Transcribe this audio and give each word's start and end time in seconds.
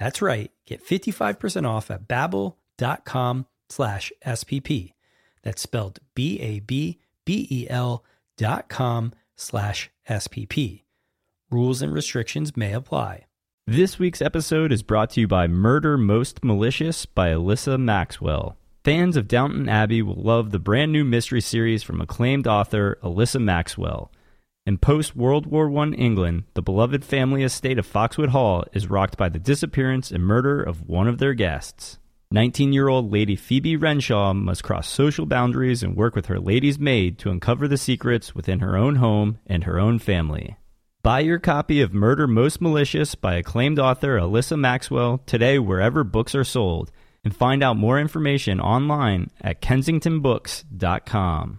That's 0.00 0.22
right. 0.22 0.50
Get 0.66 0.84
55% 0.84 1.68
off 1.68 1.90
at 1.90 2.08
babbel.com 2.08 3.46
slash 3.68 4.12
SPP. 4.26 4.94
That's 5.42 5.62
spelled 5.62 6.00
B-A-B-B-E-L 6.14 8.04
dot 8.36 8.68
com 8.70 9.12
slash 9.36 9.90
SPP. 10.08 10.82
Rules 11.50 11.82
and 11.82 11.92
restrictions 11.92 12.56
may 12.56 12.72
apply. 12.72 13.26
This 13.66 13.98
week's 13.98 14.22
episode 14.22 14.72
is 14.72 14.82
brought 14.82 15.10
to 15.10 15.20
you 15.20 15.28
by 15.28 15.46
Murder 15.46 15.98
Most 15.98 16.42
Malicious 16.42 17.04
by 17.04 17.28
Alyssa 17.28 17.78
Maxwell. 17.78 18.56
Fans 18.82 19.16
of 19.16 19.28
Downton 19.28 19.68
Abbey 19.68 20.00
will 20.00 20.20
love 20.20 20.50
the 20.50 20.58
brand 20.58 20.92
new 20.92 21.04
mystery 21.04 21.42
series 21.42 21.82
from 21.82 22.00
acclaimed 22.00 22.46
author 22.46 22.98
Alyssa 23.02 23.40
Maxwell. 23.40 24.10
In 24.70 24.78
post 24.78 25.16
World 25.16 25.46
War 25.46 25.68
I 25.78 25.88
England, 25.94 26.44
the 26.54 26.62
beloved 26.62 27.04
family 27.04 27.42
estate 27.42 27.76
of 27.76 27.84
Foxwood 27.84 28.28
Hall 28.28 28.62
is 28.72 28.88
rocked 28.88 29.16
by 29.16 29.28
the 29.28 29.40
disappearance 29.40 30.12
and 30.12 30.22
murder 30.22 30.62
of 30.62 30.88
one 30.88 31.08
of 31.08 31.18
their 31.18 31.34
guests. 31.34 31.98
19 32.30 32.72
year 32.72 32.86
old 32.86 33.10
Lady 33.10 33.34
Phoebe 33.34 33.74
Renshaw 33.74 34.32
must 34.32 34.62
cross 34.62 34.88
social 34.88 35.26
boundaries 35.26 35.82
and 35.82 35.96
work 35.96 36.14
with 36.14 36.26
her 36.26 36.38
lady's 36.38 36.78
maid 36.78 37.18
to 37.18 37.30
uncover 37.32 37.66
the 37.66 37.76
secrets 37.76 38.32
within 38.32 38.60
her 38.60 38.76
own 38.76 38.94
home 38.94 39.38
and 39.44 39.64
her 39.64 39.80
own 39.80 39.98
family. 39.98 40.56
Buy 41.02 41.18
your 41.18 41.40
copy 41.40 41.80
of 41.80 41.92
Murder 41.92 42.28
Most 42.28 42.60
Malicious 42.60 43.16
by 43.16 43.34
acclaimed 43.34 43.80
author 43.80 44.20
Alyssa 44.20 44.56
Maxwell 44.56 45.18
today 45.26 45.58
wherever 45.58 46.04
books 46.04 46.32
are 46.36 46.44
sold, 46.44 46.92
and 47.24 47.34
find 47.34 47.64
out 47.64 47.76
more 47.76 47.98
information 47.98 48.60
online 48.60 49.32
at 49.40 49.60
kensingtonbooks.com 49.60 51.58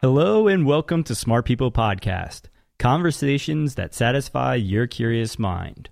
Hello 0.00 0.46
and 0.46 0.64
welcome 0.64 1.02
to 1.02 1.14
Smart 1.16 1.44
People 1.44 1.72
Podcast, 1.72 2.42
conversations 2.78 3.74
that 3.74 3.94
satisfy 3.94 4.54
your 4.54 4.86
curious 4.86 5.40
mind. 5.40 5.90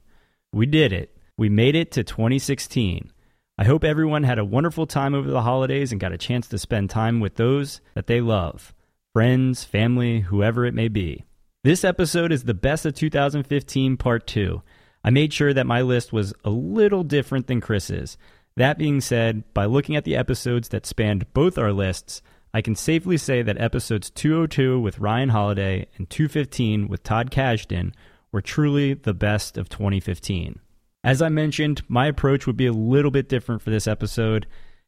We 0.53 0.65
did 0.65 0.93
it. 0.93 1.17
We 1.37 1.49
made 1.49 1.75
it 1.75 1.91
to 1.91 2.05
2016. 2.05 3.11
I 3.59 3.65
hope 3.65 3.83
everyone 3.83 4.23
had 4.23 4.39
a 4.39 4.45
wonderful 4.45 4.87
time 4.87 5.13
over 5.13 5.29
the 5.29 5.43
holidays 5.43 5.91
and 5.91 6.01
got 6.01 6.13
a 6.13 6.19
chance 6.19 6.47
to 6.47 6.57
spend 6.57 6.89
time 6.89 7.19
with 7.19 7.35
those 7.35 7.81
that 7.97 8.07
they 8.07 8.21
love 8.21 8.73
friends, 9.13 9.65
family, 9.65 10.21
whoever 10.21 10.65
it 10.65 10.75
may 10.75 10.87
be. 10.87 11.25
This 11.65 11.83
episode 11.83 12.31
is 12.31 12.45
the 12.45 12.55
best 12.55 12.87
of 12.87 12.95
2015 12.95 13.97
part 13.97 14.25
2. 14.29 14.63
I 15.03 15.11
made 15.11 15.33
sure 15.33 15.53
that 15.53 15.67
my 15.67 15.83
list 15.83 16.13
was 16.13 16.33
a 16.45 16.51
little 16.51 17.03
different 17.03 17.49
than 17.49 17.61
Chris's. 17.61 18.17
That 18.57 18.79
being 18.79 19.01
said, 19.01 19.53
by 19.53 19.65
looking 19.65 19.97
at 19.97 20.05
the 20.05 20.15
episodes 20.15 20.69
that 20.69 20.87
spanned 20.87 21.33
both 21.35 21.59
our 21.59 21.73
lists, 21.73 22.23
I 22.57 22.63
can 22.63 22.75
safely 22.75 23.19
say 23.19 23.43
that 23.43 23.61
episodes 23.61 24.09
202 24.09 24.81
with 24.81 24.99
Ryan 24.99 25.29
Holiday 25.29 25.89
and 25.99 26.09
215 26.09 26.89
with 26.89 27.03
Todd 27.03 27.31
Kashdan 27.31 27.93
were 28.33 28.41
truly 28.41 28.95
the 28.95 29.13
best 29.13 29.59
of 29.59 29.69
2015. 29.69 30.59
As 31.05 31.21
I 31.21 31.29
mentioned, 31.29 31.83
my 31.87 32.07
approach 32.07 32.47
would 32.47 32.57
be 32.57 32.65
a 32.65 32.73
little 32.73 33.11
bit 33.11 33.29
different 33.29 33.61
for 33.61 33.69
this 33.69 33.87
episode. 33.87 34.47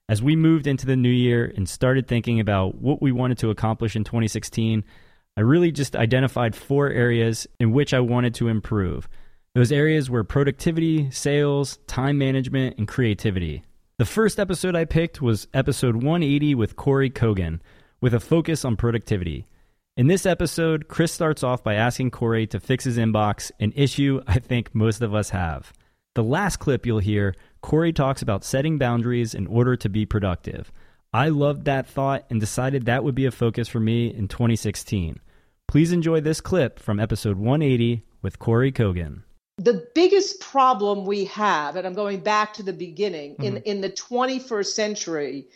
As 0.08 0.22
we 0.22 0.34
moved 0.34 0.66
into 0.66 0.86
the 0.86 0.96
new 0.96 1.10
year 1.10 1.52
and 1.58 1.68
started 1.68 2.08
thinking 2.08 2.40
about 2.40 2.76
what 2.76 3.02
we 3.02 3.12
wanted 3.12 3.36
to 3.40 3.50
accomplish 3.50 3.96
in 3.96 4.02
2016, 4.02 4.82
I 5.36 5.42
really 5.42 5.70
just 5.70 5.94
identified 5.94 6.56
four 6.56 6.88
areas 6.88 7.46
in 7.60 7.72
which 7.72 7.92
I 7.92 8.00
wanted 8.00 8.32
to 8.36 8.48
improve. 8.48 9.10
Those 9.54 9.72
areas 9.72 10.08
were 10.08 10.24
productivity, 10.24 11.10
sales, 11.10 11.76
time 11.86 12.16
management, 12.16 12.78
and 12.78 12.88
creativity. 12.88 13.62
The 13.98 14.04
first 14.04 14.38
episode 14.38 14.76
I 14.76 14.84
picked 14.84 15.20
was 15.20 15.48
episode 15.52 15.96
180 15.96 16.54
with 16.54 16.76
Kory 16.76 17.10
Kogon, 17.10 17.58
with 18.00 18.14
a 18.14 18.20
focus 18.20 18.64
on 18.64 18.76
productivity. 18.76 19.48
In 19.96 20.06
this 20.06 20.24
episode, 20.24 20.86
Chris 20.86 21.10
starts 21.10 21.42
off 21.42 21.64
by 21.64 21.74
asking 21.74 22.12
Kory 22.12 22.46
to 22.46 22.60
fix 22.60 22.84
his 22.84 22.96
inbox, 22.96 23.50
an 23.58 23.72
issue 23.74 24.22
I 24.24 24.38
think 24.38 24.72
most 24.72 25.02
of 25.02 25.16
us 25.16 25.30
have. 25.30 25.72
The 26.14 26.22
last 26.22 26.58
clip 26.58 26.86
you'll 26.86 27.00
hear, 27.00 27.34
Kory 27.60 27.92
talks 27.92 28.22
about 28.22 28.44
setting 28.44 28.78
boundaries 28.78 29.34
in 29.34 29.48
order 29.48 29.74
to 29.74 29.88
be 29.88 30.06
productive. 30.06 30.70
I 31.12 31.30
loved 31.30 31.64
that 31.64 31.88
thought 31.88 32.24
and 32.30 32.38
decided 32.38 32.84
that 32.84 33.02
would 33.02 33.16
be 33.16 33.26
a 33.26 33.32
focus 33.32 33.66
for 33.66 33.80
me 33.80 34.14
in 34.14 34.28
2016. 34.28 35.18
Please 35.66 35.90
enjoy 35.90 36.20
this 36.20 36.40
clip 36.40 36.78
from 36.78 37.00
episode 37.00 37.36
180 37.36 38.04
with 38.22 38.38
Kory 38.38 38.70
Kogon 38.70 39.22
the 39.58 39.88
biggest 39.94 40.40
problem 40.40 41.04
we 41.04 41.24
have, 41.26 41.76
and 41.76 41.86
I'm 41.86 41.94
going 41.94 42.20
back 42.20 42.54
to 42.54 42.62
the 42.62 42.72
beginning, 42.72 43.32
mm-hmm. 43.32 43.56
in, 43.56 43.56
in 43.64 43.80
the 43.80 43.90
21st 43.90 44.66
century, 44.66 45.46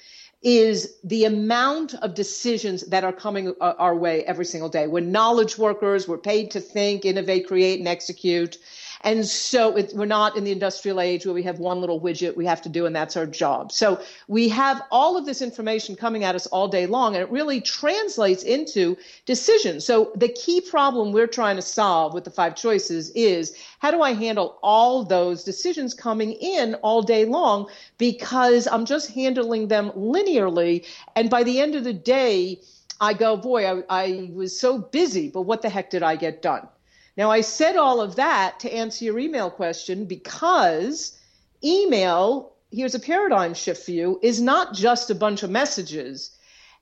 is 0.43 0.97
the 1.05 1.25
amount 1.25 1.95
of 1.95 2.15
decisions 2.15 2.83
that 2.87 3.05
are 3.05 3.13
coming 3.13 3.55
uh, 3.61 3.75
our 3.79 3.95
way 3.95 4.25
every 4.25 4.45
single 4.45 4.69
day. 4.69 4.89
We're 4.89 5.01
knowledge 5.01 5.57
workers, 5.57 6.09
we're 6.09 6.19
paid 6.19 6.51
to 6.51 6.61
think, 6.61 7.05
innovate, 7.05 7.47
create, 7.47 7.79
and 7.79 7.87
execute. 7.87 8.59
And 9.05 9.27
so 9.27 9.77
it, 9.77 9.93
we're 9.95 10.07
not 10.07 10.37
in 10.37 10.45
the 10.45 10.53
industrial 10.53 11.01
age 11.01 11.27
where 11.27 11.35
we 11.35 11.43
have 11.43 11.59
one 11.59 11.81
little 11.81 12.01
widget 12.01 12.37
we 12.37 12.47
have 12.47 12.63
to 12.63 12.69
do 12.69 12.87
and 12.87 12.95
that's 12.95 13.17
our 13.17 13.27
job. 13.27 13.73
So 13.73 14.01
we 14.29 14.49
have 14.51 14.83
all 14.91 15.17
of 15.17 15.27
this 15.27 15.43
information 15.43 15.97
coming 15.97 16.25
at 16.25 16.35
us 16.35 16.47
all 16.47 16.69
day 16.69 16.87
long 16.87 17.15
and 17.15 17.23
it 17.23 17.31
really 17.31 17.61
translates 17.61 18.43
into 18.43 18.97
decisions. 19.27 19.85
So 19.85 20.13
the 20.15 20.29
key 20.29 20.61
problem 20.61 21.13
we're 21.13 21.27
trying 21.27 21.57
to 21.57 21.63
solve 21.63 22.15
with 22.15 22.25
the 22.25 22.31
five 22.31 22.55
choices 22.55 23.11
is 23.11 23.57
how 23.81 23.91
do 23.91 24.03
I 24.03 24.13
handle 24.13 24.59
all 24.63 25.05
those 25.05 25.43
decisions 25.43 25.95
coming 25.95 26.33
in 26.33 26.75
all 26.77 27.03
day 27.03 27.25
long 27.25 27.69
because 27.99 28.69
I'm 28.69 28.85
just 28.85 29.11
handling 29.11 29.69
them 29.69 29.91
linearly. 29.91 30.87
And 31.17 31.29
by 31.29 31.43
the 31.43 31.61
end 31.61 31.75
of 31.75 31.85
the 31.85 31.93
day, 31.93 32.61
I 33.01 33.15
go, 33.15 33.37
boy, 33.37 33.67
I, 33.67 33.83
I 33.89 34.31
was 34.33 34.59
so 34.59 34.79
busy, 34.79 35.29
but 35.29 35.43
what 35.43 35.63
the 35.63 35.69
heck 35.69 35.91
did 35.91 36.05
I 36.05 36.15
get 36.15 36.41
done? 36.41 36.69
Now, 37.17 37.31
I 37.31 37.43
said 37.43 37.77
all 37.77 38.01
of 38.01 38.17
that 38.17 38.61
to 38.61 38.73
answer 38.73 39.05
your 39.05 39.19
email 39.19 39.51
question 39.51 40.07
because 40.07 41.19
email, 41.63 42.55
here's 42.71 42.95
a 42.95 43.01
paradigm 43.01 43.55
shift 43.55 43.85
for 43.85 43.91
you, 43.91 44.19
is 44.23 44.41
not 44.41 44.75
just 44.75 45.11
a 45.11 45.15
bunch 45.15 45.43
of 45.43 45.51
messages. 45.51 46.31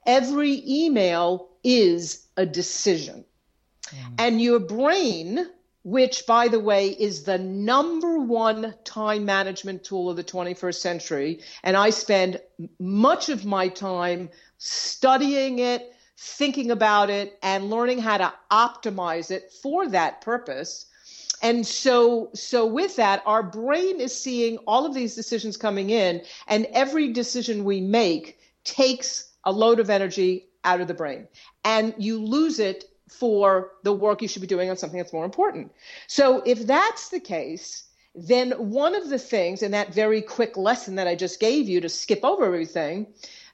Every 0.06 0.62
email 0.67 1.49
is 1.65 2.27
a 2.37 2.47
decision. 2.47 3.25
Mm. 3.88 4.15
And 4.19 4.41
your 4.41 4.61
brain 4.61 5.50
which, 5.82 6.27
by 6.27 6.49
the 6.49 6.61
way, 6.61 6.88
is 6.88 7.23
the 7.23 7.38
number 7.38 8.19
one 8.19 8.75
time 8.85 9.25
management 9.25 9.82
tool 9.82 10.11
of 10.11 10.17
the 10.17 10.25
21st 10.25 10.75
century. 10.75 11.41
And 11.62 11.77
I 11.77 11.91
spend 11.91 12.41
much 12.79 13.29
of 13.31 13.47
my 13.47 13.69
time 13.69 14.29
studying 14.59 15.59
it, 15.59 15.94
thinking 16.22 16.70
about 16.70 17.08
it, 17.08 17.38
and 17.43 17.70
learning 17.70 17.99
how 17.99 18.19
to 18.19 18.31
optimize 18.50 19.31
it 19.31 19.50
for 19.62 19.88
that 19.88 20.20
purpose. 20.20 20.84
And 21.43 21.67
so, 21.67 22.28
so 22.34 22.67
with 22.67 22.96
that, 22.96 23.22
our 23.25 23.43
brain 23.43 23.99
is 23.99 24.14
seeing 24.14 24.58
all 24.67 24.84
of 24.84 24.93
these 24.93 25.14
decisions 25.14 25.56
coming 25.56 25.88
in, 25.88 26.22
and 26.46 26.67
every 26.75 27.11
decision 27.14 27.64
we 27.64 27.81
make 27.81 28.38
takes 28.64 29.31
a 29.44 29.52
load 29.52 29.81
of 29.81 29.88
energy 29.88 30.46
out 30.64 30.82
of 30.82 30.88
the 30.88 30.94
brain. 30.94 31.26
And 31.64 31.94
you 31.96 32.22
lose 32.22 32.58
it 32.58 32.84
for 33.08 33.72
the 33.82 33.93
work 33.94 34.20
you 34.20 34.28
should 34.28 34.43
be 34.43 34.46
doing 34.46 34.69
on 34.69 34.76
something 34.76 34.99
that's 34.99 35.14
more 35.14 35.25
important. 35.25 35.72
So 36.06 36.43
if 36.44 36.67
that's 36.67 37.08
the 37.08 37.20
case, 37.20 37.84
then 38.14 38.50
one 38.50 38.94
of 38.94 39.08
the 39.08 39.19
things 39.19 39.62
in 39.62 39.70
that 39.70 39.94
very 39.94 40.20
quick 40.20 40.58
lesson 40.58 40.96
that 40.96 41.08
I 41.08 41.14
just 41.14 41.40
gave 41.40 41.67
you 41.67 41.81
to 41.81 41.88
skip 41.88 42.22
over 42.25 42.44
everything, 42.44 43.06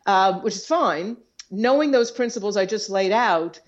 uh, 0.07 0.41
which 0.41 0.57
is 0.57 0.67
fine, 0.67 1.17
knowing 1.51 1.91
those 1.91 2.11
principles 2.11 2.57
I 2.57 2.67
just 2.67 2.91
laid 2.91 3.13
out, 3.13 3.61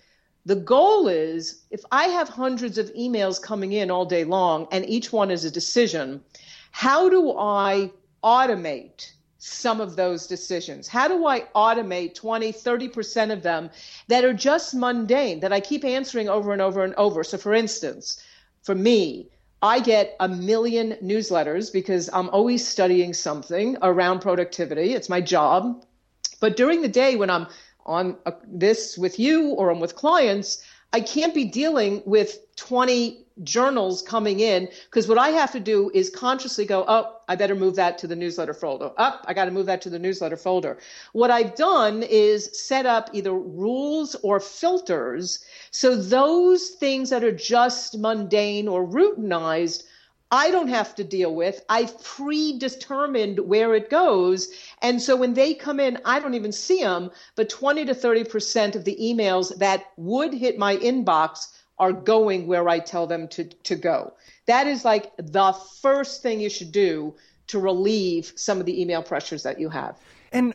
the 0.46 0.56
goal 0.56 1.08
is 1.08 1.62
if 1.70 1.82
I 1.92 2.04
have 2.04 2.28
hundreds 2.28 2.78
of 2.78 2.92
emails 2.94 3.40
coming 3.40 3.72
in 3.72 3.90
all 3.90 4.06
day 4.06 4.24
long 4.24 4.66
and 4.72 4.88
each 4.88 5.12
one 5.12 5.30
is 5.30 5.44
a 5.44 5.50
decision, 5.50 6.22
how 6.70 7.08
do 7.08 7.36
I 7.36 7.90
automate 8.24 9.12
some 9.38 9.80
of 9.80 9.96
those 9.96 10.26
decisions? 10.26 10.88
How 10.88 11.06
do 11.06 11.26
I 11.26 11.40
automate 11.54 12.14
20, 12.14 12.52
30% 12.52 13.32
of 13.32 13.42
them 13.42 13.70
that 14.08 14.24
are 14.24 14.32
just 14.32 14.74
mundane, 14.74 15.40
that 15.40 15.52
I 15.52 15.60
keep 15.60 15.84
answering 15.84 16.28
over 16.28 16.52
and 16.52 16.62
over 16.62 16.82
and 16.82 16.94
over? 16.94 17.22
So, 17.22 17.38
for 17.38 17.54
instance, 17.54 18.22
for 18.62 18.74
me, 18.74 19.28
I 19.62 19.80
get 19.80 20.16
a 20.20 20.28
million 20.28 20.96
newsletters 21.02 21.72
because 21.72 22.08
I'm 22.12 22.28
always 22.30 22.66
studying 22.66 23.12
something 23.12 23.76
around 23.82 24.20
productivity. 24.20 24.94
It's 24.94 25.08
my 25.08 25.20
job. 25.20 25.84
But 26.40 26.56
during 26.56 26.82
the 26.82 26.88
day, 26.88 27.16
when 27.16 27.30
I'm 27.30 27.48
on 27.86 28.16
a, 28.26 28.34
this 28.46 28.98
with 28.98 29.18
you 29.18 29.50
or 29.50 29.70
I'm 29.70 29.80
with 29.80 29.94
clients, 29.96 30.62
I 30.92 31.00
can't 31.00 31.34
be 31.34 31.44
dealing 31.44 32.02
with 32.06 32.38
20 32.56 33.24
journals 33.44 34.02
coming 34.02 34.40
in 34.40 34.68
because 34.86 35.06
what 35.06 35.18
I 35.18 35.28
have 35.28 35.52
to 35.52 35.60
do 35.60 35.90
is 35.94 36.10
consciously 36.10 36.64
go, 36.64 36.84
oh, 36.88 37.20
I 37.28 37.36
better 37.36 37.54
move 37.54 37.76
that 37.76 37.98
to 37.98 38.06
the 38.06 38.16
newsletter 38.16 38.54
folder. 38.54 38.86
Up, 38.96 39.20
oh, 39.20 39.24
I 39.26 39.34
got 39.34 39.44
to 39.44 39.50
move 39.50 39.66
that 39.66 39.82
to 39.82 39.90
the 39.90 39.98
newsletter 39.98 40.36
folder. 40.36 40.78
What 41.12 41.30
I've 41.30 41.54
done 41.54 42.02
is 42.02 42.50
set 42.58 42.86
up 42.86 43.10
either 43.12 43.32
rules 43.32 44.16
or 44.22 44.40
filters. 44.40 45.44
So 45.70 45.94
those 45.94 46.70
things 46.70 47.10
that 47.10 47.22
are 47.22 47.32
just 47.32 47.98
mundane 47.98 48.66
or 48.66 48.86
routinized 48.86 49.84
I 50.30 50.50
don't 50.50 50.68
have 50.68 50.94
to 50.96 51.04
deal 51.04 51.34
with. 51.34 51.64
I've 51.68 52.02
predetermined 52.02 53.40
where 53.40 53.74
it 53.74 53.88
goes. 53.88 54.48
And 54.82 55.00
so 55.00 55.16
when 55.16 55.34
they 55.34 55.54
come 55.54 55.80
in, 55.80 55.98
I 56.04 56.20
don't 56.20 56.34
even 56.34 56.52
see 56.52 56.82
them, 56.82 57.10
but 57.34 57.48
20 57.48 57.86
to 57.86 57.94
30% 57.94 58.76
of 58.76 58.84
the 58.84 58.96
emails 59.00 59.56
that 59.58 59.84
would 59.96 60.34
hit 60.34 60.58
my 60.58 60.76
inbox 60.76 61.48
are 61.78 61.92
going 61.92 62.46
where 62.46 62.68
I 62.68 62.78
tell 62.78 63.06
them 63.06 63.28
to, 63.28 63.44
to 63.44 63.76
go. 63.76 64.12
That 64.46 64.66
is 64.66 64.84
like 64.84 65.12
the 65.16 65.52
first 65.80 66.22
thing 66.22 66.40
you 66.40 66.50
should 66.50 66.72
do 66.72 67.14
to 67.46 67.58
relieve 67.58 68.32
some 68.36 68.60
of 68.60 68.66
the 68.66 68.80
email 68.80 69.02
pressures 69.02 69.42
that 69.44 69.58
you 69.58 69.70
have. 69.70 69.98
And 70.32 70.54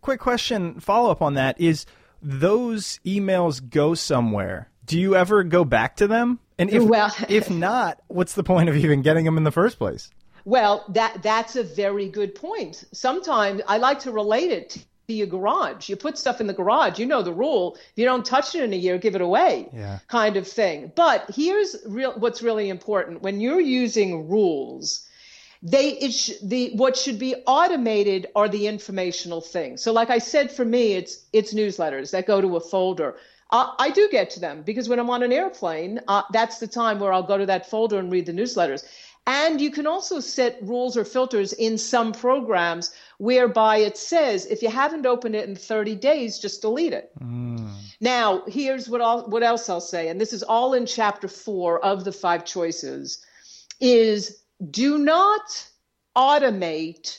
quick 0.00 0.20
question, 0.20 0.80
follow 0.80 1.10
up 1.10 1.22
on 1.22 1.34
that 1.34 1.60
is 1.60 1.86
those 2.20 2.98
emails 3.04 3.68
go 3.68 3.94
somewhere. 3.94 4.70
Do 4.86 4.98
you 4.98 5.14
ever 5.14 5.44
go 5.44 5.64
back 5.64 5.96
to 5.96 6.06
them? 6.08 6.40
And 6.58 6.70
if, 6.70 6.82
well, 6.82 7.14
if 7.28 7.50
not, 7.68 8.00
what's 8.08 8.34
the 8.34 8.44
point 8.44 8.68
of 8.68 8.76
even 8.76 9.02
getting 9.02 9.24
them 9.24 9.36
in 9.36 9.44
the 9.44 9.52
first 9.52 9.78
place? 9.78 10.10
Well, 10.44 10.84
that 10.90 11.22
that's 11.22 11.56
a 11.56 11.64
very 11.64 12.08
good 12.08 12.34
point. 12.34 12.84
Sometimes 12.92 13.62
I 13.66 13.78
like 13.78 14.00
to 14.00 14.12
relate 14.12 14.50
it 14.50 14.84
to 15.08 15.14
your 15.14 15.26
garage. 15.26 15.88
You 15.88 15.96
put 15.96 16.18
stuff 16.18 16.40
in 16.40 16.46
the 16.46 16.52
garage, 16.52 16.98
you 16.98 17.06
know 17.06 17.22
the 17.22 17.32
rule. 17.32 17.76
If 17.76 17.92
you 17.96 18.04
don't 18.04 18.24
touch 18.24 18.54
it 18.54 18.62
in 18.62 18.72
a 18.72 18.76
year, 18.76 18.98
give 18.98 19.14
it 19.14 19.20
away, 19.20 19.68
yeah. 19.72 19.98
kind 20.08 20.36
of 20.36 20.46
thing. 20.46 20.92
But 20.94 21.30
here's 21.34 21.76
real 21.86 22.12
what's 22.18 22.42
really 22.42 22.68
important 22.68 23.22
when 23.22 23.40
you're 23.40 23.60
using 23.60 24.28
rules. 24.28 25.08
They 25.64 25.88
it 25.98 26.12
sh- 26.12 26.38
the 26.42 26.70
what 26.76 26.96
should 26.96 27.18
be 27.18 27.34
automated 27.46 28.28
are 28.36 28.48
the 28.48 28.66
informational 28.68 29.40
things. 29.40 29.82
So, 29.82 29.92
like 29.92 30.10
I 30.10 30.18
said, 30.18 30.52
for 30.52 30.64
me, 30.64 30.92
it's 30.92 31.24
it's 31.32 31.52
newsletters 31.52 32.12
that 32.12 32.26
go 32.26 32.40
to 32.40 32.56
a 32.56 32.60
folder 32.60 33.16
uh, 33.54 33.72
I 33.78 33.90
do 33.90 34.08
get 34.10 34.30
to 34.30 34.40
them 34.40 34.62
because 34.62 34.88
when 34.88 34.98
I'm 34.98 35.10
on 35.10 35.22
an 35.22 35.32
airplane, 35.32 36.00
uh, 36.08 36.22
that's 36.32 36.58
the 36.58 36.66
time 36.66 36.98
where 36.98 37.12
I'll 37.12 37.22
go 37.22 37.38
to 37.38 37.46
that 37.46 37.70
folder 37.70 38.00
and 38.00 38.10
read 38.10 38.26
the 38.26 38.32
newsletters. 38.32 38.84
And 39.26 39.60
you 39.60 39.70
can 39.70 39.86
also 39.86 40.18
set 40.18 40.58
rules 40.60 40.96
or 40.96 41.04
filters 41.04 41.52
in 41.52 41.78
some 41.78 42.12
programs 42.12 42.92
whereby 43.18 43.76
it 43.76 43.96
says 43.96 44.44
if 44.46 44.60
you 44.60 44.68
haven't 44.68 45.06
opened 45.06 45.36
it 45.36 45.48
in 45.48 45.54
30 45.54 45.94
days, 45.94 46.38
just 46.38 46.62
delete 46.62 46.92
it. 46.92 47.10
Mm. 47.22 47.70
Now, 48.00 48.42
here's 48.48 48.88
what 48.88 49.00
I'll, 49.00 49.22
what 49.28 49.44
else 49.44 49.68
I'll 49.68 49.80
say, 49.80 50.08
and 50.08 50.20
this 50.20 50.32
is 50.32 50.42
all 50.42 50.74
in 50.74 50.84
chapter 50.84 51.28
four 51.28 51.82
of 51.82 52.04
the 52.04 52.12
five 52.12 52.44
choices: 52.44 53.24
is 53.80 54.43
do 54.70 54.98
not 54.98 55.68
automate 56.16 57.18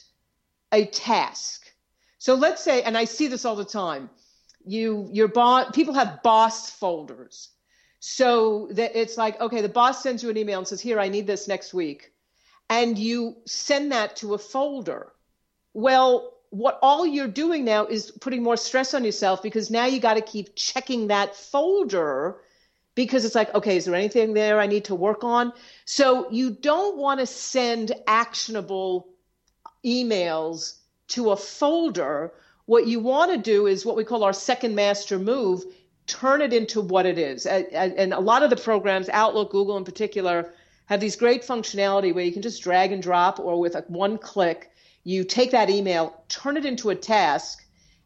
a 0.72 0.86
task. 0.86 1.72
So 2.18 2.36
let's 2.36 2.64
say, 2.64 2.82
and 2.82 2.98
I 2.98 3.06
see 3.06 3.28
this 3.28 3.46
all 3.46 3.56
the 3.56 3.66
time 3.66 4.10
you 4.66 5.08
your 5.12 5.28
boss 5.28 5.72
people 5.74 5.94
have 5.94 6.22
boss 6.24 6.70
folders. 6.70 7.50
So 8.00 8.70
that 8.72 9.00
it's 9.00 9.18
like 9.18 9.40
okay 9.40 9.62
the 9.62 9.70
boss 9.70 10.04
sends 10.04 10.24
you 10.24 10.30
an 10.30 10.38
email 10.38 10.60
and 10.60 10.68
says 10.68 10.82
here 10.82 11.00
i 11.00 11.08
need 11.08 11.28
this 11.28 11.48
next 11.48 11.74
week. 11.74 12.12
And 12.70 12.98
you 12.98 13.38
send 13.46 13.92
that 13.92 14.16
to 14.18 14.34
a 14.34 14.38
folder. 14.38 15.12
Well 15.74 16.34
what 16.50 16.80
all 16.82 17.06
you're 17.06 17.28
doing 17.28 17.66
now 17.66 17.86
is 17.86 18.12
putting 18.12 18.42
more 18.42 18.58
stress 18.58 18.94
on 18.94 19.04
yourself 19.04 19.44
because 19.44 19.70
now 19.70 19.86
you 19.86 20.00
got 20.00 20.14
to 20.14 20.22
keep 20.22 20.56
checking 20.56 21.08
that 21.08 21.36
folder 21.36 22.38
because 22.96 23.26
it's 23.26 23.36
like 23.36 23.54
okay 23.54 23.78
is 23.78 23.86
there 23.86 23.96
anything 23.96 24.34
there 24.34 24.60
i 24.60 24.66
need 24.66 24.86
to 24.86 24.96
work 24.96 25.24
on? 25.24 25.54
So 25.86 26.30
you 26.32 26.52
don't 26.52 26.98
want 26.98 27.20
to 27.20 27.26
send 27.26 27.92
actionable 28.08 29.08
emails 29.86 30.78
to 31.10 31.32
a 31.32 31.38
folder. 31.38 32.34
What 32.66 32.88
you 32.88 33.00
want 33.00 33.32
to 33.32 33.38
do 33.38 33.68
is 33.68 33.86
what 33.86 33.96
we 33.96 34.04
call 34.04 34.24
our 34.24 34.34
second 34.34 34.74
master 34.74 35.20
move 35.20 35.64
turn 36.08 36.42
it 36.42 36.54
into 36.54 36.82
what 36.82 37.06
it 37.06 37.18
is. 37.18 37.46
And 37.46 38.14
a 38.14 38.20
lot 38.20 38.44
of 38.44 38.50
the 38.50 38.56
programs, 38.56 39.10
Outlook, 39.10 39.52
Google 39.52 39.78
in 39.78 39.84
particular, 39.84 40.54
have 40.86 41.00
these 41.00 41.16
great 41.16 41.42
functionality 41.42 42.14
where 42.14 42.24
you 42.24 42.32
can 42.32 42.42
just 42.42 42.62
drag 42.62 42.92
and 42.92 43.02
drop 43.02 43.40
or 43.40 43.60
with 43.60 43.76
one 43.88 44.18
click, 44.18 44.72
you 45.04 45.24
take 45.24 45.52
that 45.52 45.70
email, 45.70 46.24
turn 46.30 46.58
it 46.58 46.66
into 46.66 46.92
a 46.92 46.96
task, 46.96 47.66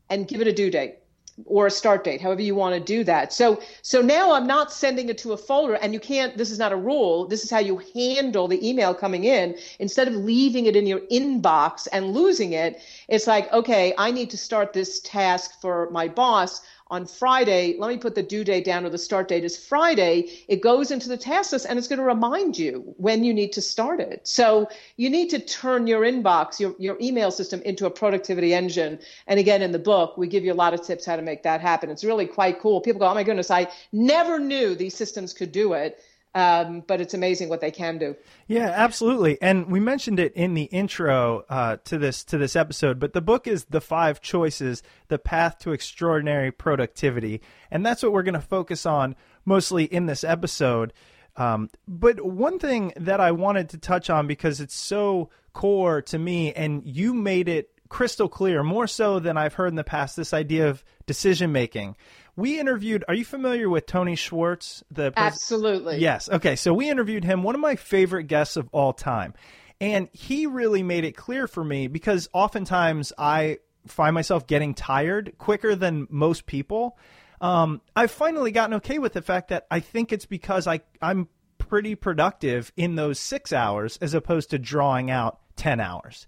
and 0.09 0.27
give 0.27 0.39
it 0.41 0.47
a 0.47 0.53
due 0.53 0.71
date 0.71 0.98
or 1.46 1.67
a 1.67 1.72
start 1.72 2.03
date, 2.03 2.22
however 2.22 2.41
you 2.41 2.55
want 2.55 2.75
to 2.75 2.79
do 2.79 3.03
that. 3.03 3.34
So 3.34 3.62
so 3.81 4.01
now 4.01 4.34
I'm 4.34 4.48
not 4.48 4.72
sending 4.72 5.10
it 5.10 5.17
to 5.19 5.34
a 5.34 5.38
folder 5.38 5.75
and 5.75 5.93
you 5.93 6.00
can't 6.00 6.38
this 6.38 6.51
is 6.51 6.60
not 6.60 6.72
a 6.72 6.75
rule. 6.75 7.27
This 7.27 7.43
is 7.43 7.50
how 7.50 7.60
you 7.60 7.81
handle 7.93 8.48
the 8.48 8.67
email 8.67 8.93
coming 8.93 9.24
in. 9.24 9.58
Instead 9.79 10.08
of 10.08 10.15
leaving 10.15 10.65
it 10.65 10.75
in 10.75 10.86
your 10.86 11.01
inbox 11.12 11.88
and 11.91 12.13
losing 12.13 12.53
it, 12.53 12.81
it's 13.09 13.27
like, 13.27 13.51
okay, 13.51 13.93
I 13.97 14.11
need 14.11 14.29
to 14.31 14.37
start 14.37 14.73
this 14.73 14.99
task 15.01 15.59
for 15.61 15.89
my 15.91 16.07
boss 16.07 16.61
on 16.91 17.05
Friday, 17.05 17.75
let 17.77 17.89
me 17.89 17.97
put 17.97 18.15
the 18.15 18.23
due 18.23 18.43
date 18.43 18.65
down 18.65 18.83
or 18.83 18.89
the 18.89 18.97
start 18.97 19.27
date 19.27 19.43
is 19.43 19.55
Friday. 19.55 20.43
It 20.47 20.61
goes 20.61 20.89
into 20.89 21.07
the 21.07 21.17
task 21.17 21.51
list 21.51 21.67
and 21.69 21.77
it's 21.77 21.87
going 21.87 21.99
to 21.99 22.05
remind 22.05 22.57
you 22.57 22.95
when 22.97 23.23
you 23.23 23.31
need 23.31 23.53
to 23.53 23.61
start 23.61 23.99
it. 23.99 24.27
So 24.27 24.67
you 24.97 25.09
need 25.09 25.29
to 25.29 25.39
turn 25.39 25.85
your 25.85 26.01
inbox, 26.01 26.59
your, 26.59 26.73
your 26.79 26.97
email 26.99 27.29
system 27.29 27.61
into 27.61 27.85
a 27.85 27.91
productivity 27.91 28.55
engine. 28.55 28.99
And 29.27 29.39
again, 29.39 29.61
in 29.61 29.71
the 29.71 29.79
book, 29.79 30.17
we 30.17 30.27
give 30.27 30.43
you 30.43 30.51
a 30.51 30.55
lot 30.55 30.73
of 30.73 30.81
tips 30.81 31.05
how 31.05 31.15
to 31.15 31.21
make 31.21 31.43
that 31.43 31.61
happen. 31.61 31.91
It's 31.91 32.03
really 32.03 32.25
quite 32.25 32.59
cool. 32.59 32.81
People 32.81 32.99
go, 32.99 33.07
oh 33.07 33.13
my 33.13 33.23
goodness, 33.23 33.51
I 33.51 33.67
never 33.91 34.39
knew 34.39 34.73
these 34.73 34.95
systems 34.95 35.31
could 35.33 35.51
do 35.51 35.73
it. 35.73 36.03
Um, 36.36 36.81
but 36.81 37.01
it's 37.01 37.15
amazing 37.15 37.50
what 37.50 37.59
they 37.59 37.71
can 37.71 37.98
do. 37.98 38.15
Yeah, 38.45 38.71
absolutely. 38.75 39.41
And 39.41 39.71
we 39.71 39.79
mentioned 39.79 40.19
it 40.19 40.33
in 40.33 40.53
the 40.53 40.65
intro 40.65 41.43
uh, 41.50 41.77
to 41.86 41.98
this 41.98 42.24
to 42.25 42.38
this 42.38 42.55
episode. 42.55 43.00
But 43.00 43.13
the 43.13 43.21
book 43.21 43.48
is 43.48 43.65
the 43.65 43.81
five 43.81 44.21
choices: 44.21 44.83
the 45.07 45.17
path 45.17 45.57
to 45.59 45.71
extraordinary 45.71 46.51
productivity, 46.51 47.41
and 47.71 47.83
that's 47.83 48.03
what 48.03 48.12
we're 48.12 48.24
going 48.24 48.36
to 48.36 48.41
focus 48.41 48.86
on 48.86 49.15
mostly 49.43 49.86
in 49.86 50.05
this 50.05 50.24
episode. 50.24 50.93
Um, 51.36 51.69
but 51.88 52.24
one 52.24 52.59
thing 52.59 52.93
that 52.98 53.19
I 53.19 53.31
wanted 53.31 53.69
to 53.69 53.77
touch 53.77 54.09
on 54.09 54.27
because 54.27 54.62
it's 54.62 54.75
so 54.75 55.31
core 55.53 56.01
to 56.03 56.19
me, 56.19 56.53
and 56.53 56.83
you 56.86 57.13
made 57.15 57.50
it 57.50 57.71
crystal 57.89 58.29
clear, 58.29 58.62
more 58.62 58.86
so 58.86 59.19
than 59.19 59.36
I've 59.36 59.55
heard 59.55 59.69
in 59.69 59.75
the 59.75 59.83
past, 59.83 60.15
this 60.15 60.33
idea 60.33 60.69
of 60.69 60.83
decision 61.07 61.51
making 61.51 61.98
we 62.39 62.60
interviewed. 62.60 63.03
Are 63.08 63.13
you 63.13 63.25
familiar 63.25 63.69
with 63.69 63.86
Tony 63.86 64.15
Schwartz? 64.15 64.84
The 64.89 65.12
pres- 65.12 65.34
absolutely 65.34 65.98
yes. 65.98 66.29
Okay, 66.29 66.55
so 66.55 66.74
we 66.74 66.89
interviewed 66.89 67.24
him. 67.24 67.43
One 67.43 67.55
of 67.55 67.62
my 67.62 67.75
favorite 67.75 68.24
guests 68.24 68.55
of 68.55 68.69
all 68.72 68.93
time, 68.93 69.34
and 69.79 70.10
he 70.13 70.48
really 70.48 70.81
made 70.84 71.03
it 71.03 71.15
clear 71.15 71.48
for 71.48 71.63
me 71.63 71.88
because 71.88 72.29
oftentimes 72.34 73.13
I 73.17 73.60
find 73.88 74.13
myself 74.13 74.48
getting 74.48 74.74
tired 74.74 75.34
quicker 75.38 75.75
than 75.75 76.08
most 76.10 76.46
people. 76.46 76.98
Um, 77.41 77.81
I've 77.96 78.12
finally 78.12 78.51
gotten 78.51 78.75
okay 78.75 79.00
with 79.00 79.13
the 79.13 79.22
fact 79.22 79.50
that 79.50 79.67
I 79.69 79.79
think 79.79 80.12
it's 80.12 80.25
because 80.25 80.67
I 80.67 80.81
I'm 81.01 81.27
pretty 81.58 81.96
productive 81.96 82.72
in 82.75 82.96
those 82.96 83.19
six 83.19 83.53
hours 83.53 83.98
as 84.01 84.13
opposed 84.13 84.50
to 84.50 84.60
drawing 84.60 85.12
out 85.12 85.39
10 85.55 85.79
hours. 85.79 86.25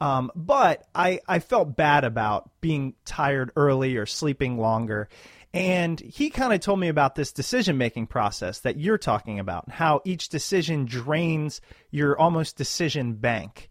Um, 0.00 0.30
but 0.34 0.86
I, 0.94 1.20
I 1.28 1.40
felt 1.40 1.76
bad 1.76 2.04
about 2.04 2.50
being 2.62 2.94
tired 3.04 3.52
early 3.54 3.96
or 3.96 4.06
sleeping 4.06 4.58
longer. 4.58 5.10
And 5.52 5.98
he 5.98 6.30
kind 6.30 6.52
of 6.52 6.60
told 6.60 6.78
me 6.78 6.88
about 6.88 7.14
this 7.14 7.32
decision 7.32 7.78
making 7.78 8.06
process 8.06 8.60
that 8.60 8.78
you're 8.78 8.98
talking 8.98 9.38
about, 9.38 9.70
how 9.70 10.00
each 10.04 10.28
decision 10.28 10.84
drains 10.84 11.60
your 11.90 12.18
almost 12.18 12.56
decision 12.56 13.14
bank 13.14 13.69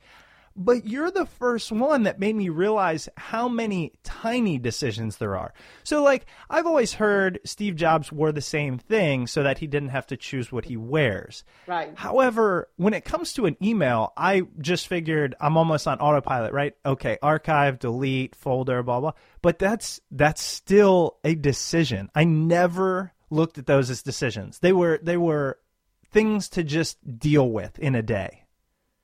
but 0.56 0.86
you're 0.86 1.12
the 1.12 1.25
first 1.25 1.72
one 1.72 2.03
that 2.03 2.20
made 2.20 2.36
me 2.36 2.50
realize 2.50 3.10
how 3.18 3.48
many 3.48 3.94
tiny 4.03 4.58
decisions 4.58 5.18
there 5.18 5.38
are. 5.38 5.53
So, 5.84 6.03
like, 6.03 6.25
I've 6.50 6.65
always 6.65 6.94
heard 6.94 7.39
Steve 7.46 7.75
Jobs 7.75 8.12
wore 8.12 8.32
the 8.32 8.41
same 8.41 8.77
thing 8.77 9.27
so 9.27 9.44
that 9.44 9.58
he 9.58 9.68
didn't 9.68 9.89
have 9.89 10.08
to 10.08 10.18
choose 10.18 10.51
what 10.51 10.65
he 10.65 10.77
wears. 10.77 11.44
Right. 11.68 11.91
However, 11.96 12.70
when 12.77 12.94
it 12.94 13.06
comes 13.06 13.34
to 13.34 13.46
an 13.46 13.58
email, 13.62 14.13
I 14.18 14.44
just 14.60 14.88
figured 14.88 15.36
I'm 15.39 15.58
almost 15.58 15.88
on 15.88 16.00
autopilot, 16.00 16.53
right? 16.53 16.75
Okay, 16.86 17.18
archive, 17.22 17.79
delete, 17.79 18.36
folder, 18.36 18.84
blah 18.84 19.00
blah. 19.00 19.13
But 19.41 19.60
that's 19.60 20.01
that's 20.12 20.41
still 20.41 21.18
a 21.24 21.36
decision. 21.36 22.10
I 22.15 22.24
never 22.24 23.13
looked 23.29 23.58
at 23.58 23.65
those 23.65 23.89
as 23.89 24.03
decisions. 24.03 24.60
They 24.60 24.74
were 24.74 25.00
they 25.01 25.18
were 25.18 25.60
things 26.12 26.50
to 26.50 26.63
just 26.63 27.20
deal 27.20 27.50
with 27.50 27.77
in 27.79 27.96
a 27.96 28.01
day. 28.01 28.46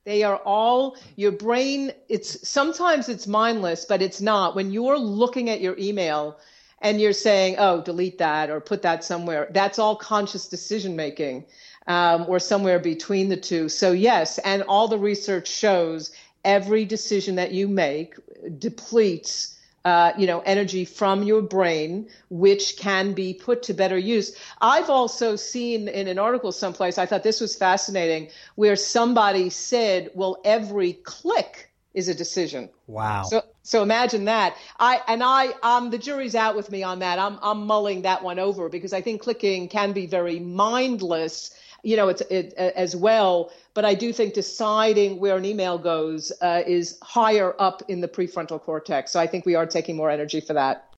They 0.06 0.22
are 0.22 0.38
all 0.38 0.98
your 1.16 1.32
brain. 1.32 1.92
It's 2.10 2.48
sometimes 2.48 3.10
it's 3.10 3.26
mindless, 3.26 3.86
but 3.86 4.04
it's 4.04 4.22
not. 4.22 4.56
When 4.56 4.72
you're 4.72 5.00
looking 5.00 5.50
at 5.50 5.62
your 5.62 5.76
email 5.80 6.38
and 6.80 7.02
you're 7.02 7.12
saying, 7.14 7.56
"Oh, 7.58 7.82
delete 7.82 8.20
that" 8.20 8.52
or 8.52 8.62
put 8.62 8.84
that 8.84 9.04
somewhere, 9.04 9.50
that's 9.52 9.80
all 9.80 9.96
conscious 9.96 10.48
decision 10.48 10.96
making, 10.96 11.46
um, 11.88 12.26
or 12.28 12.40
somewhere 12.40 12.78
between 12.78 13.30
the 13.30 13.38
two. 13.38 13.68
So 13.68 13.92
yes, 13.94 14.38
and 14.40 14.62
all 14.64 14.88
the 14.88 15.00
research 15.00 15.48
shows 15.48 16.12
every 16.44 16.86
decision 16.86 17.36
that 17.36 17.52
you 17.52 17.68
make 17.68 18.14
depletes 18.60 19.55
uh, 19.86 20.12
you 20.18 20.26
know, 20.26 20.40
energy 20.42 20.84
from 20.84 21.22
your 21.24 21.44
brain, 21.44 22.10
which 22.30 22.76
can 22.76 23.14
be 23.14 23.36
put 23.36 23.62
to 23.64 23.74
better 23.74 23.98
use. 23.98 24.36
I've 24.60 24.90
also 24.90 25.36
seen 25.36 25.88
in 25.88 26.08
an 26.08 26.18
article 26.18 26.52
someplace, 26.52 26.98
I 26.98 27.06
thought 27.06 27.22
this 27.22 27.40
was 27.40 27.56
fascinating, 27.56 28.30
where 28.56 28.76
somebody 28.76 29.52
said, 29.52 30.10
well, 30.16 30.42
every 30.44 30.94
click 30.94 31.72
is 31.94 32.10
a 32.10 32.16
decision. 32.16 32.68
Wow. 32.88 33.24
So, 33.24 33.44
so 33.62 33.84
imagine 33.84 34.26
that. 34.26 34.58
I 34.80 35.02
and 35.08 35.24
I, 35.24 35.54
um, 35.62 35.92
the 35.92 36.00
jury's 36.00 36.36
out 36.36 36.56
with 36.56 36.72
me 36.72 36.82
on 36.82 37.00
that. 37.00 37.20
I'm, 37.20 37.38
I'm 37.42 37.68
mulling 37.68 38.02
that 38.02 38.24
one 38.24 38.40
over 38.40 38.68
because 38.68 38.92
I 38.92 39.02
think 39.02 39.22
clicking 39.22 39.70
can 39.70 39.94
be 39.94 40.08
very 40.08 40.40
mindless 40.40 41.56
you 41.86 41.96
know, 41.96 42.10
it's 42.10 42.22
it, 42.32 42.54
as 42.54 42.96
well. 42.96 43.52
But 43.76 43.84
I 43.84 43.94
do 43.94 44.14
think 44.14 44.34
deciding 44.34 45.20
where 45.20 45.36
an 45.36 45.44
email 45.44 45.78
goes 45.78 46.32
uh, 46.42 46.64
is 46.66 46.98
higher 47.04 47.54
up 47.60 47.84
in 47.90 48.00
the 48.00 48.08
prefrontal 48.08 48.60
cortex. 48.60 49.12
So 49.12 49.20
I 49.20 49.28
think 49.28 49.46
we 49.46 49.54
are 49.56 49.66
taking 49.66 49.98
more 49.98 50.10
energy 50.10 50.40
for 50.40 50.54
that. 50.54 50.96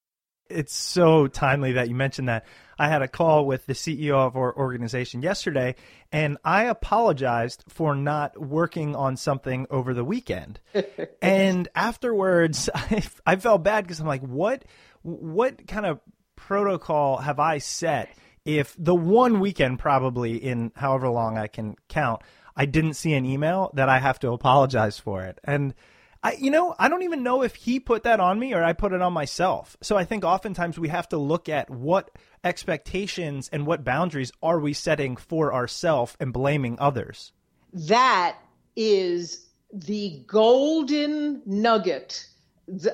It's 0.48 0.76
so 0.76 1.28
timely 1.28 1.74
that 1.74 1.90
you 1.90 1.96
mentioned 1.96 2.30
that. 2.30 2.46
I 2.80 2.88
had 2.88 3.02
a 3.02 3.08
call 3.08 3.48
with 3.48 3.66
the 3.66 3.74
CEO 3.74 4.14
of 4.14 4.38
our 4.38 4.56
organization 4.56 5.24
yesterday, 5.24 5.76
and 6.12 6.38
I 6.46 6.66
apologized 6.66 7.64
for 7.68 7.96
not 7.96 8.40
working 8.40 8.96
on 8.96 9.18
something 9.18 9.66
over 9.72 9.96
the 9.96 10.06
weekend. 10.06 10.60
and 11.22 11.68
afterwards, 11.74 12.70
I, 12.76 13.04
I 13.26 13.36
felt 13.38 13.64
bad 13.64 13.86
because 13.86 14.00
I'm 14.00 14.08
like, 14.08 14.22
what, 14.22 14.64
what 15.02 15.68
kind 15.68 15.88
of 15.88 16.00
protocol 16.36 17.18
have 17.18 17.40
I 17.40 17.58
set? 17.58 18.10
if 18.48 18.74
the 18.80 18.96
one 18.96 19.42
weekend, 19.42 19.78
probably 19.78 20.38
in 20.38 20.72
however 20.74 21.10
long 21.10 21.38
I 21.38 21.48
can 21.48 21.76
count, 21.90 22.22
I 22.58 22.66
didn't 22.66 22.96
see 22.96 23.14
an 23.14 23.26
email 23.26 23.72
that 23.76 23.88
I 23.88 24.00
have 24.00 24.20
to 24.20 24.32
apologize 24.32 24.98
for 24.98 25.24
it. 25.24 25.40
And 25.44 25.76
I, 26.24 26.34
you 26.34 26.50
know, 26.50 26.76
I 26.80 26.90
don't 26.90 27.04
even 27.04 27.22
know 27.22 27.44
if 27.44 27.54
he 27.54 27.80
put 27.80 28.04
that 28.04 28.20
on 28.20 28.40
me 28.40 28.54
or 28.54 28.64
I 28.64 28.74
put 28.74 28.94
it 28.94 29.02
on 29.02 29.14
myself. 29.14 29.78
So 29.82 29.96
I 29.96 30.04
think 30.04 30.26
oftentimes 30.26 30.80
we 30.80 30.88
have 30.88 31.08
to 31.10 31.18
look 31.18 31.48
at 31.48 31.70
what 31.70 32.10
expectations 32.44 33.48
and 33.54 33.68
what 33.68 33.84
boundaries 33.84 34.32
are 34.42 34.60
we 34.60 34.74
setting 34.74 35.16
for 35.16 35.54
ourselves 35.54 36.18
and 36.20 36.34
blaming 36.34 36.78
others. 36.80 37.32
That 37.72 38.38
is 38.76 39.46
the 39.72 40.24
golden 40.26 41.44
nugget 41.46 42.28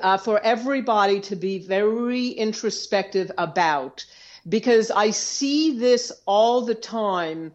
uh, 0.02 0.18
for 0.18 0.40
everybody 0.42 1.22
to 1.22 1.38
be 1.38 1.60
very 1.60 2.28
introspective 2.28 3.32
about 3.38 4.06
because 4.50 4.92
I 4.92 5.12
see 5.12 5.80
this 5.80 6.12
all 6.26 6.62
the 6.62 6.76
time 6.76 7.54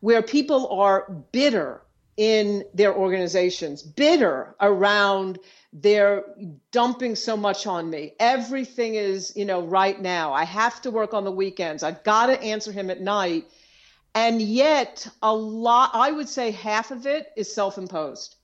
where 0.00 0.22
people 0.22 0.68
are 0.68 1.10
bitter 1.32 1.82
in 2.16 2.64
their 2.74 2.94
organizations, 2.94 3.82
bitter 3.82 4.54
around 4.60 5.38
they're 5.72 6.24
dumping 6.72 7.14
so 7.14 7.36
much 7.36 7.66
on 7.66 7.88
me. 7.88 8.14
Everything 8.18 8.96
is, 8.96 9.32
you 9.36 9.44
know, 9.44 9.62
right 9.62 10.00
now. 10.00 10.32
I 10.32 10.44
have 10.44 10.82
to 10.82 10.90
work 10.90 11.14
on 11.14 11.24
the 11.24 11.30
weekends. 11.30 11.82
I've 11.82 12.02
got 12.02 12.26
to 12.26 12.42
answer 12.42 12.72
him 12.72 12.90
at 12.90 13.00
night. 13.00 13.44
And 14.14 14.42
yet, 14.42 15.06
a 15.22 15.32
lot, 15.32 15.90
I 15.94 16.10
would 16.10 16.28
say 16.28 16.50
half 16.50 16.90
of 16.90 17.06
it 17.06 17.28
is 17.36 17.54
self 17.54 17.78
imposed 17.78 18.34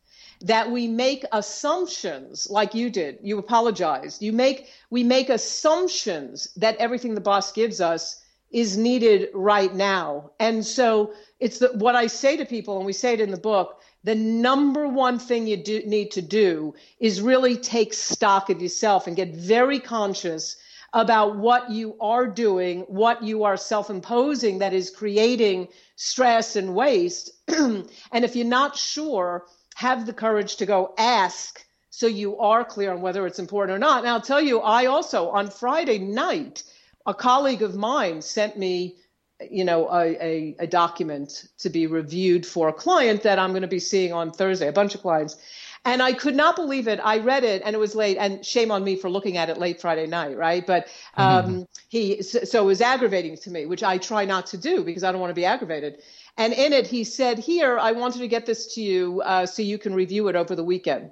that 0.42 0.70
we 0.70 0.86
make 0.86 1.24
assumptions 1.32 2.48
like 2.50 2.74
you 2.74 2.90
did 2.90 3.18
you 3.22 3.38
apologized 3.38 4.20
you 4.20 4.32
make 4.32 4.68
we 4.90 5.02
make 5.02 5.30
assumptions 5.30 6.52
that 6.56 6.76
everything 6.76 7.14
the 7.14 7.20
boss 7.22 7.52
gives 7.52 7.80
us 7.80 8.22
is 8.56 8.76
needed 8.76 9.28
right 9.34 9.74
now 9.74 10.30
and 10.40 10.64
so 10.64 11.12
it's 11.40 11.58
the, 11.58 11.68
what 11.74 11.94
i 11.94 12.06
say 12.06 12.36
to 12.36 12.44
people 12.44 12.78
and 12.78 12.86
we 12.86 12.92
say 12.92 13.12
it 13.12 13.20
in 13.20 13.30
the 13.30 13.36
book 13.36 13.80
the 14.06 14.14
number 14.14 14.86
one 14.86 15.18
thing 15.18 15.48
you 15.48 15.56
do, 15.56 15.82
need 15.84 16.12
to 16.12 16.22
do 16.22 16.74
is 17.00 17.20
really 17.20 17.56
take 17.56 17.92
stock 17.92 18.50
of 18.50 18.62
yourself 18.62 19.08
and 19.08 19.16
get 19.16 19.34
very 19.34 19.80
conscious 19.80 20.56
about 20.92 21.36
what 21.36 21.70
you 21.70 21.96
are 22.00 22.28
doing, 22.28 22.82
what 22.82 23.22
you 23.24 23.42
are 23.42 23.56
self 23.56 23.90
imposing 23.90 24.58
that 24.58 24.72
is 24.72 24.90
creating 24.90 25.66
stress 25.96 26.54
and 26.54 26.72
waste. 26.74 27.32
and 27.48 27.84
if 28.12 28.36
you're 28.36 28.46
not 28.46 28.76
sure, 28.76 29.44
have 29.74 30.06
the 30.06 30.12
courage 30.12 30.54
to 30.56 30.66
go 30.66 30.94
ask 30.96 31.66
so 31.90 32.06
you 32.06 32.38
are 32.38 32.64
clear 32.64 32.92
on 32.92 33.00
whether 33.00 33.26
it's 33.26 33.40
important 33.40 33.74
or 33.74 33.78
not. 33.80 34.00
And 34.00 34.08
I'll 34.08 34.20
tell 34.20 34.40
you, 34.40 34.60
I 34.60 34.86
also, 34.86 35.30
on 35.30 35.50
Friday 35.50 35.98
night, 35.98 36.62
a 37.06 37.14
colleague 37.14 37.62
of 37.62 37.76
mine 37.76 38.20
sent 38.20 38.58
me 38.58 38.96
you 39.50 39.64
know 39.64 39.88
a, 39.88 40.04
a, 40.22 40.56
a, 40.60 40.66
document 40.66 41.48
to 41.58 41.68
be 41.68 41.86
reviewed 41.86 42.46
for 42.46 42.68
a 42.68 42.72
client 42.72 43.22
that 43.22 43.38
i'm 43.38 43.50
going 43.50 43.62
to 43.62 43.68
be 43.68 43.78
seeing 43.78 44.12
on 44.12 44.30
thursday 44.30 44.68
a 44.68 44.72
bunch 44.72 44.94
of 44.94 45.02
clients. 45.02 45.36
And 45.84 46.02
i 46.02 46.12
could 46.12 46.34
not 46.34 46.56
believe 46.56 46.88
it. 46.88 46.98
I 47.02 47.18
read 47.18 47.44
it 47.44 47.62
and 47.64 47.76
it 47.76 47.78
was 47.78 47.94
late. 47.94 48.16
And 48.18 48.44
shame 48.44 48.72
on 48.72 48.82
me 48.82 48.96
for 48.96 49.08
looking 49.08 49.36
at 49.36 49.48
it 49.50 49.58
late 49.58 49.80
friday 49.80 50.06
night 50.06 50.36
right? 50.36 50.66
But 50.66 50.88
um, 51.16 51.44
mm-hmm. 51.44 51.62
he 51.88 52.22
so 52.22 52.62
it 52.62 52.66
was 52.66 52.80
aggravating 52.80 53.36
to 53.36 53.50
me 53.50 53.66
which 53.66 53.82
i 53.82 53.98
try 53.98 54.24
not 54.24 54.46
to 54.46 54.56
do 54.56 54.82
because 54.82 55.04
i 55.04 55.12
don't 55.12 55.20
want 55.20 55.30
to 55.30 55.34
be 55.34 55.44
aggravated. 55.44 56.02
And 56.38 56.52
in 56.52 56.72
it, 56.72 56.86
he 56.86 57.04
said, 57.04 57.38
Here, 57.38 57.78
I 57.78 57.92
wanted 57.92 58.18
to 58.18 58.28
get 58.28 58.44
this 58.44 58.74
to 58.74 58.82
you 58.82 59.22
uh, 59.22 59.46
so 59.46 59.62
you 59.62 59.78
can 59.78 59.94
review 59.94 60.28
it 60.28 60.36
over 60.36 60.54
the 60.54 60.64
weekend. 60.64 61.10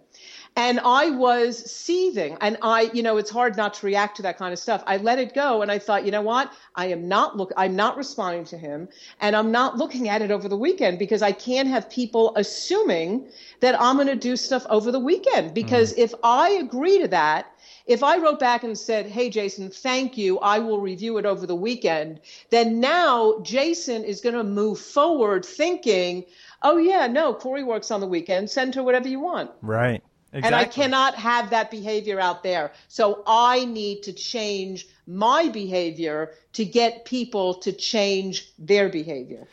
And 0.57 0.79
I 0.81 1.11
was 1.11 1.69
seething. 1.69 2.37
And 2.41 2.57
I, 2.63 2.83
you 2.95 3.03
know, 3.03 3.17
it's 3.17 3.31
hard 3.31 3.57
not 3.57 3.75
to 3.75 3.87
react 3.87 4.17
to 4.17 4.23
that 4.23 4.39
kind 4.39 4.53
of 4.53 4.59
stuff. 4.59 4.85
I 4.87 4.99
let 4.99 5.19
it 5.19 5.35
go 5.35 5.63
and 5.63 5.71
I 5.71 5.81
thought, 5.81 6.05
you 6.05 6.13
know 6.13 6.23
what? 6.23 6.53
I 6.77 6.87
am 6.87 7.09
not 7.09 7.37
look 7.37 7.53
I'm 7.57 7.75
not 7.75 7.97
responding 7.97 8.45
to 8.47 8.59
him 8.59 8.89
and 9.21 9.35
I'm 9.35 9.51
not 9.51 9.77
looking 9.77 10.09
at 10.09 10.23
it 10.23 10.31
over 10.31 10.49
the 10.49 10.57
weekend 10.57 11.01
because 11.01 11.23
I 11.23 11.33
can't 11.33 11.69
have 11.69 11.91
people 11.91 12.33
assuming 12.37 13.27
that 13.61 13.81
I'm 13.81 13.97
going 13.97 14.07
to 14.07 14.15
do 14.15 14.37
stuff 14.37 14.65
over 14.71 14.93
the 14.93 15.01
weekend 15.01 15.55
because 15.55 15.93
mm. 15.93 15.99
if 15.99 16.15
I 16.23 16.51
agree 16.51 17.01
to 17.01 17.09
that, 17.09 17.47
if 17.87 18.03
I 18.03 18.19
wrote 18.19 18.39
back 18.39 18.63
and 18.63 18.79
said, 18.79 19.07
Hey, 19.07 19.31
Jason, 19.31 19.71
thank 19.71 20.17
you, 20.17 20.39
I 20.39 20.61
will 20.61 20.81
review 20.81 21.19
it 21.19 21.27
over 21.27 21.47
the 21.47 21.57
weekend, 21.57 22.21
then 22.51 22.79
now 22.79 23.41
Jason 23.43 24.05
is 24.05 24.21
going 24.21 24.37
to 24.37 24.45
move 24.45 24.79
forward 24.79 25.45
thinking, 25.45 26.25
Oh, 26.63 26.79
yeah, 26.79 27.07
no, 27.07 27.35
Kory 27.35 27.63
works 27.63 27.91
on 27.91 28.01
the 28.01 28.07
weekend. 28.07 28.49
Send 28.49 28.75
her 28.75 28.83
whatever 28.83 29.07
you 29.07 29.21
want. 29.21 29.51
Right. 29.61 30.03
Exactly. 30.35 30.47
And 30.47 30.57
I 30.57 30.65
cannot 30.65 31.15
have 31.15 31.51
that 31.51 31.71
behavior 31.71 32.19
out 32.19 32.43
there. 32.43 32.73
So 32.89 33.23
I 33.25 33.67
need 33.67 34.03
to 34.03 34.13
change 34.13 34.89
my 35.07 35.49
behavior 35.49 36.33
to 36.55 36.65
get 36.65 37.05
people 37.05 37.55
to 37.55 37.73
change 37.73 38.53
their 38.59 38.89
behavior. 38.89 39.47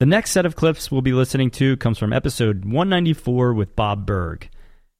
The 0.00 0.06
next 0.06 0.32
set 0.32 0.44
of 0.44 0.56
clips 0.56 0.90
we'll 0.90 1.02
be 1.02 1.12
listening 1.12 1.50
to 1.52 1.76
comes 1.76 1.98
from 1.98 2.12
episode 2.12 2.64
194 2.64 3.54
with 3.54 3.76
Bob 3.76 4.06
Burg. 4.06 4.48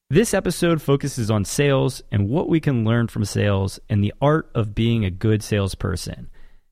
This 0.08 0.32
episode 0.32 0.80
focuses 0.80 1.32
on 1.32 1.44
sales 1.44 2.00
and 2.12 2.28
what 2.28 2.48
we 2.48 2.60
can 2.60 2.84
learn 2.84 3.08
from 3.08 3.24
sales 3.24 3.80
and 3.88 4.02
the 4.02 4.14
art 4.20 4.48
of 4.54 4.74
being 4.74 5.04
a 5.04 5.10
good 5.10 5.42
salesperson. 5.42 6.30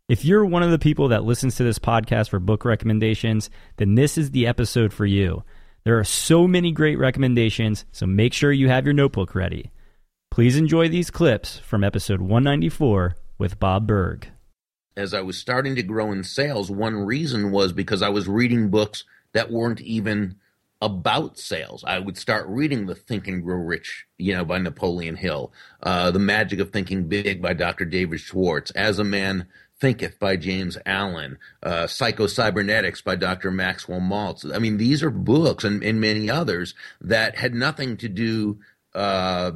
If 0.09 0.25
you're 0.25 0.45
one 0.45 0.63
of 0.63 0.71
the 0.71 0.79
people 0.79 1.09
that 1.09 1.25
listens 1.25 1.57
to 1.57 1.65
this 1.65 1.81
podcast 1.81 2.29
for 2.29 2.39
book 2.39 2.65
recommendations, 2.65 3.51
then 3.77 3.97
this 3.97 4.17
is 4.17 4.31
the 4.31 4.47
episode 4.47 4.93
for 4.93 5.05
you. 5.05 5.43
There 5.87 6.01
are 6.01 6.05
so 6.05 6.49
many 6.49 6.73
great 6.73 6.99
recommendations, 6.99 7.85
so 7.93 8.07
make 8.07 8.33
sure 8.33 8.51
you 8.51 8.69
have 8.69 8.85
your 8.85 8.93
notebook 8.93 9.37
ready. 9.37 9.71
Please 10.33 10.57
enjoy 10.57 10.89
these 10.89 11.13
clips 11.13 11.61
from 11.61 11.85
episode 11.85 12.21
194 12.21 13.15
with 13.39 13.61
Bob 13.61 13.87
Burg. 13.87 14.27
as 14.97 15.15
I 15.15 15.21
was 15.21 15.39
starting 15.39 15.77
to 15.77 15.85
grow 15.85 16.11
in 16.11 16.25
sales, 16.25 16.73
one 16.73 16.97
reason 16.97 17.53
was 17.53 17.73
because 17.73 18.03
I 18.03 18.09
was 18.09 18.27
reading 18.27 18.69
books 18.69 19.05
that 19.33 19.53
weren't 19.53 19.81
even 19.81 20.35
about 20.83 21.39
sales. 21.39 21.85
I 21.87 22.01
would 22.01 22.19
start 22.19 22.49
reading 22.49 22.87
the 22.87 22.97
Think 22.97 23.29
and 23.29 23.41
Grow 23.41 23.59
Rich, 23.59 24.07
you 24.19 24.35
know, 24.35 24.45
by 24.45 24.59
Napoleon 24.59 25.15
Hill, 25.15 25.53
uh, 25.85 26.11
The 26.11 26.19
Magic 26.19 26.59
of 26.59 26.71
Thinking 26.71 27.05
Big 27.05 27.41
by 27.41 27.53
Dr. 27.53 27.85
David 27.85 28.19
Schwartz, 28.19 28.73
As 28.73 28.99
a 28.99 29.05
Man 29.05 29.47
Thinketh 29.79 30.19
by 30.19 30.37
James 30.37 30.79
Allen, 30.87 31.39
uh, 31.63 31.87
Psycho-Cybernetics 31.87 33.03
by 33.03 33.17
Dr. 33.17 33.51
Maxwell 33.51 34.01
Maltz. 34.01 34.55
I 34.55 34.59
mean, 34.59 34.79
these 34.79 35.03
are 35.03 35.11
books 35.11 35.65
and, 35.65 35.83
and 35.83 36.01
many 36.01 36.31
others 36.31 36.75
that 37.01 37.37
had 37.37 37.55
nothing 37.55 37.97
to 37.99 38.09
do 38.09 38.59
uh, 38.95 39.53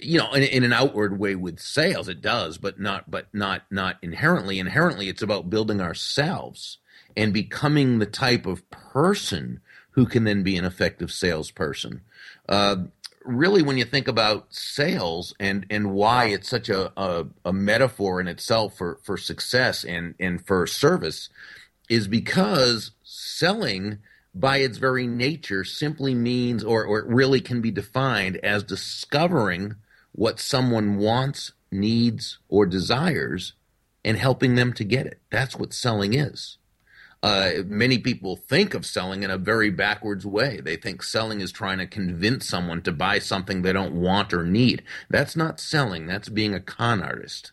you 0.00 0.16
know, 0.16 0.32
in, 0.32 0.42
in, 0.44 0.64
an 0.64 0.72
outward 0.72 1.18
way 1.18 1.34
with 1.34 1.60
sales, 1.60 2.08
it 2.08 2.22
does, 2.22 2.56
but 2.56 2.80
not, 2.80 3.10
but 3.10 3.26
not, 3.34 3.64
not 3.70 3.98
inherently. 4.00 4.58
Inherently, 4.58 5.10
it's 5.10 5.20
about 5.20 5.50
building 5.50 5.78
ourselves 5.78 6.78
and 7.14 7.34
becoming 7.34 7.98
the 7.98 8.06
type 8.06 8.46
of 8.46 8.68
person 8.70 9.60
who 9.90 10.06
can 10.06 10.24
then 10.24 10.42
be 10.42 10.56
an 10.56 10.64
effective 10.64 11.12
salesperson. 11.12 12.00
Uh, 12.48 12.76
really, 13.24 13.62
when 13.62 13.78
you 13.78 13.84
think 13.84 14.08
about 14.08 14.46
sales 14.54 15.34
and 15.38 15.66
and 15.70 15.92
why 15.92 16.26
it's 16.26 16.48
such 16.48 16.68
a, 16.68 16.92
a, 17.00 17.26
a 17.44 17.52
metaphor 17.52 18.20
in 18.20 18.28
itself 18.28 18.76
for 18.76 18.98
for 19.02 19.16
success 19.16 19.84
and 19.84 20.14
and 20.18 20.44
for 20.46 20.66
service, 20.66 21.28
is 21.88 22.08
because 22.08 22.92
selling 23.02 23.98
by 24.34 24.58
its 24.58 24.78
very 24.78 25.06
nature 25.06 25.64
simply 25.64 26.14
means, 26.14 26.62
or, 26.62 26.84
or 26.84 27.00
it 27.00 27.06
really 27.06 27.40
can 27.40 27.60
be 27.60 27.70
defined 27.70 28.36
as 28.38 28.62
discovering 28.62 29.74
what 30.12 30.38
someone 30.38 30.96
wants, 30.98 31.52
needs, 31.72 32.38
or 32.48 32.66
desires 32.66 33.54
and 34.04 34.16
helping 34.16 34.54
them 34.54 34.72
to 34.72 34.84
get 34.84 35.06
it. 35.06 35.20
That's 35.30 35.56
what 35.56 35.72
selling 35.72 36.14
is. 36.14 36.58
Uh, 37.22 37.50
many 37.66 37.98
people 37.98 38.36
think 38.36 38.74
of 38.74 38.86
selling 38.86 39.24
in 39.24 39.30
a 39.30 39.38
very 39.38 39.70
backwards 39.70 40.24
way. 40.24 40.60
They 40.60 40.76
think 40.76 41.02
selling 41.02 41.40
is 41.40 41.50
trying 41.50 41.78
to 41.78 41.86
convince 41.86 42.48
someone 42.48 42.80
to 42.82 42.92
buy 42.92 43.18
something 43.18 43.62
they 43.62 43.72
don't 43.72 43.94
want 43.94 44.32
or 44.32 44.44
need. 44.44 44.84
That's 45.10 45.34
not 45.34 45.58
selling. 45.58 46.06
That's 46.06 46.28
being 46.28 46.54
a 46.54 46.60
con 46.60 47.02
artist. 47.02 47.52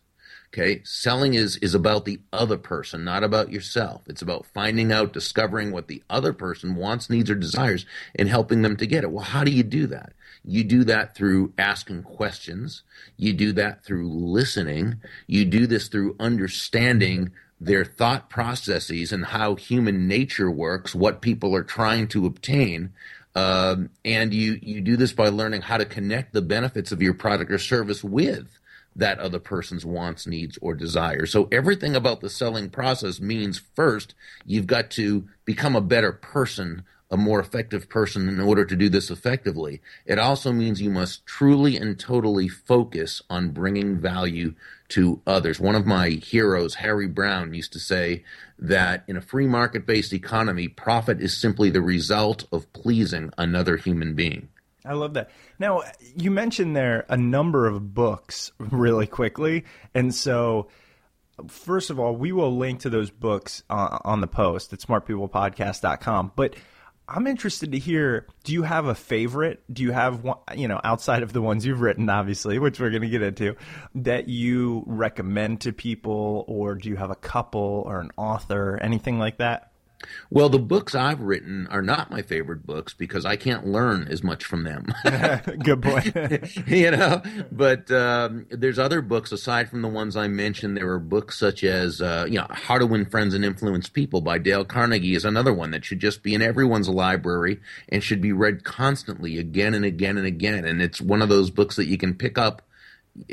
Okay. 0.53 0.81
Selling 0.85 1.33
is, 1.33 1.57
is 1.57 1.75
about 1.75 2.05
the 2.05 2.21
other 2.31 2.57
person, 2.57 3.03
not 3.03 3.25
about 3.25 3.51
yourself. 3.51 4.03
It's 4.07 4.21
about 4.21 4.45
finding 4.45 4.89
out, 4.89 5.11
discovering 5.11 5.71
what 5.71 5.89
the 5.89 6.01
other 6.09 6.31
person 6.31 6.75
wants, 6.75 7.09
needs, 7.09 7.29
or 7.29 7.35
desires 7.35 7.85
and 8.15 8.29
helping 8.29 8.61
them 8.61 8.77
to 8.77 8.87
get 8.87 9.03
it. 9.03 9.11
Well, 9.11 9.25
how 9.25 9.43
do 9.43 9.51
you 9.51 9.63
do 9.63 9.85
that? 9.87 10.13
You 10.45 10.63
do 10.63 10.83
that 10.85 11.15
through 11.15 11.53
asking 11.57 12.03
questions. 12.03 12.83
You 13.17 13.33
do 13.33 13.51
that 13.53 13.83
through 13.83 14.07
listening. 14.07 15.01
You 15.27 15.43
do 15.43 15.67
this 15.67 15.89
through 15.89 16.15
understanding 16.19 17.31
their 17.59 17.85
thought 17.85 18.29
processes 18.29 19.11
and 19.11 19.25
how 19.25 19.55
human 19.55 20.07
nature 20.07 20.51
works, 20.51 20.93
what 20.93 21.21
people 21.21 21.55
are 21.55 21.63
trying 21.63 22.07
to 22.09 22.25
obtain. 22.25 22.91
Um, 23.33 23.89
and 24.03 24.33
you, 24.33 24.59
you 24.61 24.81
do 24.81 24.97
this 24.97 25.13
by 25.13 25.29
learning 25.29 25.61
how 25.61 25.77
to 25.77 25.85
connect 25.85 26.33
the 26.33 26.41
benefits 26.41 26.91
of 26.91 27.01
your 27.01 27.13
product 27.13 27.51
or 27.51 27.57
service 27.57 28.03
with 28.03 28.47
that 28.95 29.19
other 29.19 29.39
person's 29.39 29.85
wants, 29.85 30.25
needs, 30.25 30.57
or 30.61 30.73
desires. 30.73 31.31
So 31.31 31.49
everything 31.51 31.95
about 31.95 32.21
the 32.21 32.29
selling 32.29 32.69
process 32.69 33.19
means 33.19 33.61
first, 33.75 34.15
you've 34.45 34.67
got 34.67 34.89
to 34.91 35.27
become 35.43 35.75
a 35.75 35.81
better 35.81 36.13
person, 36.13 36.85
a 37.11 37.17
more 37.17 37.39
effective 37.39 37.89
person 37.89 38.29
in 38.29 38.39
order 38.39 38.63
to 38.63 38.75
do 38.75 38.87
this 38.87 39.11
effectively. 39.11 39.81
It 40.05 40.17
also 40.17 40.53
means 40.53 40.81
you 40.81 40.89
must 40.89 41.25
truly 41.25 41.75
and 41.75 41.99
totally 41.99 42.47
focus 42.47 43.21
on 43.29 43.49
bringing 43.49 43.99
value 43.99 44.55
to 44.89 45.21
others. 45.25 45.59
One 45.59 45.75
of 45.75 45.85
my 45.85 46.09
heroes, 46.09 46.75
Harry 46.75 47.07
Browne, 47.07 47.53
used 47.53 47.73
to 47.73 47.79
say 47.79 48.23
that 48.59 49.03
in 49.07 49.17
a 49.17 49.21
free 49.21 49.47
market 49.47 49.85
based 49.85 50.13
economy, 50.13 50.67
profit 50.67 51.21
is 51.21 51.39
simply 51.39 51.69
the 51.69 51.81
result 51.81 52.45
of 52.51 52.71
pleasing 52.73 53.31
another 53.37 53.77
human 53.77 54.13
being. 54.13 54.49
I 54.85 54.93
love 54.93 55.15
that. 55.15 55.31
Now, 55.57 55.81
you 56.15 56.29
mentioned 56.29 56.75
there 56.75 57.05
a 57.09 57.17
number 57.17 57.65
of 57.65 57.93
books 57.93 58.51
really 58.59 59.07
quickly. 59.07 59.65
And 59.93 60.13
so, 60.13 60.67
first 61.47 61.89
of 61.89 61.99
all, 61.99 62.15
we 62.15 62.31
will 62.31 62.55
link 62.55 62.81
to 62.81 62.89
those 62.89 63.09
books 63.09 63.63
uh, 63.69 63.97
on 64.05 64.21
the 64.21 64.27
post 64.27 64.73
at 64.73 64.79
smartpeoplepodcast.com. 64.79 66.33
But 66.35 66.55
I'm 67.07 67.27
interested 67.27 67.71
to 67.71 67.79
hear 67.79 68.25
do 68.43 68.53
you 68.53 68.63
have 68.63 68.85
a 68.85 68.95
favorite? 68.95 69.63
Do 69.71 69.83
you 69.83 69.91
have 69.91 70.23
one, 70.23 70.37
you 70.55 70.67
know, 70.67 70.81
outside 70.83 71.23
of 71.23 71.33
the 71.33 71.41
ones 71.41 71.65
you've 71.65 71.81
written, 71.81 72.09
obviously, 72.09 72.57
which 72.59 72.79
we're 72.79 72.89
going 72.89 73.03
to 73.03 73.09
get 73.09 73.21
into, 73.21 73.55
that 73.95 74.27
you 74.27 74.83
recommend 74.87 75.61
to 75.61 75.73
people? 75.73 76.45
Or 76.47 76.75
do 76.75 76.89
you 76.89 76.95
have 76.95 77.11
a 77.11 77.15
couple 77.15 77.83
or 77.85 77.99
an 77.99 78.11
author, 78.17 78.77
anything 78.81 79.19
like 79.19 79.37
that? 79.37 79.71
Well, 80.29 80.49
the 80.49 80.59
books 80.59 80.95
I've 80.95 81.21
written 81.21 81.67
are 81.67 81.81
not 81.81 82.11
my 82.11 82.21
favorite 82.21 82.65
books 82.65 82.93
because 82.93 83.25
I 83.25 83.35
can't 83.35 83.65
learn 83.65 84.07
as 84.09 84.23
much 84.23 84.45
from 84.45 84.63
them. 84.63 84.87
Good 85.63 85.81
point. 85.81 86.15
you 86.67 86.91
know, 86.91 87.21
but 87.51 87.89
um, 87.91 88.45
there's 88.49 88.79
other 88.79 89.01
books 89.01 89.31
aside 89.31 89.69
from 89.69 89.81
the 89.81 89.87
ones 89.87 90.15
I 90.15 90.27
mentioned. 90.27 90.77
There 90.77 90.89
are 90.91 90.99
books 90.99 91.37
such 91.37 91.63
as, 91.63 92.01
uh, 92.01 92.25
you 92.27 92.37
know, 92.37 92.47
How 92.49 92.77
to 92.77 92.85
Win 92.85 93.05
Friends 93.05 93.33
and 93.33 93.45
Influence 93.45 93.89
People 93.89 94.21
by 94.21 94.37
Dale 94.37 94.65
Carnegie 94.65 95.15
is 95.15 95.25
another 95.25 95.53
one 95.53 95.71
that 95.71 95.85
should 95.85 95.99
just 95.99 96.23
be 96.23 96.33
in 96.33 96.41
everyone's 96.41 96.89
library 96.89 97.59
and 97.89 98.03
should 98.03 98.21
be 98.21 98.31
read 98.31 98.63
constantly 98.63 99.37
again 99.37 99.73
and 99.73 99.85
again 99.85 100.17
and 100.17 100.27
again. 100.27 100.65
And 100.65 100.81
it's 100.81 101.01
one 101.01 101.21
of 101.21 101.29
those 101.29 101.49
books 101.49 101.75
that 101.75 101.87
you 101.87 101.97
can 101.97 102.13
pick 102.13 102.37
up 102.37 102.61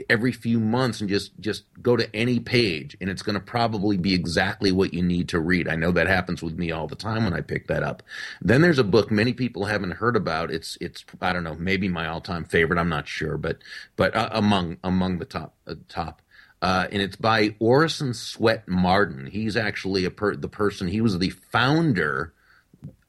every 0.08 0.32
few 0.32 0.60
months 0.60 1.00
and 1.00 1.10
just 1.10 1.38
just 1.40 1.64
go 1.82 1.96
to 1.96 2.14
any 2.14 2.38
page 2.38 2.96
and 3.00 3.10
it's 3.10 3.22
going 3.22 3.34
to 3.34 3.40
probably 3.40 3.96
be 3.96 4.14
exactly 4.14 4.70
what 4.70 4.94
you 4.94 5.02
need 5.02 5.28
to 5.28 5.40
read. 5.40 5.68
I 5.68 5.76
know 5.76 5.90
that 5.92 6.06
happens 6.06 6.42
with 6.42 6.56
me 6.56 6.70
all 6.70 6.86
the 6.86 6.94
time 6.94 7.24
when 7.24 7.34
I 7.34 7.40
pick 7.40 7.66
that 7.66 7.82
up. 7.82 8.02
Then 8.40 8.62
there's 8.62 8.78
a 8.78 8.84
book 8.84 9.10
many 9.10 9.32
people 9.32 9.64
haven't 9.64 9.92
heard 9.92 10.16
about. 10.16 10.50
It's 10.50 10.78
it's 10.80 11.04
I 11.20 11.32
don't 11.32 11.44
know, 11.44 11.56
maybe 11.56 11.88
my 11.88 12.06
all-time 12.06 12.44
favorite, 12.44 12.78
I'm 12.78 12.88
not 12.88 13.08
sure, 13.08 13.36
but 13.36 13.58
but 13.96 14.14
uh, 14.14 14.30
among 14.32 14.78
among 14.84 15.18
the 15.18 15.24
top 15.24 15.54
uh, 15.66 15.74
top 15.88 16.22
uh, 16.62 16.86
and 16.92 17.02
it's 17.02 17.16
by 17.16 17.56
Orison 17.58 18.14
Swett 18.14 18.68
Marden. 18.68 19.26
He's 19.26 19.56
actually 19.56 20.04
a 20.04 20.10
per- 20.10 20.36
the 20.36 20.48
person. 20.48 20.86
He 20.86 21.00
was 21.00 21.18
the 21.18 21.30
founder 21.30 22.32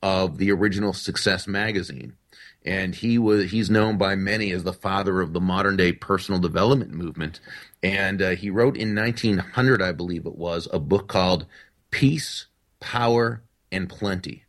of 0.01 0.39
the 0.39 0.51
original 0.51 0.91
Success 0.91 1.47
magazine 1.47 2.15
and 2.65 2.95
he 2.95 3.17
was 3.17 3.51
he's 3.51 3.69
known 3.69 3.97
by 3.97 4.15
many 4.15 4.51
as 4.51 4.63
the 4.63 4.73
father 4.73 5.21
of 5.21 5.33
the 5.33 5.41
modern 5.41 5.75
day 5.77 5.91
personal 5.91 6.39
development 6.39 6.91
movement. 6.91 7.39
And 7.81 8.21
uh, 8.21 8.29
he 8.31 8.49
wrote 8.49 8.77
in 8.77 8.95
1900 8.95 9.81
i 9.81 9.91
believe 9.91 10.25
it 10.25 10.35
was 10.35 10.67
a 10.71 10.79
book 10.79 11.07
called 11.07 11.45
peace 11.91 12.47
power 12.79 13.43
and 13.71 13.89
plenty. 13.89 14.45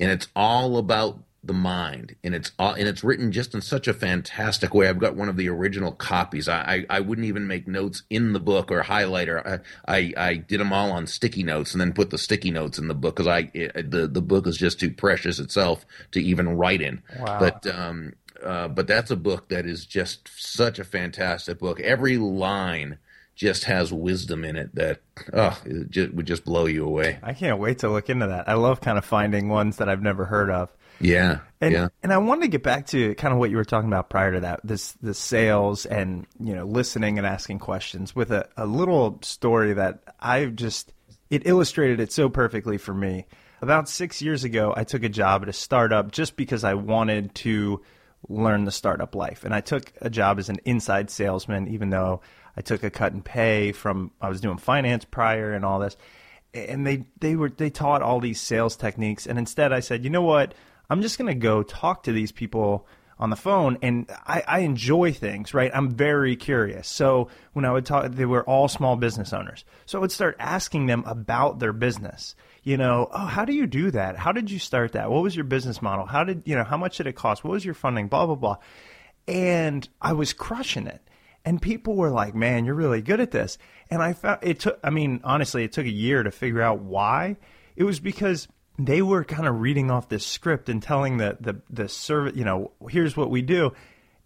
And 0.00 0.10
it's 0.10 0.28
all 0.34 0.76
about 0.76 1.22
the 1.48 1.52
mind 1.52 2.14
and 2.22 2.34
it's 2.34 2.52
all, 2.58 2.74
and 2.74 2.86
it's 2.86 3.02
written 3.02 3.32
just 3.32 3.54
in 3.54 3.60
such 3.60 3.88
a 3.88 3.94
fantastic 3.94 4.72
way 4.72 4.86
i've 4.86 5.00
got 5.00 5.16
one 5.16 5.28
of 5.28 5.36
the 5.36 5.48
original 5.48 5.90
copies 5.90 6.48
i 6.48 6.84
i, 6.88 6.98
I 6.98 7.00
wouldn't 7.00 7.26
even 7.26 7.48
make 7.48 7.66
notes 7.66 8.04
in 8.08 8.32
the 8.32 8.40
book 8.40 8.70
or 8.70 8.82
highlighter 8.82 9.60
I, 9.88 9.92
I, 9.92 10.12
I 10.16 10.34
did 10.34 10.60
them 10.60 10.72
all 10.72 10.92
on 10.92 11.06
sticky 11.08 11.42
notes 11.42 11.72
and 11.72 11.80
then 11.80 11.92
put 11.92 12.10
the 12.10 12.18
sticky 12.18 12.52
notes 12.52 12.78
in 12.78 12.86
the 12.86 12.94
book 12.94 13.16
because 13.16 13.26
i 13.26 13.50
it, 13.52 13.90
the 13.90 14.06
the 14.06 14.22
book 14.22 14.46
is 14.46 14.56
just 14.56 14.78
too 14.78 14.92
precious 14.92 15.40
itself 15.40 15.84
to 16.12 16.20
even 16.20 16.56
write 16.56 16.82
in 16.82 17.02
wow. 17.18 17.40
but 17.40 17.66
um 17.66 18.12
uh, 18.40 18.68
but 18.68 18.86
that's 18.86 19.10
a 19.10 19.16
book 19.16 19.48
that 19.48 19.66
is 19.66 19.84
just 19.84 20.28
such 20.38 20.78
a 20.78 20.84
fantastic 20.84 21.58
book 21.58 21.80
every 21.80 22.18
line 22.18 22.98
just 23.38 23.64
has 23.64 23.92
wisdom 23.92 24.44
in 24.44 24.56
it 24.56 24.74
that 24.74 25.00
oh 25.32 25.56
it 25.64 25.90
just, 25.90 26.12
would 26.12 26.26
just 26.26 26.44
blow 26.44 26.66
you 26.66 26.84
away. 26.84 27.20
I 27.22 27.34
can't 27.34 27.60
wait 27.60 27.78
to 27.78 27.88
look 27.88 28.10
into 28.10 28.26
that. 28.26 28.48
I 28.48 28.54
love 28.54 28.80
kind 28.80 28.98
of 28.98 29.04
finding 29.04 29.48
ones 29.48 29.76
that 29.76 29.88
I've 29.88 30.02
never 30.02 30.24
heard 30.24 30.50
of. 30.50 30.70
Yeah. 31.00 31.40
And 31.60 31.72
yeah. 31.72 31.88
and 32.02 32.12
I 32.12 32.18
wanted 32.18 32.42
to 32.42 32.48
get 32.48 32.62
back 32.62 32.86
to 32.88 33.14
kind 33.16 33.32
of 33.32 33.38
what 33.38 33.50
you 33.50 33.56
were 33.56 33.64
talking 33.64 33.88
about 33.88 34.10
prior 34.10 34.32
to 34.32 34.40
that, 34.40 34.60
this 34.64 34.92
the 35.02 35.14
sales 35.14 35.86
and 35.86 36.26
you 36.38 36.54
know 36.54 36.64
listening 36.64 37.18
and 37.18 37.26
asking 37.26 37.58
questions 37.58 38.14
with 38.14 38.30
a, 38.30 38.48
a 38.56 38.66
little 38.66 39.18
story 39.22 39.72
that 39.74 40.02
I 40.20 40.46
just 40.46 40.92
it 41.30 41.46
illustrated 41.46 42.00
it 42.00 42.12
so 42.12 42.28
perfectly 42.28 42.78
for 42.78 42.94
me. 42.94 43.26
About 43.60 43.88
six 43.88 44.22
years 44.22 44.44
ago, 44.44 44.72
I 44.76 44.84
took 44.84 45.02
a 45.02 45.08
job 45.08 45.42
at 45.42 45.48
a 45.48 45.52
startup 45.52 46.12
just 46.12 46.36
because 46.36 46.62
I 46.62 46.74
wanted 46.74 47.34
to 47.36 47.82
learn 48.28 48.64
the 48.64 48.70
startup 48.70 49.16
life, 49.16 49.44
and 49.44 49.52
I 49.52 49.60
took 49.60 49.92
a 50.00 50.10
job 50.10 50.38
as 50.38 50.48
an 50.48 50.58
inside 50.64 51.10
salesman, 51.10 51.66
even 51.68 51.90
though 51.90 52.20
I 52.56 52.60
took 52.60 52.84
a 52.84 52.90
cut 52.90 53.12
in 53.12 53.22
pay 53.22 53.72
from 53.72 54.12
I 54.20 54.28
was 54.28 54.40
doing 54.40 54.58
finance 54.58 55.04
prior 55.04 55.52
and 55.52 55.64
all 55.64 55.80
this. 55.80 55.96
And 56.54 56.86
they 56.86 57.06
they 57.18 57.34
were 57.34 57.50
they 57.50 57.70
taught 57.70 58.00
all 58.00 58.20
these 58.20 58.40
sales 58.40 58.76
techniques, 58.76 59.26
and 59.26 59.38
instead 59.38 59.72
I 59.72 59.80
said, 59.80 60.04
you 60.04 60.10
know 60.10 60.22
what? 60.22 60.54
I'm 60.90 61.02
just 61.02 61.18
going 61.18 61.28
to 61.28 61.34
go 61.34 61.62
talk 61.62 62.04
to 62.04 62.12
these 62.12 62.32
people 62.32 62.86
on 63.18 63.30
the 63.30 63.36
phone 63.36 63.78
and 63.82 64.08
I, 64.26 64.42
I, 64.46 64.58
enjoy 64.60 65.12
things, 65.12 65.52
right? 65.52 65.72
I'm 65.74 65.90
very 65.90 66.36
curious. 66.36 66.86
So 66.86 67.28
when 67.52 67.64
I 67.64 67.72
would 67.72 67.84
talk, 67.84 68.12
they 68.12 68.24
were 68.24 68.44
all 68.44 68.68
small 68.68 68.96
business 68.96 69.32
owners. 69.32 69.64
So 69.86 69.98
I 69.98 70.00
would 70.00 70.12
start 70.12 70.36
asking 70.38 70.86
them 70.86 71.02
about 71.04 71.58
their 71.58 71.72
business. 71.72 72.36
You 72.62 72.76
know, 72.76 73.08
oh, 73.12 73.26
how 73.26 73.44
do 73.44 73.52
you 73.52 73.66
do 73.66 73.90
that? 73.90 74.16
How 74.16 74.30
did 74.30 74.50
you 74.50 74.60
start 74.60 74.92
that? 74.92 75.10
What 75.10 75.22
was 75.22 75.34
your 75.34 75.44
business 75.44 75.82
model? 75.82 76.06
How 76.06 76.22
did, 76.22 76.42
you 76.44 76.54
know, 76.54 76.64
how 76.64 76.76
much 76.76 76.96
did 76.98 77.08
it 77.08 77.16
cost? 77.16 77.42
What 77.42 77.50
was 77.50 77.64
your 77.64 77.74
funding? 77.74 78.06
Blah, 78.06 78.26
blah, 78.26 78.36
blah. 78.36 78.56
And 79.26 79.86
I 80.00 80.12
was 80.12 80.32
crushing 80.32 80.86
it. 80.86 81.02
And 81.44 81.62
people 81.62 81.94
were 81.94 82.10
like, 82.10 82.34
"Man, 82.34 82.64
you're 82.64 82.74
really 82.74 83.00
good 83.00 83.20
at 83.20 83.30
this." 83.30 83.56
And 83.90 84.02
I 84.02 84.12
found 84.12 84.40
it 84.42 84.60
took. 84.60 84.78
I 84.82 84.90
mean, 84.90 85.20
honestly, 85.24 85.64
it 85.64 85.72
took 85.72 85.86
a 85.86 85.90
year 85.90 86.22
to 86.22 86.30
figure 86.30 86.60
out 86.60 86.80
why. 86.80 87.36
It 87.76 87.84
was 87.84 88.00
because 88.00 88.48
they 88.78 89.02
were 89.02 89.24
kind 89.24 89.48
of 89.48 89.60
reading 89.60 89.90
off 89.90 90.08
this 90.08 90.24
script 90.24 90.68
and 90.68 90.82
telling 90.82 91.16
the 91.16 91.36
the 91.40 91.60
the 91.68 91.88
service, 91.88 92.36
you 92.36 92.44
know, 92.44 92.70
here's 92.88 93.16
what 93.16 93.30
we 93.30 93.42
do. 93.42 93.72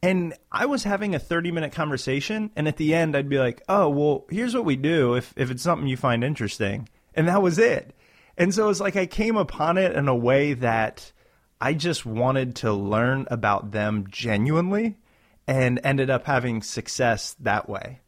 And 0.02 0.34
I 0.50 0.66
was 0.66 0.82
having 0.82 1.14
a 1.14 1.18
30 1.18 1.52
minute 1.52 1.72
conversation, 1.72 2.50
and 2.56 2.66
at 2.66 2.76
the 2.76 2.92
end, 2.94 3.16
I'd 3.16 3.28
be 3.28 3.38
like, 3.38 3.62
"Oh, 3.68 3.88
well, 3.88 4.26
here's 4.28 4.54
what 4.54 4.64
we 4.64 4.76
do 4.76 5.14
if 5.14 5.32
if 5.36 5.50
it's 5.50 5.62
something 5.62 5.88
you 5.88 5.96
find 5.96 6.22
interesting," 6.22 6.88
and 7.14 7.28
that 7.28 7.42
was 7.42 7.58
it. 7.58 7.94
And 8.36 8.54
so 8.54 8.68
it's 8.68 8.80
like 8.80 8.96
I 8.96 9.06
came 9.06 9.36
upon 9.36 9.78
it 9.78 9.94
in 9.94 10.08
a 10.08 10.16
way 10.16 10.54
that 10.54 11.12
I 11.60 11.74
just 11.74 12.04
wanted 12.04 12.56
to 12.56 12.72
learn 12.72 13.26
about 13.30 13.70
them 13.70 14.06
genuinely, 14.10 14.98
and 15.46 15.80
ended 15.82 16.10
up 16.10 16.26
having 16.26 16.62
success 16.62 17.34
that 17.40 17.68
way. 17.68 18.00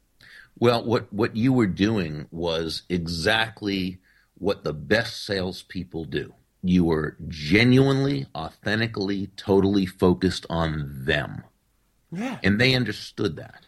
Well, 0.59 0.85
what 0.85 1.13
what 1.13 1.37
you 1.37 1.53
were 1.53 1.67
doing 1.67 2.27
was 2.31 2.83
exactly 2.89 4.01
what 4.38 4.64
the 4.64 4.73
best 4.73 5.25
salespeople 5.25 6.05
do. 6.05 6.35
You 6.62 6.85
were 6.85 7.16
genuinely, 7.29 8.27
authentically, 8.35 9.29
totally 9.37 9.87
focused 9.87 10.47
on 10.49 11.05
them. 11.05 11.44
Yeah. 12.11 12.38
And 12.42 12.61
they 12.61 12.75
understood 12.75 13.37
that. 13.37 13.66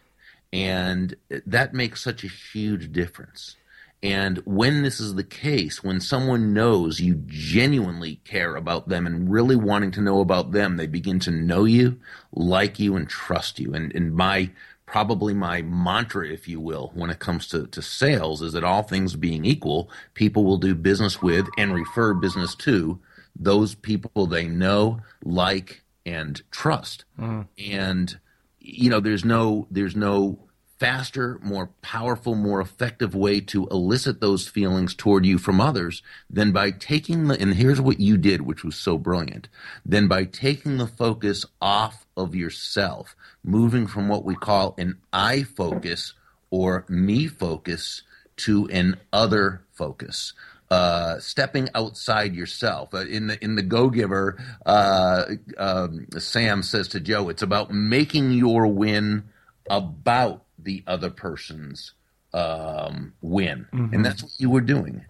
And 0.51 1.15
that 1.45 1.73
makes 1.73 2.01
such 2.01 2.23
a 2.23 2.27
huge 2.27 2.91
difference. 2.91 3.55
And 4.03 4.37
when 4.45 4.83
this 4.83 4.99
is 4.99 5.15
the 5.15 5.23
case, 5.23 5.83
when 5.83 5.99
someone 5.99 6.53
knows 6.53 6.99
you 6.99 7.15
genuinely 7.25 8.21
care 8.25 8.55
about 8.55 8.89
them 8.89 9.07
and 9.07 9.29
really 9.29 9.55
wanting 9.55 9.91
to 9.91 10.01
know 10.01 10.21
about 10.21 10.51
them, 10.51 10.77
they 10.77 10.85
begin 10.85 11.19
to 11.21 11.31
know 11.31 11.65
you, 11.65 11.99
like 12.31 12.79
you, 12.79 12.95
and 12.95 13.09
trust 13.09 13.59
you. 13.59 13.73
And, 13.73 13.93
and 13.95 14.15
my 14.15 14.51
probably 14.87 15.35
my 15.35 15.61
mantra, 15.61 16.27
if 16.27 16.47
you 16.47 16.59
will, 16.59 16.91
when 16.95 17.11
it 17.11 17.19
comes 17.19 17.45
to, 17.49 17.67
to 17.67 17.81
sales 17.81 18.41
is 18.41 18.53
that 18.53 18.63
all 18.63 18.81
things 18.81 19.15
being 19.15 19.45
equal, 19.45 19.91
people 20.15 20.43
will 20.43 20.57
do 20.57 20.73
business 20.73 21.21
with 21.21 21.47
and 21.57 21.75
refer 21.75 22.15
business 22.15 22.55
to 22.55 22.99
those 23.35 23.75
people 23.75 24.25
they 24.25 24.47
know, 24.47 24.99
like, 25.23 25.83
and 26.05 26.41
trust. 26.49 27.05
Mm. 27.19 27.47
And 27.69 28.19
you 28.59 28.89
know, 28.89 28.99
there's 28.99 29.23
no 29.23 29.67
there's 29.69 29.95
no 29.95 30.39
faster, 30.79 31.39
more 31.41 31.69
powerful, 31.81 32.35
more 32.35 32.61
effective 32.61 33.15
way 33.15 33.41
to 33.41 33.67
elicit 33.67 34.21
those 34.21 34.47
feelings 34.47 34.93
toward 34.93 35.25
you 35.25 35.37
from 35.37 35.59
others 35.59 36.03
than 36.29 36.51
by 36.51 36.71
taking 36.71 37.27
the, 37.27 37.39
and 37.39 37.55
here's 37.55 37.81
what 37.81 37.99
you 37.99 38.17
did, 38.17 38.41
which 38.41 38.63
was 38.63 38.75
so 38.75 38.97
brilliant, 38.97 39.47
than 39.85 40.07
by 40.07 40.23
taking 40.23 40.77
the 40.77 40.87
focus 40.87 41.45
off 41.61 42.05
of 42.15 42.35
yourself, 42.35 43.15
moving 43.43 43.87
from 43.87 44.07
what 44.07 44.23
we 44.23 44.35
call 44.35 44.75
an 44.77 44.97
I 45.11 45.43
focus 45.43 46.13
or 46.49 46.85
me 46.87 47.27
focus 47.27 48.03
to 48.37 48.67
an 48.69 48.97
other 49.11 49.63
focus. 49.71 50.33
Uh, 50.69 51.17
stepping 51.19 51.69
outside 51.73 52.35
yourself. 52.35 52.93
Uh, 52.93 53.05
in 53.05 53.27
the 53.27 53.41
in 53.41 53.55
the 53.55 53.61
Go 53.61 53.89
Giver, 53.89 54.37
uh, 54.65 55.23
um, 55.57 56.07
Sam 56.17 56.61
says 56.61 56.89
to 56.89 56.99
Joe, 56.99 57.29
"It's 57.29 57.41
about 57.41 57.71
making 57.71 58.31
your 58.31 58.67
win 58.67 59.29
about 59.69 60.43
the 60.67 60.83
other 60.85 61.09
person's 61.09 61.93
um, 62.33 63.13
win," 63.21 63.65
Mhm. 63.73 63.93
and 63.93 64.05
that's 64.05 64.21
what 64.21 64.33
you 64.37 64.49
were 64.49 64.61
doing. 64.61 65.05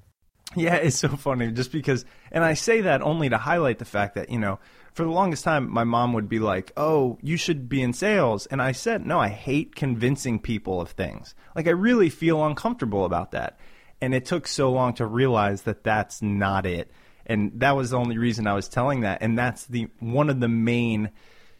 Yeah, 0.55 0.75
it's 0.75 0.95
so 0.97 1.09
funny 1.09 1.51
just 1.51 1.71
because, 1.71 2.05
and 2.31 2.43
I 2.43 2.53
say 2.53 2.81
that 2.81 3.01
only 3.01 3.27
to 3.29 3.37
highlight 3.37 3.79
the 3.79 3.85
fact 3.85 4.15
that, 4.15 4.29
you 4.29 4.39
know, 4.39 4.59
for 4.93 5.03
the 5.03 5.09
longest 5.11 5.43
time, 5.43 5.69
my 5.69 5.83
mom 5.83 6.13
would 6.13 6.29
be 6.29 6.39
like, 6.39 6.71
oh, 6.77 7.17
you 7.21 7.35
should 7.37 7.67
be 7.67 7.81
in 7.81 7.91
sales. 7.91 8.45
And 8.45 8.61
I 8.61 8.71
said, 8.71 9.05
no, 9.05 9.19
I 9.19 9.27
hate 9.27 9.75
convincing 9.75 10.39
people 10.39 10.79
of 10.79 10.91
things. 10.91 11.35
Like, 11.55 11.67
I 11.67 11.71
really 11.71 12.09
feel 12.09 12.45
uncomfortable 12.45 13.03
about 13.03 13.31
that. 13.31 13.59
And 13.99 14.13
it 14.15 14.25
took 14.25 14.47
so 14.47 14.71
long 14.71 14.93
to 14.93 15.05
realize 15.05 15.63
that 15.63 15.83
that's 15.83 16.21
not 16.21 16.65
it. 16.65 16.91
And 17.25 17.51
that 17.59 17.75
was 17.75 17.89
the 17.89 17.97
only 17.97 18.17
reason 18.17 18.47
I 18.47 18.53
was 18.53 18.69
telling 18.69 19.01
that. 19.01 19.21
And 19.21 19.37
that's 19.37 19.65
the 19.65 19.89
one 19.99 20.29
of 20.29 20.39
the 20.39 20.47
main 20.47 21.09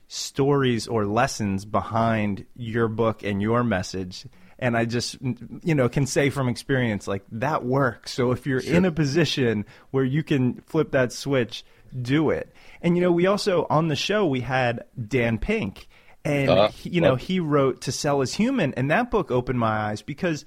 stories 0.08 0.88
or 0.88 1.06
lessons 1.06 1.66
behind 1.66 2.46
your 2.56 2.88
book 2.88 3.24
and 3.24 3.42
your 3.42 3.64
message 3.64 4.26
and 4.60 4.76
I 4.76 4.86
just 4.86 5.18
you 5.64 5.76
know 5.76 5.90
can 5.90 6.06
say 6.06 6.30
from 6.30 6.50
experience 6.50 7.08
like 7.08 7.24
that 7.32 7.64
works. 7.64 8.12
So 8.12 8.32
if 8.32 8.46
you're 8.46 8.60
in 8.60 8.86
a 8.86 8.92
position 8.92 9.66
where 9.92 10.04
you 10.04 10.24
can 10.24 10.62
flip 10.62 10.92
that 10.92 11.14
switch, 11.14 11.64
do 12.02 12.30
it. 12.30 12.54
And 12.82 12.96
you 12.96 13.02
know, 13.02 13.12
we 13.12 13.28
also 13.28 13.68
on 13.70 13.88
the 13.88 13.96
show 13.96 14.26
we 14.26 14.42
had 14.42 14.86
Dan 15.08 15.38
Pink 15.38 15.88
and 16.26 16.50
Uh, 16.50 16.68
he, 16.70 16.90
you 16.90 17.02
know, 17.02 17.16
he 17.16 17.40
wrote 17.40 17.82
To 17.82 17.92
Sell 17.92 18.22
is 18.22 18.34
Human 18.34 18.74
and 18.74 18.90
that 18.92 19.12
book 19.12 19.32
opened 19.32 19.60
my 19.60 19.90
eyes 19.90 20.02
because 20.02 20.46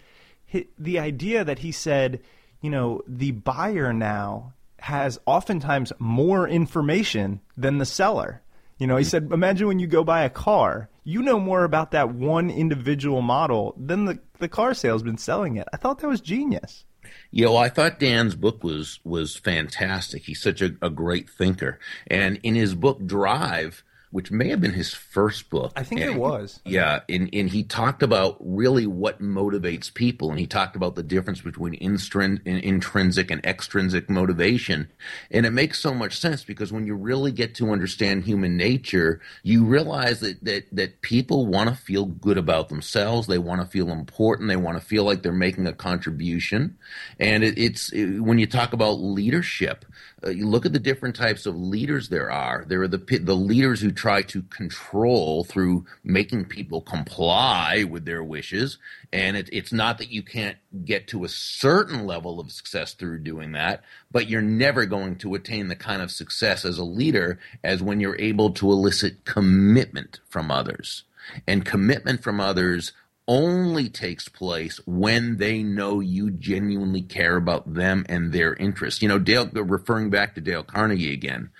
hi 0.50 0.66
the 0.78 0.98
idea 0.98 1.44
that 1.44 1.60
he 1.60 1.72
said, 1.72 2.20
you 2.60 2.70
know, 2.70 3.02
the 3.06 3.30
buyer 3.30 3.92
now 3.92 4.54
has 4.80 5.20
oftentimes 5.26 5.92
more 5.98 6.48
information 6.48 7.40
than 7.56 7.78
the 7.78 7.86
seller. 7.86 8.42
You 8.80 8.86
know, 8.86 8.96
he 8.96 9.04
said, 9.04 9.28
imagine 9.30 9.68
when 9.68 9.78
you 9.78 9.86
go 9.86 10.02
buy 10.02 10.24
a 10.24 10.30
car, 10.30 10.88
you 11.04 11.20
know 11.20 11.38
more 11.38 11.64
about 11.64 11.90
that 11.90 12.14
one 12.14 12.48
individual 12.48 13.20
model 13.20 13.74
than 13.76 14.06
the, 14.06 14.18
the 14.38 14.48
car 14.48 14.72
salesman 14.72 15.18
selling 15.18 15.56
it. 15.56 15.68
I 15.70 15.76
thought 15.76 15.98
that 15.98 16.08
was 16.08 16.22
genius. 16.22 16.86
Well, 17.30 17.58
I 17.58 17.68
thought 17.68 18.00
Dan's 18.00 18.34
book 18.34 18.64
was 18.64 18.98
was 19.04 19.36
fantastic. 19.36 20.22
He's 20.22 20.40
such 20.40 20.62
a, 20.62 20.76
a 20.80 20.88
great 20.88 21.28
thinker, 21.28 21.78
and 22.06 22.40
in 22.42 22.54
his 22.54 22.74
book 22.74 23.04
Drive, 23.04 23.84
which 24.10 24.30
may 24.30 24.48
have 24.48 24.60
been 24.60 24.72
his 24.72 24.92
first 24.92 25.50
book, 25.50 25.72
I 25.76 25.84
think 25.84 26.00
and 26.00 26.10
it 26.10 26.16
was. 26.16 26.60
Yeah, 26.64 27.00
and, 27.08 27.28
and 27.32 27.48
he 27.48 27.62
talked 27.62 28.02
about 28.02 28.36
really 28.40 28.86
what 28.86 29.22
motivates 29.22 29.92
people, 29.92 30.30
and 30.30 30.38
he 30.38 30.46
talked 30.46 30.74
about 30.74 30.96
the 30.96 31.02
difference 31.02 31.40
between 31.40 31.78
instrin- 31.78 32.44
intrinsic 32.44 33.30
and 33.30 33.44
extrinsic 33.44 34.10
motivation. 34.10 34.90
And 35.30 35.46
it 35.46 35.52
makes 35.52 35.78
so 35.78 35.94
much 35.94 36.18
sense 36.18 36.42
because 36.42 36.72
when 36.72 36.86
you 36.86 36.94
really 36.94 37.30
get 37.30 37.54
to 37.56 37.70
understand 37.70 38.24
human 38.24 38.56
nature, 38.56 39.20
you 39.44 39.64
realize 39.64 40.20
that 40.20 40.44
that, 40.44 40.64
that 40.72 41.02
people 41.02 41.46
want 41.46 41.68
to 41.68 41.76
feel 41.76 42.06
good 42.06 42.38
about 42.38 42.68
themselves. 42.68 43.28
They 43.28 43.38
want 43.38 43.60
to 43.60 43.66
feel 43.66 43.90
important. 43.90 44.48
They 44.48 44.56
want 44.56 44.76
to 44.78 44.84
feel 44.84 45.04
like 45.04 45.22
they're 45.22 45.32
making 45.32 45.66
a 45.66 45.72
contribution. 45.72 46.78
And 47.20 47.44
it, 47.44 47.56
it's 47.58 47.92
it, 47.92 48.20
when 48.20 48.38
you 48.38 48.46
talk 48.46 48.72
about 48.72 48.94
leadership, 48.94 49.84
uh, 50.24 50.30
you 50.30 50.46
look 50.46 50.66
at 50.66 50.72
the 50.72 50.78
different 50.78 51.16
types 51.16 51.46
of 51.46 51.56
leaders 51.56 52.08
there 52.08 52.30
are. 52.30 52.64
There 52.68 52.82
are 52.82 52.88
the 52.88 52.98
the 53.22 53.36
leaders 53.36 53.80
who 53.80 53.90
try 53.90 54.22
to 54.22 54.42
control 54.42 55.44
through 55.44 55.86
making 56.04 56.46
people 56.46 56.80
comply 56.80 57.84
with 57.84 58.04
their 58.04 58.22
wishes, 58.22 58.78
and 59.12 59.36
it, 59.36 59.48
it's 59.52 59.72
not 59.72 59.98
that 59.98 60.10
you 60.10 60.22
can't 60.22 60.56
get 60.84 61.08
to 61.08 61.24
a 61.24 61.28
certain 61.28 62.06
level 62.06 62.38
of 62.38 62.52
success 62.52 62.94
through 62.94 63.20
doing 63.20 63.52
that, 63.52 63.82
but 64.10 64.28
you're 64.28 64.42
never 64.42 64.86
going 64.86 65.16
to 65.16 65.34
attain 65.34 65.68
the 65.68 65.76
kind 65.76 66.02
of 66.02 66.10
success 66.10 66.64
as 66.64 66.78
a 66.78 66.84
leader 66.84 67.38
as 67.64 67.82
when 67.82 68.00
you're 68.00 68.20
able 68.20 68.50
to 68.50 68.70
elicit 68.70 69.24
commitment 69.24 70.20
from 70.28 70.50
others. 70.50 71.04
And 71.46 71.64
commitment 71.64 72.22
from 72.22 72.40
others 72.40 72.92
only 73.28 73.88
takes 73.88 74.28
place 74.28 74.80
when 74.86 75.36
they 75.36 75.62
know 75.62 76.00
you 76.00 76.30
genuinely 76.30 77.02
care 77.02 77.36
about 77.36 77.74
them 77.74 78.04
and 78.08 78.32
their 78.32 78.54
interests. 78.54 79.02
You 79.02 79.08
know, 79.08 79.18
Dale, 79.18 79.48
referring 79.52 80.10
back 80.10 80.34
to 80.34 80.40
Dale 80.40 80.64
Carnegie 80.64 81.12
again, 81.12 81.50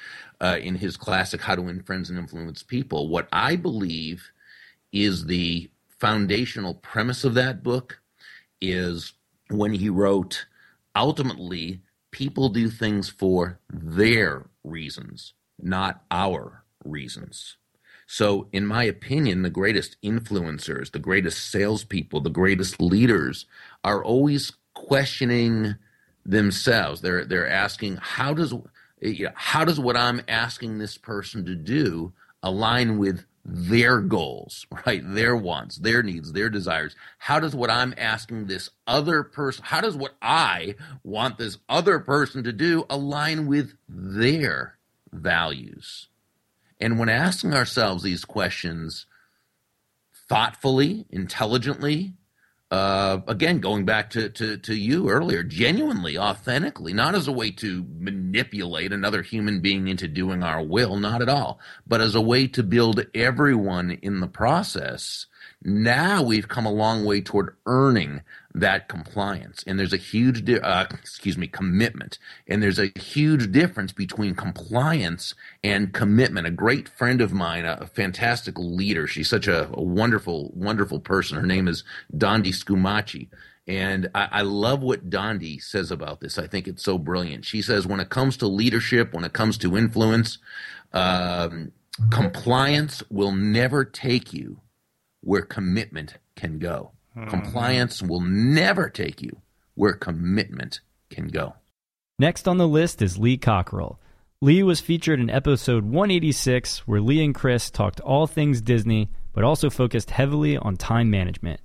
uh, 0.40 0.58
in 0.60 0.76
his 0.76 0.96
classic 0.96 1.42
How 1.42 1.54
to 1.54 1.62
Win 1.62 1.82
Friends 1.82 2.10
and 2.10 2.18
Influence 2.18 2.62
People, 2.62 3.08
what 3.08 3.28
I 3.32 3.56
believe 3.56 4.30
is 4.92 5.26
the 5.26 5.70
foundational 5.98 6.74
premise 6.74 7.24
of 7.24 7.34
that 7.34 7.62
book 7.62 8.00
is 8.60 9.12
when 9.50 9.74
he 9.74 9.88
wrote, 9.88 10.46
ultimately, 10.96 11.82
people 12.10 12.48
do 12.48 12.68
things 12.70 13.08
for 13.08 13.60
their 13.68 14.46
reasons, 14.64 15.34
not 15.60 16.02
our 16.10 16.64
reasons. 16.84 17.56
So, 18.12 18.48
in 18.52 18.66
my 18.66 18.82
opinion, 18.82 19.42
the 19.42 19.50
greatest 19.50 19.96
influencers, 20.02 20.90
the 20.90 20.98
greatest 20.98 21.48
salespeople, 21.48 22.20
the 22.20 22.28
greatest 22.28 22.80
leaders 22.82 23.46
are 23.84 24.02
always 24.02 24.50
questioning 24.74 25.76
themselves. 26.26 27.02
They're 27.02 27.24
they're 27.24 27.48
asking 27.48 27.98
how 28.02 28.34
does 28.34 28.52
you 29.00 29.26
know, 29.26 29.30
how 29.36 29.64
does 29.64 29.78
what 29.78 29.96
I'm 29.96 30.22
asking 30.26 30.78
this 30.78 30.98
person 30.98 31.44
to 31.44 31.54
do 31.54 32.12
align 32.42 32.98
with 32.98 33.26
their 33.44 34.00
goals, 34.00 34.66
right? 34.86 35.02
Their 35.04 35.36
wants, 35.36 35.76
their 35.76 36.02
needs, 36.02 36.32
their 36.32 36.50
desires. 36.50 36.96
How 37.18 37.38
does 37.38 37.54
what 37.54 37.70
I'm 37.70 37.94
asking 37.96 38.48
this 38.48 38.70
other 38.88 39.22
person, 39.22 39.64
how 39.64 39.82
does 39.82 39.96
what 39.96 40.16
I 40.20 40.74
want 41.04 41.38
this 41.38 41.58
other 41.68 42.00
person 42.00 42.42
to 42.42 42.52
do 42.52 42.86
align 42.90 43.46
with 43.46 43.74
their 43.88 44.78
values? 45.12 46.09
And 46.80 46.98
when 46.98 47.08
asking 47.08 47.54
ourselves 47.54 48.02
these 48.02 48.24
questions 48.24 49.06
thoughtfully, 50.28 51.06
intelligently, 51.10 52.14
uh, 52.70 53.18
again, 53.26 53.58
going 53.58 53.84
back 53.84 54.10
to, 54.10 54.28
to, 54.30 54.56
to 54.58 54.74
you 54.74 55.10
earlier, 55.10 55.42
genuinely, 55.42 56.16
authentically, 56.16 56.92
not 56.92 57.16
as 57.16 57.26
a 57.26 57.32
way 57.32 57.50
to 57.50 57.84
manipulate 57.98 58.92
another 58.92 59.22
human 59.22 59.60
being 59.60 59.88
into 59.88 60.06
doing 60.06 60.42
our 60.42 60.62
will, 60.62 60.96
not 60.96 61.20
at 61.20 61.28
all, 61.28 61.58
but 61.86 62.00
as 62.00 62.14
a 62.14 62.20
way 62.20 62.46
to 62.46 62.62
build 62.62 63.04
everyone 63.12 63.90
in 63.90 64.20
the 64.20 64.28
process 64.28 65.26
now 65.62 66.22
we've 66.22 66.48
come 66.48 66.66
a 66.66 66.72
long 66.72 67.04
way 67.04 67.20
toward 67.20 67.56
earning 67.66 68.22
that 68.54 68.88
compliance, 68.88 69.62
and 69.66 69.78
there's 69.78 69.92
a 69.92 69.98
huge, 69.98 70.44
di- 70.44 70.58
uh, 70.58 70.86
excuse 70.92 71.38
me, 71.38 71.46
commitment, 71.46 72.18
and 72.48 72.62
there's 72.62 72.78
a 72.78 72.90
huge 72.98 73.52
difference 73.52 73.92
between 73.92 74.34
compliance 74.34 75.34
and 75.62 75.92
commitment. 75.92 76.46
A 76.46 76.50
great 76.50 76.88
friend 76.88 77.20
of 77.20 77.32
mine, 77.32 77.64
a, 77.64 77.86
fantastic 77.86 78.58
leader, 78.58 79.06
she's 79.06 79.28
such 79.28 79.46
a, 79.46 79.70
a, 79.74 79.82
wonderful, 79.82 80.50
wonderful 80.54 81.00
person. 81.00 81.38
Her 81.38 81.46
name 81.46 81.68
is 81.68 81.84
Dondi 82.16 82.52
Scumaci. 82.52 83.28
And 83.66 84.08
I, 84.14 84.28
I, 84.32 84.42
love 84.42 84.82
what 84.82 85.10
Dondi 85.10 85.62
says 85.62 85.92
about 85.92 86.20
this. 86.20 86.38
I 86.38 86.48
think 86.48 86.66
it's 86.66 86.82
so 86.82 86.98
brilliant. 86.98 87.44
She 87.44 87.62
says, 87.62 87.86
when 87.86 88.00
it 88.00 88.08
comes 88.08 88.36
to 88.38 88.48
leadership, 88.48 89.12
when 89.12 89.22
it 89.22 89.32
comes 89.32 89.58
to 89.58 89.76
influence, 89.76 90.38
um, 90.92 91.70
compliance 92.10 93.02
will 93.10 93.32
never 93.32 93.84
take 93.84 94.32
you 94.32 94.60
where 95.20 95.42
commitment 95.42 96.14
can 96.34 96.58
go. 96.58 96.92
Mm-hmm. 97.16 97.30
Compliance 97.30 98.02
will 98.02 98.20
never 98.20 98.88
take 98.88 99.20
you 99.20 99.40
where 99.74 99.94
commitment 99.94 100.80
can 101.10 101.28
go. 101.28 101.54
Next 102.18 102.46
on 102.46 102.58
the 102.58 102.68
list 102.68 103.00
is 103.02 103.18
Lee 103.18 103.38
Cockerell. 103.38 103.98
Lee 104.42 104.62
was 104.62 104.80
featured 104.80 105.20
in 105.20 105.28
episode 105.28 105.84
186, 105.84 106.86
where 106.86 107.00
Lee 107.00 107.24
and 107.24 107.34
Chris 107.34 107.70
talked 107.70 108.00
all 108.00 108.26
things 108.26 108.60
Disney, 108.60 109.10
but 109.32 109.44
also 109.44 109.70
focused 109.70 110.10
heavily 110.10 110.56
on 110.56 110.76
time 110.76 111.10
management. 111.10 111.60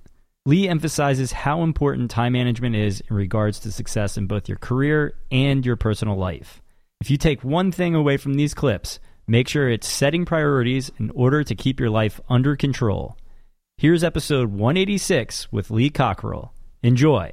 Lee 0.46 0.68
emphasizes 0.68 1.32
how 1.32 1.62
important 1.62 2.10
time 2.10 2.32
management 2.32 2.76
is 2.76 3.02
in 3.08 3.16
regards 3.16 3.58
to 3.60 3.72
success 3.72 4.16
in 4.16 4.26
both 4.26 4.48
your 4.48 4.58
career 4.58 5.14
and 5.30 5.66
your 5.66 5.76
personal 5.76 6.16
life. 6.16 6.62
If 7.00 7.10
you 7.10 7.16
take 7.16 7.42
one 7.42 7.72
thing 7.72 7.94
away 7.94 8.16
from 8.16 8.34
these 8.34 8.54
clips, 8.54 9.00
make 9.26 9.48
sure 9.48 9.68
it's 9.68 9.88
setting 9.88 10.24
priorities 10.24 10.90
in 10.98 11.10
order 11.10 11.42
to 11.44 11.54
keep 11.54 11.80
your 11.80 11.90
life 11.90 12.20
under 12.28 12.56
control. 12.56 13.16
Here's 13.78 14.02
episode 14.02 14.52
186 14.52 15.52
with 15.52 15.70
Lee 15.70 15.90
Cockerell. 15.90 16.54
Enjoy. 16.82 17.30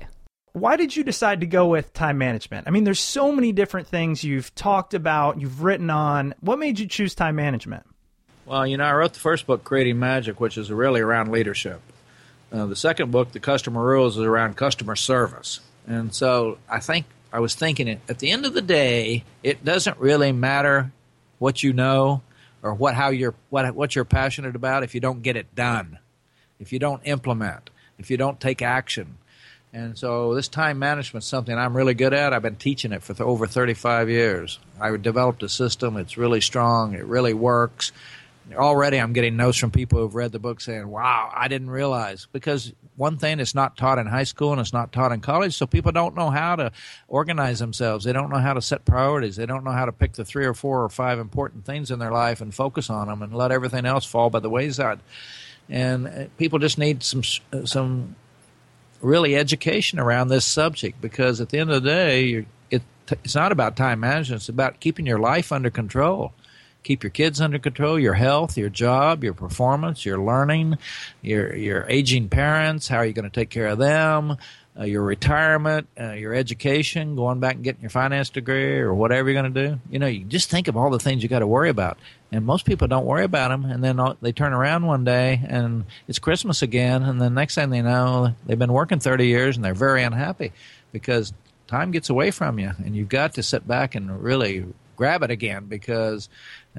Why 0.51 0.75
did 0.75 0.93
you 0.93 1.01
decide 1.05 1.39
to 1.39 1.45
go 1.45 1.67
with 1.67 1.93
time 1.93 2.17
management? 2.17 2.67
I 2.67 2.71
mean, 2.71 2.83
there's 2.83 2.99
so 2.99 3.31
many 3.31 3.53
different 3.53 3.87
things 3.87 4.25
you've 4.25 4.53
talked 4.53 4.93
about, 4.93 5.39
you've 5.39 5.63
written 5.63 5.89
on. 5.89 6.35
What 6.41 6.59
made 6.59 6.79
you 6.79 6.85
choose 6.85 7.15
time 7.15 7.37
management? 7.37 7.85
Well, 8.45 8.67
you 8.67 8.75
know, 8.75 8.83
I 8.83 8.91
wrote 8.91 9.13
the 9.13 9.21
first 9.21 9.47
book, 9.47 9.63
Creating 9.63 9.99
Magic, 9.99 10.41
which 10.41 10.57
is 10.57 10.69
really 10.69 10.99
around 10.99 11.31
leadership. 11.31 11.79
Uh, 12.51 12.65
the 12.65 12.75
second 12.75 13.09
book, 13.09 13.31
The 13.31 13.39
Customer 13.39 13.81
Rules, 13.81 14.17
is 14.17 14.25
around 14.25 14.57
customer 14.57 14.97
service. 14.97 15.61
And 15.87 16.13
so 16.13 16.57
I 16.67 16.81
think 16.81 17.05
I 17.31 17.39
was 17.39 17.55
thinking 17.55 17.87
it, 17.87 18.01
at 18.09 18.19
the 18.19 18.31
end 18.31 18.45
of 18.45 18.53
the 18.53 18.61
day, 18.61 19.23
it 19.43 19.63
doesn't 19.63 19.97
really 19.97 20.33
matter 20.33 20.91
what 21.39 21.63
you 21.63 21.71
know 21.71 22.21
or 22.61 22.73
what 22.73 22.95
how 22.95 23.11
you're 23.11 23.35
what 23.49 23.73
what 23.73 23.95
you're 23.95 24.03
passionate 24.03 24.57
about 24.57 24.83
if 24.83 24.93
you 24.93 24.99
don't 24.99 25.21
get 25.21 25.37
it 25.37 25.55
done 25.55 25.99
if 26.63 26.71
you 26.71 26.79
don't 26.79 27.01
implement, 27.03 27.69
if 27.99 28.09
you 28.09 28.15
don't 28.15 28.39
take 28.39 28.61
action. 28.61 29.17
And 29.73 29.97
so 29.97 30.33
this 30.33 30.47
time 30.47 30.79
management 30.79 31.23
is 31.23 31.29
something 31.29 31.57
I'm 31.57 31.75
really 31.75 31.93
good 31.93 32.13
at. 32.13 32.31
I've 32.31 32.41
been 32.41 32.55
teaching 32.55 32.93
it 32.93 33.03
for 33.03 33.21
over 33.21 33.45
35 33.45 34.09
years. 34.09 34.59
I 34.79 34.95
developed 34.95 35.43
a 35.43 35.49
system. 35.49 35.97
It's 35.97 36.17
really 36.17 36.39
strong. 36.39 36.93
It 36.93 37.05
really 37.05 37.33
works. 37.33 37.91
Already 38.55 38.97
I'm 38.97 39.11
getting 39.11 39.35
notes 39.35 39.57
from 39.57 39.71
people 39.71 39.99
who've 39.99 40.15
read 40.15 40.31
the 40.31 40.39
book 40.39 40.61
saying, 40.61 40.87
wow, 40.87 41.31
I 41.35 41.49
didn't 41.49 41.69
realize. 41.69 42.27
Because 42.31 42.71
one 42.95 43.17
thing, 43.17 43.41
it's 43.41 43.55
not 43.55 43.75
taught 43.75 43.99
in 43.99 44.07
high 44.07 44.23
school 44.23 44.53
and 44.53 44.61
it's 44.61 44.73
not 44.73 44.93
taught 44.93 45.11
in 45.11 45.19
college, 45.19 45.55
so 45.55 45.65
people 45.65 45.91
don't 45.91 46.15
know 46.15 46.29
how 46.29 46.55
to 46.55 46.71
organize 47.09 47.59
themselves. 47.59 48.05
They 48.05 48.13
don't 48.13 48.29
know 48.29 48.37
how 48.37 48.53
to 48.53 48.61
set 48.61 48.85
priorities. 48.85 49.35
They 49.35 49.45
don't 49.45 49.65
know 49.65 49.71
how 49.71 49.85
to 49.85 49.91
pick 49.91 50.13
the 50.13 50.23
three 50.23 50.45
or 50.45 50.53
four 50.53 50.81
or 50.81 50.89
five 50.89 51.19
important 51.19 51.65
things 51.65 51.91
in 51.91 51.99
their 51.99 52.11
life 52.11 52.39
and 52.39 52.55
focus 52.55 52.89
on 52.89 53.07
them 53.07 53.21
and 53.21 53.35
let 53.35 53.51
everything 53.51 53.85
else 53.85 54.05
fall 54.05 54.29
by 54.29 54.39
the 54.39 54.49
wayside 54.49 54.99
and 55.69 56.07
uh, 56.07 56.25
people 56.37 56.59
just 56.59 56.77
need 56.77 57.03
some 57.03 57.23
uh, 57.51 57.65
some 57.65 58.15
really 59.01 59.35
education 59.35 59.99
around 59.99 60.29
this 60.29 60.45
subject 60.45 61.01
because 61.01 61.41
at 61.41 61.49
the 61.49 61.59
end 61.59 61.69
of 61.69 61.83
the 61.83 61.89
day, 61.89 62.45
it, 62.71 62.81
it's 63.09 63.35
not 63.35 63.51
about 63.51 63.75
time 63.75 63.99
management. 63.99 64.41
It's 64.41 64.49
about 64.49 64.79
keeping 64.79 65.05
your 65.05 65.19
life 65.19 65.51
under 65.51 65.69
control. 65.69 66.33
Keep 66.83 67.03
your 67.03 67.11
kids 67.11 67.39
under 67.39 67.59
control, 67.59 67.97
your 67.97 68.13
health, 68.13 68.57
your 68.57 68.69
job, 68.69 69.23
your 69.23 69.33
performance, 69.33 70.05
your 70.05 70.19
learning, 70.19 70.77
your 71.21 71.55
your 71.55 71.85
aging 71.89 72.27
parents. 72.27 72.89
How 72.89 72.97
are 72.97 73.05
you 73.05 73.13
going 73.13 73.29
to 73.29 73.31
take 73.31 73.49
care 73.49 73.67
of 73.67 73.77
them? 73.77 74.37
Uh, 74.77 74.83
your 74.85 75.03
retirement, 75.03 75.87
uh, 75.99 76.13
your 76.13 76.33
education, 76.33 77.15
going 77.15 77.39
back 77.39 77.55
and 77.55 77.63
getting 77.63 77.81
your 77.81 77.91
finance 77.91 78.29
degree 78.29 78.79
or 78.79 78.93
whatever 78.93 79.29
you're 79.29 79.39
going 79.39 79.53
to 79.53 79.67
do. 79.67 79.79
You 79.89 79.99
know, 79.99 80.07
you 80.07 80.23
just 80.23 80.49
think 80.49 80.67
of 80.67 80.75
all 80.75 80.89
the 80.89 80.99
things 80.99 81.21
you 81.21 81.29
got 81.29 81.39
to 81.39 81.47
worry 81.47 81.69
about. 81.69 81.97
And 82.31 82.45
most 82.45 82.65
people 82.65 82.87
don't 82.87 83.05
worry 83.05 83.23
about 83.23 83.49
them. 83.49 83.65
And 83.65 83.83
then 83.83 83.99
they 84.21 84.31
turn 84.31 84.53
around 84.53 84.87
one 84.87 85.03
day 85.03 85.41
and 85.47 85.85
it's 86.07 86.17
Christmas 86.17 86.63
again. 86.63 87.03
And 87.03 87.21
the 87.21 87.29
next 87.29 87.55
thing 87.55 87.69
they 87.69 87.83
know, 87.83 88.35
they've 88.45 88.57
been 88.57 88.73
working 88.73 88.99
30 88.99 89.27
years 89.27 89.55
and 89.55 89.63
they're 89.63 89.75
very 89.75 90.01
unhappy 90.01 90.51
because 90.91 91.33
time 91.67 91.91
gets 91.91 92.09
away 92.09 92.31
from 92.31 92.57
you. 92.57 92.71
And 92.83 92.95
you've 92.95 93.09
got 93.09 93.35
to 93.35 93.43
sit 93.43 93.67
back 93.67 93.93
and 93.93 94.23
really 94.23 94.65
grab 94.95 95.21
it 95.21 95.29
again 95.29 95.65
because 95.65 96.29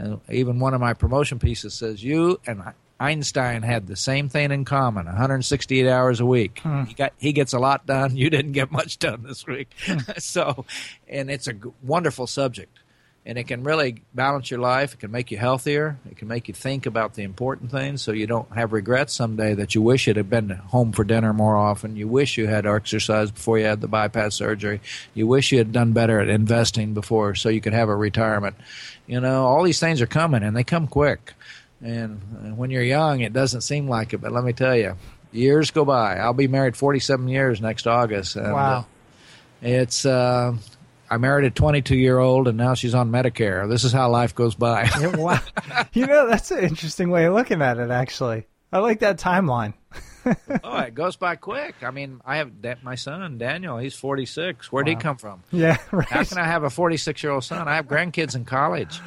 uh, 0.00 0.16
even 0.28 0.58
one 0.58 0.74
of 0.74 0.80
my 0.80 0.94
promotion 0.94 1.38
pieces 1.38 1.74
says, 1.74 2.02
You 2.02 2.40
and 2.44 2.60
Einstein 3.00 3.62
had 3.62 3.86
the 3.86 3.96
same 3.96 4.28
thing 4.28 4.50
in 4.50 4.64
common 4.64 5.06
168 5.06 5.88
hours 5.88 6.20
a 6.20 6.26
week. 6.26 6.60
Hmm. 6.60 6.84
He, 6.84 6.94
got, 6.94 7.12
he 7.18 7.32
gets 7.32 7.52
a 7.52 7.58
lot 7.58 7.86
done. 7.86 8.16
You 8.24 8.30
didn't 8.30 8.52
get 8.52 8.70
much 8.70 8.98
done 8.98 9.22
this 9.22 9.46
week. 9.46 9.68
Hmm. 9.84 9.98
so, 10.18 10.64
and 11.08 11.30
it's 11.30 11.48
a 11.48 11.54
wonderful 11.82 12.26
subject. 12.26 12.78
And 13.26 13.38
it 13.38 13.44
can 13.44 13.64
really 13.64 14.02
balance 14.14 14.50
your 14.50 14.60
life. 14.60 14.94
It 14.94 15.00
can 15.00 15.10
make 15.10 15.30
you 15.30 15.38
healthier. 15.38 15.98
It 16.10 16.18
can 16.18 16.28
make 16.28 16.46
you 16.46 16.54
think 16.54 16.84
about 16.86 17.14
the 17.14 17.22
important 17.22 17.70
things 17.70 18.02
so 18.02 18.12
you 18.12 18.26
don't 18.26 18.50
have 18.54 18.72
regrets 18.72 19.14
someday 19.14 19.54
that 19.54 19.74
you 19.74 19.80
wish 19.82 20.06
you'd 20.06 20.16
have 20.16 20.28
been 20.28 20.50
home 20.50 20.92
for 20.92 21.04
dinner 21.04 21.32
more 21.32 21.56
often. 21.56 21.96
You 21.96 22.06
wish 22.06 22.36
you 22.36 22.46
had 22.46 22.66
exercised 22.66 23.34
before 23.34 23.58
you 23.58 23.64
had 23.64 23.80
the 23.80 23.88
bypass 23.88 24.34
surgery. 24.34 24.80
You 25.14 25.26
wish 25.26 25.52
you 25.52 25.58
had 25.58 25.72
done 25.72 25.92
better 25.92 26.20
at 26.20 26.28
investing 26.28 26.92
before 26.92 27.34
so 27.34 27.48
you 27.48 27.62
could 27.62 27.72
have 27.72 27.88
a 27.88 27.96
retirement. 27.96 28.56
You 29.06 29.20
know, 29.20 29.46
all 29.46 29.62
these 29.62 29.80
things 29.80 30.02
are 30.02 30.06
coming 30.06 30.42
and 30.42 30.54
they 30.56 30.64
come 30.64 30.86
quick. 30.86 31.32
And 31.84 32.56
when 32.56 32.70
you're 32.70 32.82
young, 32.82 33.20
it 33.20 33.34
doesn't 33.34 33.60
seem 33.60 33.88
like 33.88 34.14
it. 34.14 34.18
But 34.18 34.32
let 34.32 34.42
me 34.42 34.54
tell 34.54 34.74
you, 34.74 34.96
years 35.32 35.70
go 35.70 35.84
by. 35.84 36.16
I'll 36.16 36.32
be 36.32 36.48
married 36.48 36.76
47 36.76 37.28
years 37.28 37.60
next 37.60 37.86
August. 37.86 38.36
And, 38.36 38.52
wow. 38.52 38.78
Uh, 38.78 38.84
it's 39.60 40.06
uh, 40.06 40.56
I 41.10 41.16
married 41.18 41.44
a 41.46 41.50
22 41.50 41.96
year 41.96 42.18
old, 42.18 42.48
and 42.48 42.56
now 42.56 42.74
she's 42.74 42.94
on 42.94 43.10
Medicare. 43.10 43.68
This 43.68 43.84
is 43.84 43.92
how 43.92 44.10
life 44.10 44.34
goes 44.34 44.54
by. 44.54 44.88
wow. 45.14 45.40
You 45.92 46.06
know, 46.06 46.26
that's 46.26 46.50
an 46.50 46.60
interesting 46.64 47.10
way 47.10 47.26
of 47.26 47.34
looking 47.34 47.62
at 47.62 47.78
it. 47.78 47.90
Actually, 47.90 48.46
I 48.72 48.78
like 48.78 49.00
that 49.00 49.18
timeline. 49.18 49.74
oh, 50.64 50.78
it 50.78 50.94
goes 50.94 51.16
by 51.16 51.36
quick. 51.36 51.76
I 51.82 51.90
mean, 51.90 52.20
I 52.24 52.36
have 52.38 52.50
my 52.82 52.94
son 52.94 53.36
Daniel. 53.38 53.78
He's 53.78 53.94
46. 53.94 54.72
Where'd 54.72 54.86
wow. 54.86 54.90
he 54.90 54.96
come 54.96 55.16
from? 55.18 55.42
Yeah, 55.50 55.76
right. 55.92 56.08
How 56.08 56.24
can 56.24 56.38
I 56.38 56.44
have 56.44 56.64
a 56.64 56.70
46 56.70 57.22
year 57.22 57.32
old 57.32 57.44
son? 57.44 57.68
I 57.68 57.76
have 57.76 57.86
grandkids 57.86 58.34
in 58.34 58.44
college. 58.44 59.00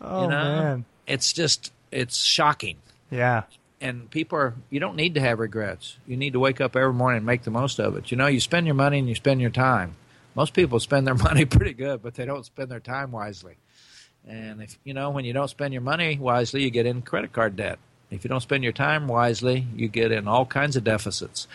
Oh 0.00 0.22
you 0.22 0.28
know? 0.28 0.44
man, 0.44 0.84
it's 1.06 1.32
just 1.32 1.72
it's 1.90 2.22
shocking. 2.22 2.76
Yeah. 3.10 3.42
And 3.80 4.10
people 4.10 4.38
are, 4.38 4.54
you 4.68 4.78
don't 4.78 4.96
need 4.96 5.14
to 5.14 5.20
have 5.20 5.38
regrets. 5.38 5.96
You 6.06 6.16
need 6.16 6.34
to 6.34 6.40
wake 6.40 6.60
up 6.60 6.76
every 6.76 6.92
morning 6.92 7.18
and 7.18 7.26
make 7.26 7.42
the 7.42 7.50
most 7.50 7.78
of 7.78 7.96
it. 7.96 8.10
You 8.10 8.16
know, 8.16 8.26
you 8.26 8.40
spend 8.40 8.66
your 8.66 8.74
money 8.74 8.98
and 8.98 9.08
you 9.08 9.14
spend 9.14 9.40
your 9.40 9.50
time. 9.50 9.96
Most 10.34 10.52
people 10.52 10.78
spend 10.80 11.06
their 11.06 11.14
money 11.28 11.44
pretty 11.44 11.72
good, 11.72 12.02
but 12.02 12.14
they 12.14 12.26
don't 12.26 12.44
spend 12.44 12.70
their 12.70 12.80
time 12.80 13.10
wisely. 13.10 13.56
And 14.28 14.62
if, 14.62 14.78
you 14.84 14.92
know, 14.92 15.10
when 15.10 15.24
you 15.24 15.32
don't 15.32 15.48
spend 15.48 15.72
your 15.72 15.82
money 15.82 16.18
wisely, 16.18 16.62
you 16.62 16.70
get 16.70 16.86
in 16.86 17.02
credit 17.02 17.32
card 17.32 17.56
debt. 17.56 17.78
If 18.10 18.24
you 18.24 18.28
don't 18.28 18.40
spend 18.40 18.64
your 18.64 18.72
time 18.72 19.06
wisely, 19.06 19.66
you 19.76 19.88
get 19.88 20.10
in 20.10 20.26
all 20.26 20.44
kinds 20.44 20.76
of 20.76 20.82
deficits. 20.82 21.46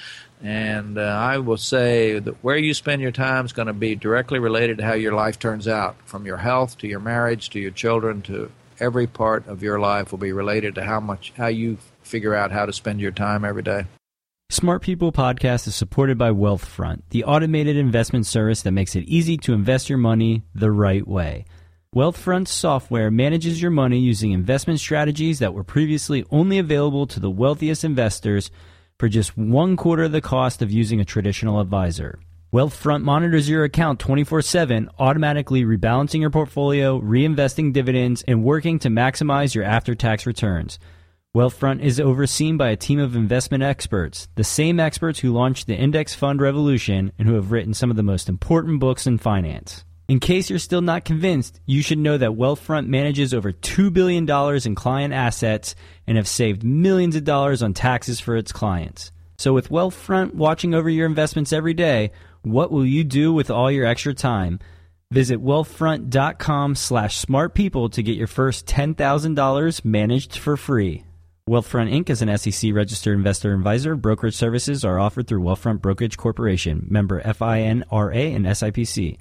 And 0.41 0.97
uh, 0.97 1.01
I 1.01 1.37
will 1.39 1.57
say 1.57 2.17
that 2.19 2.43
where 2.43 2.57
you 2.57 2.73
spend 2.73 3.01
your 3.01 3.11
time 3.11 3.45
is 3.45 3.53
going 3.53 3.67
to 3.67 3.73
be 3.73 3.95
directly 3.95 4.39
related 4.39 4.77
to 4.77 4.85
how 4.85 4.93
your 4.93 5.13
life 5.13 5.37
turns 5.37 5.67
out, 5.67 5.97
from 6.05 6.25
your 6.25 6.37
health 6.37 6.77
to 6.79 6.87
your 6.87 7.01
marriage 7.01 7.49
to 7.51 7.59
your 7.59 7.71
children 7.71 8.21
to 8.23 8.51
every 8.79 9.07
part 9.07 9.47
of 9.47 9.63
your 9.63 9.79
life 9.79 10.11
will 10.11 10.19
be 10.19 10.31
related 10.31 10.75
to 10.75 10.83
how 10.83 10.99
much 10.99 11.33
how 11.37 11.47
you 11.47 11.77
figure 12.01 12.35
out 12.35 12.51
how 12.51 12.65
to 12.65 12.73
spend 12.73 12.99
your 12.99 13.11
time 13.11 13.45
every 13.45 13.63
day. 13.63 13.85
Smart 14.49 14.83
People 14.83 15.11
podcast 15.11 15.67
is 15.67 15.75
supported 15.75 16.17
by 16.17 16.29
Wealthfront, 16.29 17.01
the 17.09 17.23
automated 17.23 17.75
investment 17.75 18.27
service 18.27 18.61
that 18.61 18.71
makes 18.71 18.95
it 18.95 19.03
easy 19.05 19.37
to 19.37 19.53
invest 19.53 19.89
your 19.89 19.97
money 19.97 20.43
the 20.53 20.71
right 20.71 21.07
way. 21.07 21.45
Wealthfront's 21.95 22.51
software 22.51 23.09
manages 23.09 23.61
your 23.61 23.71
money 23.71 23.97
using 23.99 24.33
investment 24.33 24.79
strategies 24.79 25.39
that 25.39 25.53
were 25.53 25.63
previously 25.63 26.25
only 26.29 26.59
available 26.59 27.07
to 27.07 27.19
the 27.19 27.31
wealthiest 27.31 27.83
investors 27.83 28.51
for 28.99 29.09
just 29.09 29.37
one 29.37 29.75
quarter 29.75 30.03
of 30.03 30.11
the 30.11 30.21
cost 30.21 30.61
of 30.61 30.71
using 30.71 30.99
a 30.99 31.05
traditional 31.05 31.59
advisor. 31.59 32.19
Wealthfront 32.55 33.03
monitors 33.03 33.49
your 33.49 33.65
account 33.65 33.99
24 33.99 34.41
7, 34.41 34.89
automatically 34.97 35.65
rebalancing 35.65 36.21
your 36.21 36.29
portfolio, 36.29 37.01
reinvesting 37.01 37.73
dividends, 37.73 38.23
and 38.29 38.45
working 38.45 38.79
to 38.79 38.87
maximize 38.87 39.53
your 39.53 39.65
after 39.65 39.93
tax 39.93 40.25
returns. 40.25 40.79
Wealthfront 41.35 41.81
is 41.81 41.99
overseen 41.99 42.55
by 42.55 42.69
a 42.69 42.77
team 42.77 42.97
of 42.97 43.13
investment 43.13 43.61
experts, 43.61 44.29
the 44.35 44.45
same 44.45 44.79
experts 44.79 45.19
who 45.19 45.33
launched 45.33 45.67
the 45.67 45.75
index 45.75 46.15
fund 46.15 46.39
revolution 46.39 47.11
and 47.19 47.27
who 47.27 47.33
have 47.33 47.51
written 47.51 47.73
some 47.73 47.91
of 47.91 47.97
the 47.97 48.03
most 48.03 48.29
important 48.29 48.79
books 48.79 49.05
in 49.05 49.17
finance. 49.17 49.83
In 50.07 50.21
case 50.21 50.49
you're 50.49 50.57
still 50.57 50.81
not 50.81 51.03
convinced, 51.03 51.59
you 51.65 51.81
should 51.81 51.97
know 51.97 52.17
that 52.17 52.37
Wealthfront 52.37 52.87
manages 52.87 53.33
over 53.33 53.51
$2 53.51 53.91
billion 53.91 54.23
in 54.65 54.75
client 54.75 55.13
assets 55.13 55.75
and 56.07 56.15
have 56.15 56.25
saved 56.25 56.63
millions 56.63 57.17
of 57.17 57.25
dollars 57.25 57.61
on 57.61 57.73
taxes 57.73 58.21
for 58.21 58.37
its 58.37 58.53
clients. 58.53 59.11
So 59.37 59.53
with 59.53 59.69
Wealthfront 59.69 60.35
watching 60.35 60.73
over 60.73 60.89
your 60.89 61.05
investments 61.05 61.51
every 61.51 61.73
day, 61.73 62.11
what 62.45 62.71
will 62.71 62.85
you 62.85 63.03
do 63.03 63.33
with 63.33 63.49
all 63.49 63.71
your 63.71 63.85
extra 63.85 64.13
time? 64.13 64.59
Visit 65.11 65.43
wealthfront.com 65.43 66.75
slash 66.75 67.23
smartpeople 67.23 67.91
to 67.91 68.03
get 68.03 68.17
your 68.17 68.27
first 68.27 68.65
$10,000 68.65 69.85
managed 69.85 70.37
for 70.37 70.57
free. 70.57 71.03
Wealthfront 71.47 71.93
Inc. 71.93 72.09
is 72.09 72.23
an 72.23 72.35
SEC 72.37 72.73
registered 72.73 73.15
investor 73.15 73.53
advisor. 73.53 73.95
Brokerage 73.95 74.35
services 74.35 74.83
are 74.83 74.99
offered 74.99 75.27
through 75.27 75.43
Wealthfront 75.43 75.79
Brokerage 75.79 76.17
Corporation, 76.17 76.87
member 76.89 77.21
FINRA 77.21 78.35
and 78.35 78.45
SIPC. 78.47 79.17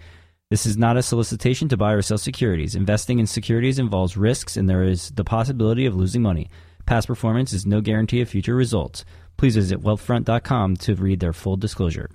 This 0.51 0.65
is 0.65 0.79
not 0.79 0.97
a 0.97 1.03
solicitation 1.03 1.69
to 1.69 1.77
buy 1.77 1.93
or 1.93 2.01
sell 2.01 2.17
securities. 2.17 2.75
Investing 2.75 3.19
in 3.19 3.27
securities 3.27 3.79
involves 3.79 4.17
risks 4.17 4.57
and 4.57 4.69
there 4.69 4.85
is 4.85 5.11
the 5.11 5.25
possibility 5.25 5.85
of 5.85 5.97
losing 5.97 6.23
money. 6.23 6.49
Past 6.87 7.09
performance 7.09 7.53
is 7.53 7.67
no 7.67 7.81
guarantee 7.81 8.21
of 8.21 8.29
future 8.29 8.55
results. 8.55 9.05
Please 9.37 9.57
visit 9.57 9.83
wealthfront.com 9.83 10.77
to 10.77 10.95
read 10.95 11.21
their 11.21 11.33
full 11.33 11.57
disclosure. 11.57 12.09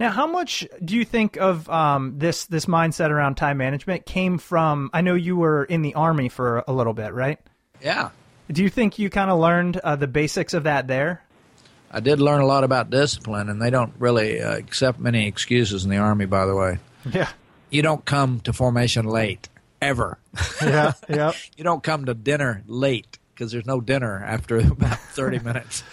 Now, 0.00 0.10
how 0.10 0.26
much 0.26 0.66
do 0.84 0.96
you 0.96 1.04
think 1.04 1.36
of 1.36 1.68
um, 1.70 2.18
this 2.18 2.46
this 2.46 2.66
mindset 2.66 3.10
around 3.10 3.36
time 3.36 3.58
management 3.58 4.06
came 4.06 4.38
from? 4.38 4.90
I 4.92 5.00
know 5.02 5.14
you 5.14 5.36
were 5.36 5.64
in 5.64 5.82
the 5.82 5.94
army 5.94 6.28
for 6.28 6.64
a 6.66 6.72
little 6.72 6.94
bit, 6.94 7.12
right? 7.14 7.38
Yeah, 7.82 8.10
Do 8.50 8.62
you 8.62 8.70
think 8.70 8.98
you 8.98 9.10
kind 9.10 9.30
of 9.30 9.38
learned 9.38 9.76
uh, 9.76 9.96
the 9.96 10.06
basics 10.06 10.54
of 10.54 10.62
that 10.64 10.86
there? 10.88 11.22
I 11.90 12.00
did 12.00 12.20
learn 12.20 12.40
a 12.40 12.46
lot 12.46 12.64
about 12.64 12.90
discipline, 12.90 13.48
and 13.48 13.60
they 13.62 13.70
don't 13.70 13.92
really 13.98 14.40
uh, 14.40 14.56
accept 14.56 14.98
many 14.98 15.28
excuses 15.28 15.84
in 15.84 15.90
the 15.90 15.98
Army, 15.98 16.24
by 16.26 16.46
the 16.46 16.56
way. 16.56 16.78
Yeah. 17.08 17.28
You 17.70 17.82
don't 17.82 18.04
come 18.04 18.40
to 18.40 18.52
formation 18.52 19.04
late, 19.06 19.48
ever. 19.80 20.18
Yeah. 20.62 20.92
yeah. 21.08 21.32
you 21.56 21.62
don't 21.62 21.82
come 21.82 22.06
to 22.06 22.14
dinner 22.14 22.62
late 22.66 23.18
because 23.34 23.52
there's 23.52 23.66
no 23.66 23.80
dinner 23.80 24.24
after 24.24 24.56
about 24.56 24.98
30 24.98 25.38
minutes. 25.44 25.84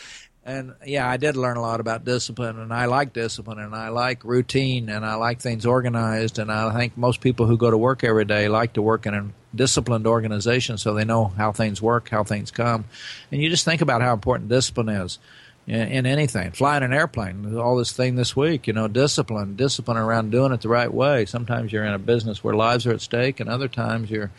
And 0.44 0.74
yeah, 0.84 1.08
I 1.08 1.18
did 1.18 1.38
learn 1.38 1.58
a 1.58 1.62
lot 1.62 1.80
about 1.80 2.04
discipline, 2.04 2.58
and 2.58 2.74
I 2.74 2.86
like 2.86 3.14
discipline, 3.14 3.60
and 3.60 3.76
I 3.76 3.90
like 3.90 4.24
routine, 4.24 4.90
and 4.90 5.06
I 5.06 5.14
like 5.16 5.40
things 5.40 5.68
organized. 5.68 6.40
And 6.40 6.52
I 6.52 6.74
think 6.74 6.98
most 6.98 7.22
people 7.22 7.46
who 7.46 7.58
go 7.58 7.70
to 7.70 7.78
work 7.78 8.04
every 8.04 8.26
day 8.26 8.48
like 8.48 8.74
to 8.74 8.82
work 8.82 9.06
in 9.06 9.14
a 9.14 9.30
disciplined 9.56 10.08
organization 10.08 10.80
so 10.80 10.94
they 10.94 11.06
know 11.06 11.26
how 11.26 11.52
things 11.52 11.80
work, 11.80 12.10
how 12.10 12.24
things 12.24 12.50
come. 12.50 12.86
And 13.32 13.42
you 13.42 13.50
just 13.50 13.66
think 13.66 13.82
about 13.82 14.02
how 14.02 14.14
important 14.14 14.50
discipline 14.50 14.90
is 14.90 15.20
in, 15.68 15.88
in 15.88 16.06
anything. 16.06 16.52
Flying 16.52 16.84
an 16.84 16.94
airplane, 16.94 17.58
all 17.58 17.76
this 17.76 17.92
thing 17.92 18.16
this 18.16 18.36
week, 18.36 18.68
you 18.68 18.74
know, 18.74 18.88
discipline, 18.88 19.56
discipline 19.56 19.98
around 19.98 20.32
doing 20.32 20.52
it 20.52 20.62
the 20.62 20.70
right 20.70 20.94
way. 20.94 21.26
Sometimes 21.26 21.72
you're 21.72 21.86
in 21.86 21.94
a 21.94 22.00
business 22.00 22.44
where 22.44 22.56
lives 22.56 22.86
are 22.86 22.94
at 22.94 23.02
stake, 23.02 23.40
and 23.40 23.50
other 23.50 23.68
times 23.68 24.10
you're 24.10 24.32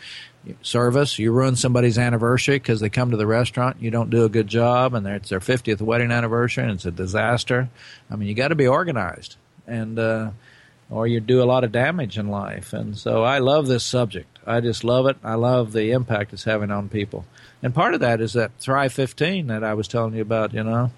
service. 0.61 1.19
You 1.19 1.31
ruin 1.31 1.55
somebody's 1.55 1.97
anniversary 1.97 2.55
because 2.55 2.79
they 2.79 2.89
come 2.89 3.11
to 3.11 3.17
the 3.17 3.27
restaurant, 3.27 3.77
you 3.79 3.91
don't 3.91 4.09
do 4.09 4.25
a 4.25 4.29
good 4.29 4.47
job, 4.47 4.93
and 4.93 5.07
it's 5.07 5.29
their 5.29 5.39
50th 5.39 5.81
wedding 5.81 6.11
anniversary, 6.11 6.63
and 6.63 6.73
it's 6.73 6.85
a 6.85 6.91
disaster. 6.91 7.69
I 8.09 8.15
mean, 8.15 8.27
you 8.27 8.35
got 8.35 8.49
to 8.49 8.55
be 8.55 8.67
organized, 8.67 9.37
and 9.65 9.97
uh, 9.97 10.31
or 10.89 11.07
you 11.07 11.19
do 11.19 11.41
a 11.41 11.45
lot 11.45 11.63
of 11.63 11.71
damage 11.71 12.17
in 12.17 12.27
life. 12.27 12.73
And 12.73 12.97
so, 12.97 13.23
I 13.23 13.39
love 13.39 13.67
this 13.67 13.83
subject. 13.83 14.39
I 14.45 14.59
just 14.59 14.83
love 14.83 15.07
it. 15.07 15.17
I 15.23 15.35
love 15.35 15.71
the 15.71 15.91
impact 15.91 16.33
it's 16.33 16.43
having 16.43 16.71
on 16.71 16.89
people. 16.89 17.25
And 17.61 17.73
part 17.73 17.93
of 17.93 18.01
that 18.01 18.19
is 18.19 18.33
that 18.33 18.51
Thrive 18.59 18.91
15 18.91 19.47
that 19.47 19.63
I 19.63 19.73
was 19.73 19.87
telling 19.87 20.13
you 20.13 20.21
about. 20.21 20.53
You 20.53 20.63
know, 20.63 20.91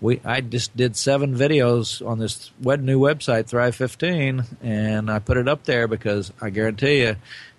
we 0.00 0.20
I 0.24 0.40
just 0.40 0.76
did 0.76 0.96
seven 0.96 1.34
videos 1.34 2.06
on 2.06 2.18
this 2.18 2.50
web, 2.62 2.80
new 2.80 2.98
website 3.00 3.46
Thrive 3.46 3.74
15, 3.74 4.44
and 4.62 5.10
I 5.10 5.18
put 5.18 5.36
it 5.36 5.48
up 5.48 5.64
there 5.64 5.88
because 5.88 6.32
I 6.40 6.50
guarantee 6.50 7.02
you 7.02 7.16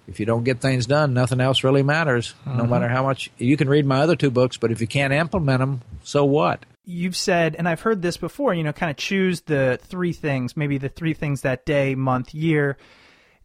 if 0.07 0.19
you 0.19 0.25
don't 0.27 0.43
get 0.43 0.59
things 0.59 0.85
done, 0.85 1.13
nothing 1.15 1.41
else 1.41 1.63
really 1.63 1.81
matters. 1.81 2.35
No 2.45 2.63
Mhm. 2.63 2.69
matter 2.69 2.87
how 2.87 3.01
much 3.03 3.31
you 3.39 3.57
can 3.57 3.67
read 3.67 3.85
my 3.87 4.01
other 4.01 4.15
two 4.15 4.29
books, 4.29 4.55
but 4.57 4.71
if 4.71 4.79
you 4.79 4.85
can't 4.87 5.11
implement 5.13 5.59
them, 5.61 5.81
so 6.03 6.23
what? 6.25 6.63
You've 6.85 7.15
said, 7.15 7.55
and 7.57 7.67
I've 7.67 7.81
heard 7.81 8.03
this 8.03 8.15
before, 8.17 8.53
you 8.53 8.63
know, 8.63 8.71
kind 8.71 8.91
of 8.91 8.97
choose 8.97 9.41
the 9.41 9.79
three 9.81 10.13
things, 10.13 10.55
maybe 10.55 10.77
the 10.77 10.89
three 10.89 11.15
things 11.15 11.41
that 11.41 11.65
day, 11.65 11.95
month, 11.95 12.35
year. 12.35 12.77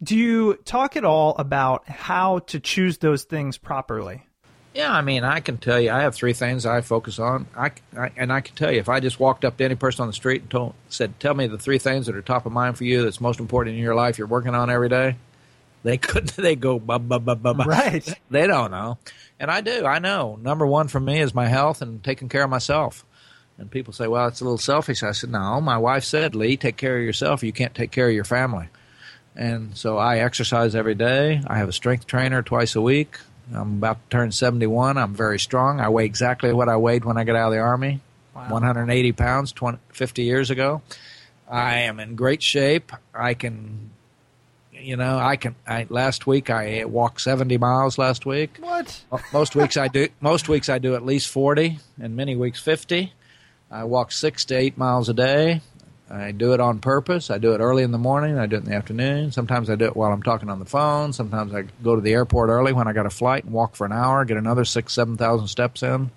Do 0.03 0.14
you 0.16 0.55
talk 0.66 0.96
at 0.96 1.05
all 1.07 1.35
about 1.38 1.88
how 1.88 2.40
to 2.40 2.61
choose 2.61 2.98
those 2.98 3.24
things 3.24 3.57
properly? 3.57 4.26
Yeah, 4.74 4.92
I 4.92 5.00
mean, 5.02 5.24
I 5.24 5.40
can 5.40 5.59
tell 5.59 5.80
you, 5.80 5.90
I 5.90 6.02
have 6.02 6.14
three 6.14 6.33
things 6.33 6.64
I 6.64 6.80
focus 6.80 7.18
on. 7.18 7.46
I, 7.56 7.72
I 7.96 8.11
and 8.16 8.33
I 8.33 8.40
can 8.40 8.54
tell 8.54 8.70
you, 8.70 8.78
if 8.78 8.88
I 8.88 9.00
just 9.00 9.18
walked 9.18 9.44
up 9.44 9.56
to 9.56 9.64
any 9.64 9.74
person 9.74 10.02
on 10.02 10.06
the 10.06 10.12
street 10.12 10.42
and 10.42 10.50
told, 10.50 10.74
said, 10.88 11.18
"Tell 11.18 11.35
me 11.35 11.48
the 11.48 11.59
three 11.59 11.78
things 11.78 12.06
that 12.06 12.14
are 12.14 12.22
top 12.22 12.46
of 12.46 12.52
mind 12.52 12.78
for 12.78 12.85
you, 12.85 13.02
that's 13.02 13.20
most 13.20 13.40
important 13.40 13.74
in 13.76 13.83
your 13.83 13.96
life, 13.96 14.16
you're 14.16 14.28
working 14.28 14.54
on 14.54 14.70
every 14.70 14.88
day," 14.88 15.16
they 15.83 15.98
couldn't. 16.09 16.37
They 16.37 16.54
go, 16.54 16.78
bah, 16.78 16.98
bah, 16.98 17.18
bah, 17.18 17.35
bah, 17.35 17.52
bah. 17.52 17.64
Right. 17.64 18.09
They 18.30 18.46
don't 18.46 18.70
know, 18.70 18.98
and 19.40 19.50
I 19.50 19.61
do. 19.61 19.85
I 19.85 19.98
know. 19.98 20.38
Number 20.40 20.66
one 20.66 20.87
for 20.87 21.00
me 21.00 21.20
is 21.20 21.35
my 21.35 21.48
health 21.48 21.83
and 21.83 22.02
taking 22.04 22.28
care 22.28 22.44
of 22.44 22.50
myself. 22.50 23.04
And 23.59 23.70
people 23.72 23.92
say, 23.92 24.06
"Well, 24.06 24.28
it's 24.28 24.40
a 24.40 24.44
little 24.44 24.56
selfish." 24.56 25.02
I 25.02 25.11
said, 25.11 25.30
"No, 25.30 25.61
my 25.61 25.78
wife 25.78 26.04
said, 26.04 26.37
Lee, 26.37 26.56
take 26.56 26.76
care 26.76 26.96
of 26.96 27.02
yourself. 27.02 27.42
You 27.42 27.52
can't 27.52 27.74
take 27.74 27.90
care 27.90 28.06
of 28.06 28.14
your 28.14 28.24
family." 28.24 28.68
And 29.35 29.76
so 29.76 29.98
I 29.98 30.18
exercise 30.18 30.74
every 30.76 30.94
day. 30.94 31.40
I 31.46 31.59
have 31.59 31.68
a 31.68 31.72
strength 31.72 32.06
trainer 32.06 32.42
twice 32.42 32.76
a 32.76 32.80
week. 32.80 33.18
I'm 33.55 33.79
about 33.79 33.97
to 34.03 34.17
turn 34.17 34.33
71. 34.33 34.97
I'm 34.97 35.15
very 35.15 35.39
strong. 35.39 35.81
I 35.81 35.89
weigh 35.89 36.05
exactly 36.05 36.53
what 36.53 36.69
I 36.69 36.77
weighed 36.77 37.05
when 37.05 37.17
I 37.17 37.25
got 37.25 37.37
out 37.37 37.49
of 37.49 37.53
the 37.53 37.59
Army 37.59 38.01
180 38.33 39.13
pounds 39.13 39.53
20, 39.53 39.79
50 39.93 40.23
years 40.23 40.51
ago. 40.51 40.83
I 41.49 41.81
am 41.81 41.99
in 41.99 42.15
great 42.15 42.43
shape. 42.43 42.93
I 43.13 43.35
can, 43.35 43.91
you 44.73 44.97
know, 44.97 45.19
I 45.19 45.37
can. 45.37 45.57
I, 45.67 45.87
last 45.89 46.27
week 46.27 46.49
I 46.49 46.85
walked 46.85 47.21
70 47.21 47.59
miles 47.59 47.99
last 47.99 48.25
week. 48.25 48.59
What? 48.61 49.03
Most 49.33 49.57
weeks 49.57 49.77
I 49.77 49.89
do. 49.89 50.09
Most 50.21 50.49
weeks 50.49 50.69
I 50.69 50.79
do 50.79 50.95
at 50.95 51.05
least 51.05 51.29
40, 51.29 51.79
and 52.01 52.15
many 52.15 52.37
weeks 52.37 52.61
50. 52.61 53.13
I 53.71 53.85
walk 53.85 54.13
six 54.13 54.45
to 54.47 54.57
eight 54.57 54.79
miles 54.79 55.09
a 55.09 55.15
day. 55.15 55.61
I 56.11 56.33
do 56.33 56.55
it 56.55 56.61
on 56.61 56.81
purpose. 56.81 57.31
I 57.31 57.38
do 57.38 57.53
it 57.55 57.61
early 57.61 57.85
in 57.85 57.92
the 57.92 57.99
morning. 57.99 58.37
I 58.37 58.46
do 58.46 58.57
it 58.57 58.64
in 58.64 58.64
the 58.64 58.75
afternoon. 58.75 59.31
Sometimes 59.31 59.70
I 59.70 59.77
do 59.77 59.85
it 59.85 59.94
while 59.94 60.12
I'm 60.12 60.23
talking 60.23 60.49
on 60.51 60.59
the 60.59 60.64
phone. 60.64 61.12
Sometimes 61.12 61.55
I 61.55 61.62
go 61.85 61.94
to 61.94 62.01
the 62.01 62.12
airport 62.12 62.51
early 62.51 62.73
when 62.73 62.88
I 62.88 62.92
got 62.92 63.07
a 63.07 63.11
flight 63.11 63.44
and 63.44 63.53
walk 63.53 63.77
for 63.77 63.85
an 63.85 63.92
hour, 63.92 64.25
get 64.25 64.37
another 64.37 64.64
six, 64.64 64.92
seven 64.92 65.16
thousand 65.16 65.46
steps 65.46 65.85
in. 65.85 66.11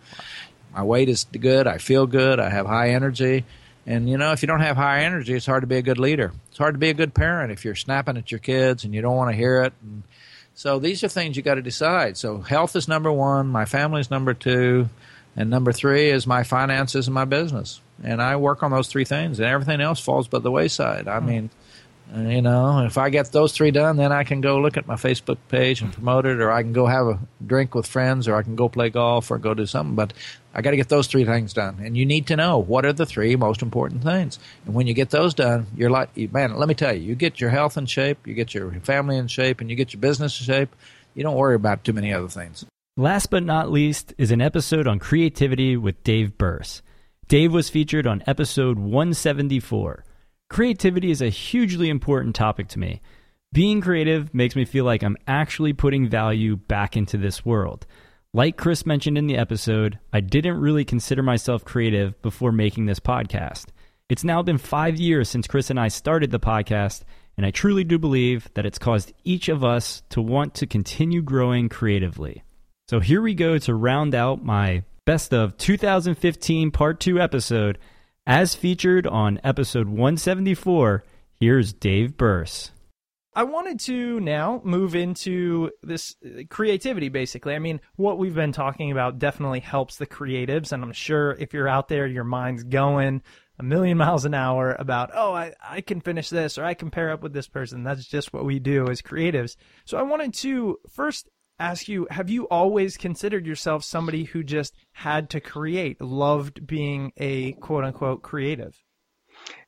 My 0.74 0.84
weight 0.84 1.10
is 1.10 1.26
good. 1.26 1.68
I 1.68 1.78
feel 1.78 2.08
good. 2.08 2.40
I 2.40 2.50
have 2.50 2.66
high 2.66 2.90
energy. 2.90 3.46
And 3.86 4.10
you 4.10 4.18
know, 4.18 4.32
if 4.32 4.42
you 4.42 4.48
don't 4.48 4.62
have 4.62 4.78
high 4.78 5.04
energy, 5.04 5.34
it's 5.34 5.46
hard 5.46 5.62
to 5.62 5.68
be 5.68 5.78
a 5.78 5.84
good 5.84 6.00
leader. 6.00 6.32
It's 6.50 6.58
hard 6.58 6.74
to 6.74 6.80
be 6.80 6.90
a 6.90 6.96
good 6.96 7.14
parent 7.14 7.52
if 7.52 7.64
you're 7.64 7.76
snapping 7.76 8.18
at 8.18 8.32
your 8.32 8.40
kids 8.40 8.86
and 8.86 8.96
you 8.96 9.02
don't 9.02 9.16
want 9.16 9.30
to 9.30 9.36
hear 9.36 9.62
it. 9.62 9.74
And 9.84 10.04
so 10.56 10.80
these 10.80 11.04
are 11.04 11.08
things 11.08 11.38
you 11.38 11.44
got 11.44 11.56
to 11.56 11.62
decide. 11.62 12.18
So 12.18 12.40
health 12.40 12.76
is 12.76 12.88
number 12.88 13.12
one. 13.12 13.48
My 13.48 13.66
family 13.66 14.02
is 14.02 14.10
number 14.10 14.34
two. 14.34 14.90
And 15.36 15.50
number 15.50 15.72
three 15.72 16.10
is 16.10 16.28
my 16.28 16.44
finances 16.44 17.08
and 17.08 17.14
my 17.14 17.26
business. 17.26 17.82
And 18.04 18.22
I 18.22 18.36
work 18.36 18.64
on 18.64 18.72
those 18.72 18.88
three 18.88 19.06
things, 19.06 19.40
and 19.40 19.48
everything 19.48 19.82
else 19.82 20.00
falls 20.00 20.28
by 20.28 20.40
the 20.40 20.52
wayside. 20.52 21.08
I 21.08 21.20
mean, 21.22 21.50
uh, 22.14 22.20
you 22.20 22.42
know, 22.42 22.86
if 22.86 22.98
I 22.98 23.10
get 23.10 23.32
those 23.32 23.54
three 23.54 23.72
done, 23.72 23.96
then 23.96 24.12
I 24.12 24.24
can 24.26 24.42
go 24.42 24.60
look 24.60 24.76
at 24.76 24.86
my 24.86 24.96
Facebook 24.96 25.38
page 25.48 25.82
and 25.82 25.92
promote 25.92 26.26
it, 26.26 26.42
or 26.42 26.52
I 26.52 26.62
can 26.62 26.74
go 26.74 26.86
have 26.86 27.08
a 27.08 27.20
drink 27.46 27.74
with 27.74 27.88
friends, 27.88 28.28
or 28.28 28.36
I 28.36 28.44
can 28.44 28.56
go 28.56 28.68
play 28.68 28.90
golf, 28.90 29.32
or 29.32 29.38
go 29.38 29.54
do 29.54 29.66
something. 29.66 29.96
But 29.96 30.14
I 30.54 30.62
got 30.62 30.72
to 30.72 30.78
get 30.78 30.90
those 30.90 31.08
three 31.08 31.24
things 31.24 31.54
done. 31.54 31.80
And 31.82 31.98
you 31.98 32.06
need 32.06 32.28
to 32.28 32.36
know 32.36 32.60
what 32.60 32.86
are 32.86 32.94
the 32.94 33.06
three 33.06 33.36
most 33.36 33.62
important 33.62 34.04
things. 34.04 34.38
And 34.66 34.76
when 34.76 34.86
you 34.86 34.94
get 34.94 35.10
those 35.10 35.34
done, 35.34 35.68
you're 35.76 35.90
like, 35.90 36.16
man, 36.32 36.58
let 36.58 36.68
me 36.68 36.76
tell 36.76 36.94
you, 36.94 37.02
you 37.02 37.16
get 37.16 37.40
your 37.40 37.50
health 37.50 37.78
in 37.78 37.86
shape, 37.86 38.28
you 38.28 38.34
get 38.34 38.54
your 38.54 38.72
family 38.82 39.18
in 39.18 39.28
shape, 39.28 39.62
and 39.62 39.70
you 39.70 39.76
get 39.76 39.94
your 39.94 40.02
business 40.02 40.40
in 40.40 40.46
shape. 40.46 40.76
You 41.16 41.24
don't 41.24 41.38
worry 41.38 41.56
about 41.56 41.84
too 41.84 41.94
many 41.94 42.12
other 42.14 42.28
things. 42.28 42.66
Last 42.98 43.32
but 43.32 43.44
not 43.44 43.72
least 43.72 44.14
is 44.18 44.30
an 44.30 44.42
episode 44.42 44.88
on 44.88 45.00
creativity 45.00 45.78
with 45.78 46.04
Dave 46.04 46.38
Birss. 46.38 46.82
Dave 47.30 47.54
was 47.54 47.70
featured 47.70 48.06
on 48.06 48.22
episode 48.28 48.78
174. 48.78 50.04
Creativity 50.50 51.10
is 51.10 51.22
a 51.22 51.30
hugely 51.30 51.90
important 51.90 52.36
topic 52.36 52.68
to 52.70 52.80
me. 52.80 53.02
Being 53.54 53.82
creative 53.82 54.34
makes 54.34 54.56
me 54.56 54.66
feel 54.66 54.84
like 54.84 55.04
I'm 55.04 55.18
actually 55.26 55.74
putting 55.74 56.10
value 56.10 56.58
back 56.58 56.98
into 56.98 57.18
this 57.18 57.46
world. 57.46 57.88
Like 58.34 58.58
Chris 58.58 58.86
mentioned 58.86 59.18
in 59.18 59.28
the 59.28 59.38
episode, 59.38 60.00
I 60.12 60.20
didn't 60.20 60.60
really 60.60 60.84
consider 60.84 61.24
myself 61.24 61.64
creative 61.64 62.22
before 62.22 62.52
making 62.52 62.88
this 62.88 63.00
podcast. 63.00 63.68
It's 64.10 64.26
now 64.26 64.42
been 64.42 64.58
five 64.58 64.98
years 64.98 65.30
since 65.30 65.48
Chris 65.48 65.70
and 65.70 65.80
I 65.80 65.88
started 65.88 66.30
the 66.30 66.40
podcast, 66.40 67.04
and 67.38 67.46
I 67.46 67.52
truly 67.52 67.86
do 67.86 67.98
believe 67.98 68.50
that 68.56 68.66
it's 68.66 68.80
caused 68.80 69.14
each 69.24 69.48
of 69.48 69.64
us 69.64 70.04
to 70.10 70.22
want 70.22 70.56
to 70.56 70.68
continue 70.68 71.22
growing 71.22 71.70
creatively. 71.70 72.44
So 72.90 73.00
here 73.00 73.22
we 73.22 73.34
go 73.34 73.58
to 73.60 73.74
round 73.74 74.14
out 74.14 74.44
my 74.44 74.84
best 75.06 75.34
of 75.34 75.58
2015 75.58 76.72
part 76.72 77.00
2 77.00 77.20
episode. 77.20 77.78
As 78.26 78.56
featured 78.56 79.06
on 79.06 79.40
episode 79.44 79.88
174, 79.88 81.04
here's 81.40 81.74
Dave 81.74 82.12
Birss. 82.12 82.72
I 83.36 83.44
wanted 83.44 83.80
to 83.82 84.20
now 84.20 84.62
move 84.64 84.96
into 84.96 85.72
this 85.82 86.16
uh, 86.24 86.44
creativity, 86.50 87.10
basically. 87.10 87.56
I 87.56 87.60
mean, 87.60 87.82
what 87.96 88.18
we've 88.18 88.36
been 88.36 88.52
talking 88.52 88.92
about 88.92 89.18
definitely 89.18 89.60
helps 89.60 89.98
the 89.98 90.06
creatives. 90.06 90.72
And 90.72 90.84
I'm 90.84 90.94
sure 90.94 91.32
if 91.32 91.52
you're 91.52 91.68
out 91.68 91.88
there, 91.88 92.06
your 92.06 92.24
mind's 92.24 92.64
going 92.64 93.24
a 93.60 93.64
million 93.64 93.98
miles 93.98 94.26
an 94.26 94.36
hour 94.36 94.76
about, 94.78 95.10
oh, 95.14 95.34
I, 95.34 95.54
I 95.68 95.82
can 95.82 96.00
finish 96.00 96.30
this 96.30 96.58
or 96.58 96.64
I 96.64 96.76
can 96.76 96.92
pair 96.92 97.10
up 97.10 97.24
with 97.24 97.34
this 97.34 97.48
person. 97.48 97.84
That's 97.84 98.06
just 98.06 98.34
what 98.34 98.46
we 98.46 98.60
do 98.60 98.88
as 98.88 99.02
creatives. 99.02 99.56
So 99.86 99.98
I 99.98 100.04
wanted 100.04 100.36
to 100.36 100.78
first 100.90 101.28
ask 101.60 101.88
you 101.88 102.08
have 102.10 102.30
you 102.30 102.48
always 102.50 102.98
considered 102.98 103.46
yourself 103.46 103.84
somebody 103.84 104.26
who 104.26 104.44
just 104.44 104.74
had 104.92 105.30
to 105.32 105.40
create, 105.40 106.02
loved 106.02 106.66
being 106.66 107.12
a 107.18 107.54
quote 107.54 107.84
unquote 107.84 108.22
creative? 108.22 108.82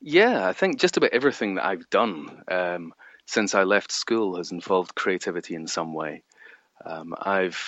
Yeah, 0.01 0.47
I 0.47 0.53
think 0.53 0.79
just 0.79 0.97
about 0.97 1.11
everything 1.13 1.55
that 1.55 1.65
I've 1.65 1.89
done. 1.89 2.43
Um, 2.47 2.93
since 3.25 3.55
I 3.55 3.63
left 3.63 3.91
school 3.91 4.37
has 4.37 4.51
involved 4.51 4.95
creativity 4.95 5.55
in 5.55 5.67
some 5.67 5.93
way. 5.93 6.23
Um, 6.85 7.15
I've, 7.19 7.59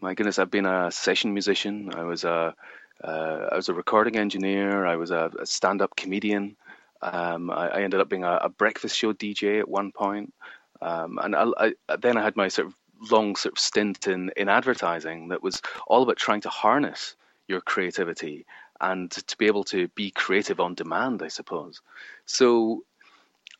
my 0.00 0.14
goodness, 0.14 0.38
I've 0.38 0.50
been 0.50 0.66
a 0.66 0.90
session 0.90 1.32
musician. 1.32 1.90
I 1.94 2.02
was 2.02 2.24
a, 2.24 2.54
uh, 3.02 3.48
I 3.52 3.56
was 3.56 3.68
a 3.68 3.74
recording 3.74 4.16
engineer. 4.16 4.84
I 4.84 4.96
was 4.96 5.10
a, 5.10 5.30
a 5.40 5.46
stand-up 5.46 5.94
comedian. 5.96 6.56
Um, 7.02 7.50
I, 7.50 7.68
I, 7.68 7.82
ended 7.82 8.00
up 8.00 8.08
being 8.08 8.24
a, 8.24 8.38
a, 8.42 8.48
breakfast 8.48 8.96
show 8.96 9.12
DJ 9.12 9.58
at 9.58 9.68
one 9.68 9.92
point. 9.92 10.32
Um, 10.80 11.18
and 11.22 11.36
I, 11.36 11.44
I, 11.58 11.96
then 11.96 12.16
I 12.16 12.22
had 12.22 12.34
my 12.34 12.48
sort 12.48 12.68
of 12.68 12.74
long 13.10 13.36
sort 13.36 13.52
of 13.52 13.58
stint 13.58 14.06
in, 14.06 14.30
in 14.36 14.48
advertising 14.48 15.28
that 15.28 15.42
was 15.42 15.60
all 15.86 16.02
about 16.02 16.16
trying 16.16 16.40
to 16.42 16.48
harness 16.48 17.16
your 17.48 17.60
creativity 17.60 18.46
and 18.80 19.10
to 19.10 19.36
be 19.36 19.46
able 19.46 19.64
to 19.64 19.88
be 19.88 20.10
creative 20.10 20.60
on 20.60 20.74
demand, 20.74 21.22
I 21.22 21.28
suppose. 21.28 21.80
So 22.24 22.84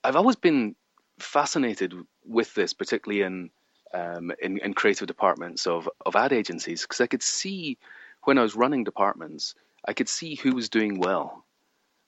I've 0.03 0.16
always 0.16 0.37
been 0.37 0.74
fascinated 1.18 1.95
with 2.26 2.55
this, 2.55 2.72
particularly 2.72 3.22
in 3.22 3.51
um, 3.93 4.32
in, 4.43 4.59
in, 4.59 4.74
creative 4.74 5.07
departments 5.07 5.68
of, 5.68 5.89
of 6.05 6.16
ad 6.16 6.32
agencies, 6.32 6.82
because 6.82 7.01
I 7.01 7.07
could 7.07 7.22
see 7.22 7.78
when 8.24 8.39
I 8.39 8.43
was 8.43 8.57
running 8.57 8.82
departments, 8.82 9.55
I 9.87 9.93
could 9.93 10.09
see 10.09 10.35
who 10.35 10.53
was 10.53 10.68
doing 10.68 10.99
well 10.99 11.45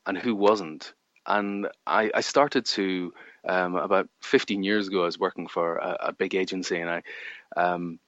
and 0.04 0.18
who 0.18 0.34
wasn't. 0.34 0.94
And 1.26 1.68
I, 1.86 2.10
I 2.14 2.20
started 2.20 2.64
to, 2.66 3.12
um, 3.48 3.76
about 3.76 4.08
15 4.22 4.62
years 4.62 4.88
ago, 4.88 5.02
I 5.02 5.06
was 5.06 5.18
working 5.18 5.46
for 5.46 5.76
a, 5.76 5.96
a 6.00 6.12
big 6.12 6.34
agency, 6.34 6.78
and 6.78 6.90
I, 6.90 7.02
um, 7.56 7.98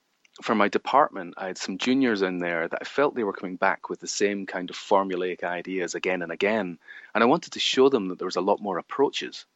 for 0.42 0.54
my 0.54 0.68
department, 0.68 1.34
I 1.36 1.48
had 1.48 1.58
some 1.58 1.78
juniors 1.78 2.22
in 2.22 2.38
there 2.38 2.68
that 2.68 2.78
I 2.80 2.84
felt 2.84 3.14
they 3.14 3.24
were 3.24 3.32
coming 3.32 3.56
back 3.56 3.88
with 3.88 4.00
the 4.00 4.06
same 4.06 4.46
kind 4.46 4.70
of 4.70 4.76
formulaic 4.76 5.42
ideas 5.42 5.94
again 5.94 6.22
and 6.22 6.30
again. 6.30 6.78
And 7.14 7.24
I 7.24 7.26
wanted 7.26 7.52
to 7.54 7.60
show 7.60 7.88
them 7.88 8.08
that 8.08 8.18
there 8.18 8.26
was 8.26 8.36
a 8.36 8.40
lot 8.40 8.60
more 8.60 8.78
approaches. 8.78 9.46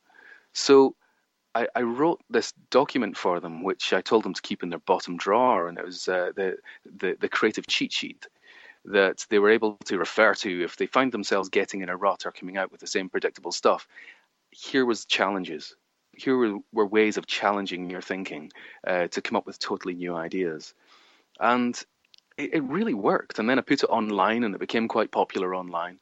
So 0.52 0.96
I, 1.54 1.68
I, 1.76 1.82
wrote 1.82 2.20
this 2.30 2.52
document 2.70 3.16
for 3.16 3.38
them, 3.38 3.62
which 3.62 3.92
I 3.92 4.00
told 4.00 4.24
them 4.24 4.34
to 4.34 4.42
keep 4.42 4.62
in 4.62 4.70
their 4.70 4.78
bottom 4.80 5.16
drawer, 5.16 5.68
and 5.68 5.78
it 5.78 5.84
was 5.84 6.08
uh, 6.08 6.32
the, 6.34 6.56
the 6.98 7.16
the 7.20 7.28
creative 7.28 7.66
cheat 7.66 7.92
sheet 7.92 8.26
that 8.84 9.26
they 9.30 9.38
were 9.38 9.50
able 9.50 9.76
to 9.84 9.98
refer 9.98 10.34
to 10.34 10.64
if 10.64 10.76
they 10.76 10.86
find 10.86 11.12
themselves 11.12 11.48
getting 11.48 11.82
in 11.82 11.88
a 11.88 11.96
rut 11.96 12.26
or 12.26 12.32
coming 12.32 12.56
out 12.56 12.72
with 12.72 12.80
the 12.80 12.86
same 12.86 13.08
predictable 13.08 13.52
stuff. 13.52 13.86
Here 14.50 14.84
was 14.84 15.04
challenges. 15.04 15.76
Here 16.16 16.36
were, 16.36 16.58
were 16.72 16.86
ways 16.86 17.16
of 17.16 17.26
challenging 17.26 17.88
your 17.88 18.02
thinking 18.02 18.50
uh, 18.86 19.06
to 19.08 19.22
come 19.22 19.36
up 19.36 19.46
with 19.46 19.58
totally 19.58 19.94
new 19.94 20.14
ideas, 20.14 20.74
and 21.40 21.74
it, 22.36 22.54
it, 22.54 22.62
really 22.64 22.92
worked. 22.92 23.38
And 23.38 23.48
then 23.48 23.58
I 23.58 23.62
put 23.62 23.82
it 23.82 23.88
online, 23.88 24.44
and 24.44 24.54
it 24.54 24.58
became 24.58 24.88
quite 24.88 25.10
popular 25.10 25.54
online. 25.54 26.00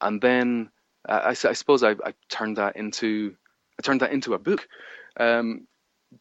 And 0.00 0.20
then 0.20 0.70
uh, 1.08 1.20
I, 1.24 1.30
I, 1.30 1.52
suppose 1.52 1.82
I, 1.82 1.92
I 2.04 2.14
turned 2.28 2.58
that 2.58 2.76
into 2.76 3.34
I 3.78 3.82
turned 3.82 4.02
that 4.02 4.12
into 4.12 4.34
a 4.34 4.38
book. 4.38 4.68
Um, 5.18 5.66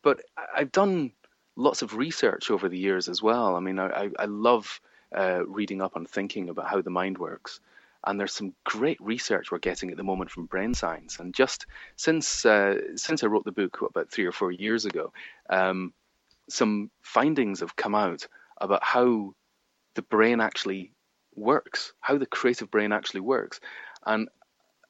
but 0.01 0.21
I've 0.55 0.71
done 0.71 1.11
lots 1.55 1.81
of 1.81 1.95
research 1.95 2.49
over 2.49 2.69
the 2.69 2.77
years 2.77 3.09
as 3.09 3.21
well. 3.21 3.55
I 3.55 3.59
mean, 3.59 3.79
I, 3.79 4.09
I 4.17 4.25
love 4.25 4.79
uh, 5.15 5.45
reading 5.45 5.81
up 5.81 5.95
on 5.95 6.05
thinking 6.05 6.49
about 6.49 6.67
how 6.67 6.81
the 6.81 6.89
mind 6.89 7.17
works. 7.17 7.59
And 8.05 8.17
there's 8.17 8.33
some 8.33 8.53
great 8.63 8.99
research 9.01 9.51
we're 9.51 9.59
getting 9.59 9.91
at 9.91 9.97
the 9.97 10.03
moment 10.03 10.31
from 10.31 10.45
brain 10.45 10.73
science. 10.73 11.19
And 11.19 11.33
just 11.33 11.65
since 11.97 12.45
uh, 12.45 12.95
since 12.95 13.23
I 13.23 13.27
wrote 13.27 13.43
the 13.43 13.51
book 13.51 13.81
about 13.81 14.09
three 14.09 14.25
or 14.25 14.31
four 14.31 14.51
years 14.51 14.85
ago, 14.85 15.11
um, 15.49 15.93
some 16.49 16.89
findings 17.01 17.59
have 17.59 17.75
come 17.75 17.95
out 17.95 18.27
about 18.61 18.83
how 18.83 19.33
the 19.95 20.01
brain 20.01 20.39
actually 20.39 20.91
works, 21.35 21.93
how 21.99 22.17
the 22.17 22.25
creative 22.25 22.71
brain 22.71 22.91
actually 22.93 23.21
works. 23.21 23.59
And 24.05 24.29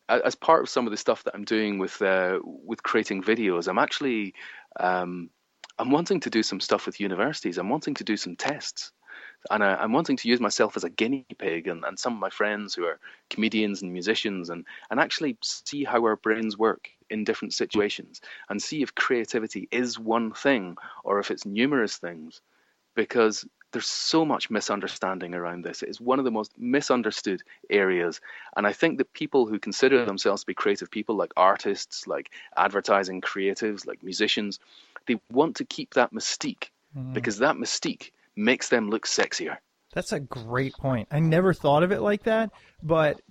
as 0.10 0.36
part 0.36 0.62
of 0.62 0.70
some 0.70 0.88
of 0.88 0.92
the 0.92 0.98
stuff 0.98 1.24
that 1.24 1.36
I'm 1.36 1.46
doing 1.46 1.78
with 1.78 2.02
uh, 2.02 2.40
with 2.44 2.84
creating 2.84 3.24
videos, 3.24 3.68
I'm 3.68 3.78
actually 3.78 4.34
um, 4.80 5.30
I'm 5.78 5.92
wanting 5.92 6.20
to 6.22 6.30
do 6.30 6.44
some 6.44 6.60
stuff 6.60 6.86
with 6.86 7.00
universities. 7.00 7.58
I'm 7.58 7.70
wanting 7.70 7.94
to 7.96 8.04
do 8.04 8.18
some 8.18 8.36
tests, 8.36 8.92
and 9.50 9.64
I, 9.64 9.84
am 9.84 9.94
wanting 9.94 10.18
to 10.18 10.28
use 10.28 10.40
myself 10.40 10.76
as 10.76 10.84
a 10.84 10.90
guinea 10.90 11.26
pig 11.38 11.68
and, 11.68 11.84
and 11.86 11.98
some 11.98 12.14
of 12.14 12.20
my 12.20 12.30
friends 12.30 12.76
who 12.76 12.86
are 12.86 13.00
comedians 13.30 13.82
and 13.82 13.94
musicians, 13.94 14.50
and 14.50 14.66
and 14.90 15.00
actually 15.00 15.38
see 15.42 15.84
how 15.84 16.04
our 16.04 16.16
brains 16.16 16.58
work 16.58 16.90
in 17.10 17.24
different 17.24 17.54
situations, 17.54 18.22
and 18.50 18.62
see 18.62 18.82
if 18.82 18.96
creativity 18.96 19.68
is 19.72 20.00
one 20.00 20.32
thing 20.32 20.78
or 21.04 21.20
if 21.20 21.32
it's 21.32 21.46
numerous 21.46 21.98
things, 21.98 22.42
because 22.96 23.46
there's 23.72 23.88
so 23.88 24.26
much 24.26 24.50
misunderstanding 24.50 25.36
around 25.36 25.64
this. 25.64 25.84
It 25.84 25.90
is 25.90 26.02
one 26.02 26.18
of 26.20 26.26
the 26.26 26.32
most 26.32 26.52
misunderstood 26.58 27.42
areas. 27.70 28.20
And 28.56 28.66
I 28.66 28.74
think 28.74 28.98
that 28.98 29.14
people 29.14 29.46
who 29.46 29.60
consider 29.60 30.06
themselves 30.06 30.42
to 30.42 30.48
be 30.48 30.56
creative 30.56 30.90
people, 30.90 31.16
like 31.16 31.32
artists, 31.38 32.08
like 32.08 32.32
advertising 32.58 33.22
creatives, 33.22 33.86
like 33.86 34.02
musicians, 34.02 34.60
they 35.06 35.20
want 35.32 35.58
to 35.58 35.66
keep 35.66 35.94
that 35.94 36.14
mystique 36.14 36.70
mm. 36.98 37.14
because 37.14 37.38
that 37.38 37.58
mystique 37.58 38.10
makes 38.40 38.70
them 38.70 38.90
look 38.90 39.06
sexier. 39.06 39.58
That's 39.94 40.12
a 40.12 40.20
great 40.20 40.74
point. 40.74 41.08
I 41.12 41.20
never 41.20 41.54
thought 41.54 41.84
of 41.84 41.92
it 41.92 42.02
like 42.02 42.24
that, 42.24 42.52
but 42.82 43.22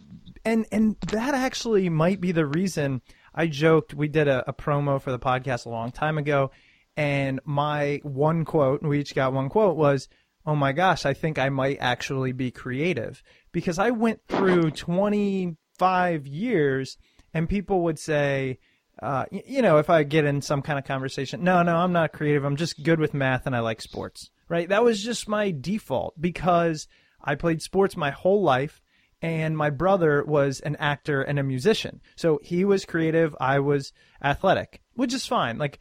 and 0.44 0.66
and 0.72 0.96
that 1.08 1.34
actually 1.34 1.88
might 1.88 2.20
be 2.20 2.32
the 2.32 2.46
reason 2.46 3.02
I 3.34 3.46
joked 3.46 3.94
we 3.94 4.08
did 4.08 4.28
a, 4.28 4.48
a 4.48 4.52
promo 4.52 5.00
for 5.00 5.12
the 5.12 5.18
podcast 5.18 5.66
a 5.66 5.70
long 5.70 5.92
time 5.92 6.18
ago 6.18 6.50
and 6.98 7.38
my 7.44 8.00
one 8.02 8.44
quote, 8.44 8.82
we 8.82 8.98
each 8.98 9.14
got 9.14 9.32
one 9.32 9.48
quote 9.48 9.76
was 9.76 10.08
oh 10.44 10.56
my 10.56 10.72
gosh, 10.72 11.04
I 11.04 11.12
think 11.12 11.38
I 11.38 11.50
might 11.50 11.76
actually 11.78 12.32
be 12.32 12.50
creative. 12.50 13.22
Because 13.52 13.78
I 13.78 13.90
went 13.90 14.20
through 14.28 14.70
25 14.70 16.26
years 16.26 16.96
and 17.34 17.48
people 17.48 17.82
would 17.84 17.98
say, 17.98 18.58
uh, 19.02 19.26
you 19.30 19.60
know, 19.60 19.76
if 19.76 19.90
I 19.90 20.04
get 20.04 20.24
in 20.24 20.40
some 20.40 20.62
kind 20.62 20.78
of 20.78 20.86
conversation, 20.86 21.44
no, 21.44 21.62
no, 21.62 21.76
I'm 21.76 21.92
not 21.92 22.14
creative. 22.14 22.44
I'm 22.44 22.56
just 22.56 22.82
good 22.82 22.98
with 22.98 23.12
math 23.12 23.46
and 23.46 23.54
I 23.54 23.60
like 23.60 23.82
sports, 23.82 24.30
right? 24.48 24.68
That 24.68 24.84
was 24.84 25.02
just 25.02 25.28
my 25.28 25.50
default 25.50 26.20
because 26.20 26.88
I 27.22 27.34
played 27.34 27.62
sports 27.62 27.96
my 27.96 28.10
whole 28.10 28.42
life 28.42 28.80
and 29.20 29.56
my 29.56 29.70
brother 29.70 30.24
was 30.24 30.60
an 30.60 30.76
actor 30.76 31.22
and 31.22 31.38
a 31.38 31.42
musician. 31.42 32.00
So 32.16 32.38
he 32.42 32.64
was 32.64 32.84
creative. 32.84 33.34
I 33.40 33.58
was 33.58 33.92
athletic, 34.22 34.80
which 34.94 35.12
is 35.12 35.26
fine. 35.26 35.58
Like, 35.58 35.78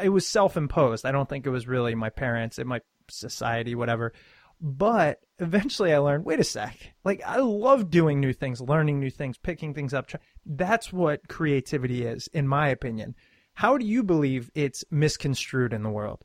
it 0.00 0.08
was 0.08 0.26
self-imposed. 0.26 1.04
I 1.04 1.12
don't 1.12 1.28
think 1.28 1.46
it 1.46 1.50
was 1.50 1.66
really 1.66 1.94
my 1.94 2.10
parents. 2.10 2.58
It 2.58 2.66
might 2.66 2.82
society, 3.08 3.74
whatever. 3.74 4.12
But 4.60 5.18
eventually 5.40 5.92
I 5.92 5.98
learned, 5.98 6.24
wait 6.24 6.38
a 6.38 6.44
sec. 6.44 6.76
Like 7.04 7.20
I 7.26 7.38
love 7.38 7.90
doing 7.90 8.20
new 8.20 8.32
things, 8.32 8.60
learning 8.60 9.00
new 9.00 9.10
things, 9.10 9.36
picking 9.36 9.74
things 9.74 9.92
up. 9.92 10.08
That's 10.46 10.92
what 10.92 11.26
creativity 11.28 12.04
is, 12.04 12.28
in 12.28 12.46
my 12.46 12.68
opinion. 12.68 13.16
How 13.54 13.76
do 13.76 13.84
you 13.84 14.04
believe 14.04 14.50
it's 14.54 14.84
misconstrued 14.90 15.72
in 15.72 15.82
the 15.82 15.90
world? 15.90 16.22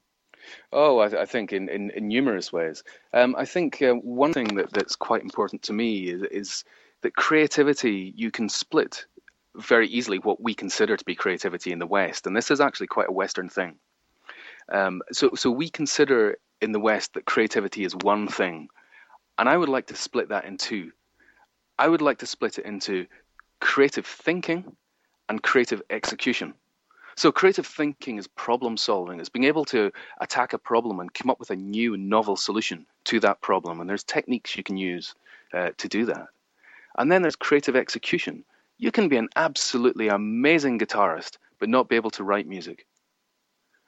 Oh, 0.71 0.99
I, 0.99 1.21
I 1.21 1.25
think 1.25 1.53
in, 1.53 1.69
in, 1.69 1.89
in, 1.91 2.07
numerous 2.07 2.51
ways. 2.51 2.83
Um, 3.13 3.35
I 3.37 3.45
think 3.45 3.81
uh, 3.81 3.93
one 3.93 4.33
thing 4.33 4.55
that, 4.55 4.71
that's 4.71 4.95
quite 4.95 5.23
important 5.23 5.63
to 5.63 5.73
me 5.73 6.09
is, 6.09 6.23
is 6.23 6.63
that 7.01 7.15
creativity, 7.15 8.13
you 8.15 8.31
can 8.31 8.49
split 8.49 9.05
very 9.55 9.87
easily 9.87 10.19
what 10.19 10.41
we 10.41 10.53
consider 10.53 10.95
to 10.95 11.05
be 11.05 11.15
creativity 11.15 11.71
in 11.71 11.79
the 11.79 11.87
West. 11.87 12.27
And 12.27 12.35
this 12.35 12.51
is 12.51 12.61
actually 12.61 12.87
quite 12.87 13.09
a 13.09 13.13
Western 13.13 13.49
thing. 13.49 13.75
Um, 14.69 15.01
so, 15.11 15.31
so 15.35 15.49
we 15.49 15.69
consider 15.69 16.37
in 16.61 16.71
the 16.71 16.79
West 16.79 17.13
that 17.13 17.25
creativity 17.25 17.83
is 17.83 17.95
one 17.95 18.27
thing, 18.27 18.69
and 19.37 19.47
I 19.47 19.55
would 19.55 19.69
like 19.69 19.87
to 19.87 19.95
split 19.95 20.29
that 20.29 20.45
in 20.45 20.57
two. 20.57 20.91
I 21.79 21.87
would 21.87 22.01
like 22.01 22.19
to 22.19 22.25
split 22.25 22.57
it 22.57 22.65
into 22.65 23.05
creative 23.59 24.05
thinking 24.05 24.75
and 25.29 25.41
creative 25.41 25.81
execution. 25.89 26.53
So, 27.18 27.32
creative 27.32 27.65
thinking 27.65 28.20
is 28.20 28.28
problem 28.28 28.78
solving, 28.78 29.20
It's 29.20 29.28
being 29.28 29.45
able 29.45 29.65
to 29.65 29.91
attack 30.22 30.53
a 30.53 30.59
problem 30.59 30.99
and 30.99 31.11
come 31.11 31.32
up 31.32 31.39
with 31.39 31.49
a 31.49 31.55
new 31.55 31.97
novel 31.97 32.36
solution 32.36 32.86
to 33.05 33.20
that 33.22 33.41
problem. 33.41 33.82
And 33.82 33.89
there's 33.89 34.03
techniques 34.03 34.55
you 34.55 34.61
can 34.61 34.78
use 34.78 35.15
uh, 35.51 35.72
to 35.78 35.88
do 35.88 36.05
that. 36.05 36.28
And 36.95 37.11
then 37.11 37.24
there's 37.24 37.36
creative 37.36 37.76
execution. 37.76 38.45
You 38.78 38.91
can 38.91 39.09
be 39.09 39.18
an 39.18 39.30
absolutely 39.36 40.09
amazing 40.09 40.78
guitarist, 40.78 41.38
but 41.57 41.70
not 41.70 41.89
be 41.89 41.95
able 41.95 42.11
to 42.11 42.24
write 42.24 42.45
music. 42.45 42.86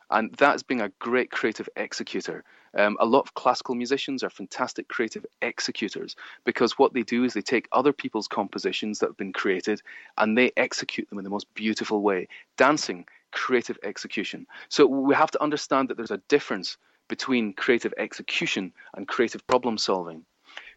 And 0.10 0.34
that's 0.34 0.64
being 0.64 0.82
a 0.82 0.90
great 0.98 1.30
creative 1.30 1.70
executor. 1.76 2.44
Um, 2.76 2.98
a 3.00 3.06
lot 3.06 3.22
of 3.22 3.36
classical 3.36 3.76
musicians 3.76 4.24
are 4.24 4.32
fantastic 4.32 4.88
creative 4.88 5.26
executors 5.44 6.16
because 6.46 6.80
what 6.80 6.94
they 6.94 7.04
do 7.04 7.24
is 7.24 7.34
they 7.34 7.42
take 7.42 7.68
other 7.72 7.94
people's 7.94 8.28
compositions 8.28 9.00
that 9.00 9.10
have 9.10 9.18
been 9.18 9.34
created 9.34 9.84
and 10.18 10.36
they 10.36 10.52
execute 10.58 11.08
them 11.10 11.20
in 11.20 11.24
the 11.24 11.30
most 11.30 11.52
beautiful 11.54 12.02
way. 12.02 12.28
Dancing 12.58 13.06
creative 13.32 13.78
execution. 13.84 14.48
So 14.70 14.86
we 14.86 15.16
have 15.16 15.32
to 15.32 15.44
understand 15.44 15.90
that 15.90 15.98
there's 15.98 16.12
a 16.12 16.22
difference 16.28 16.78
between 17.08 17.54
creative 17.54 17.94
execution 17.98 18.74
and 18.94 19.08
creative 19.08 19.46
problem 19.48 19.78
solving. 19.78 20.26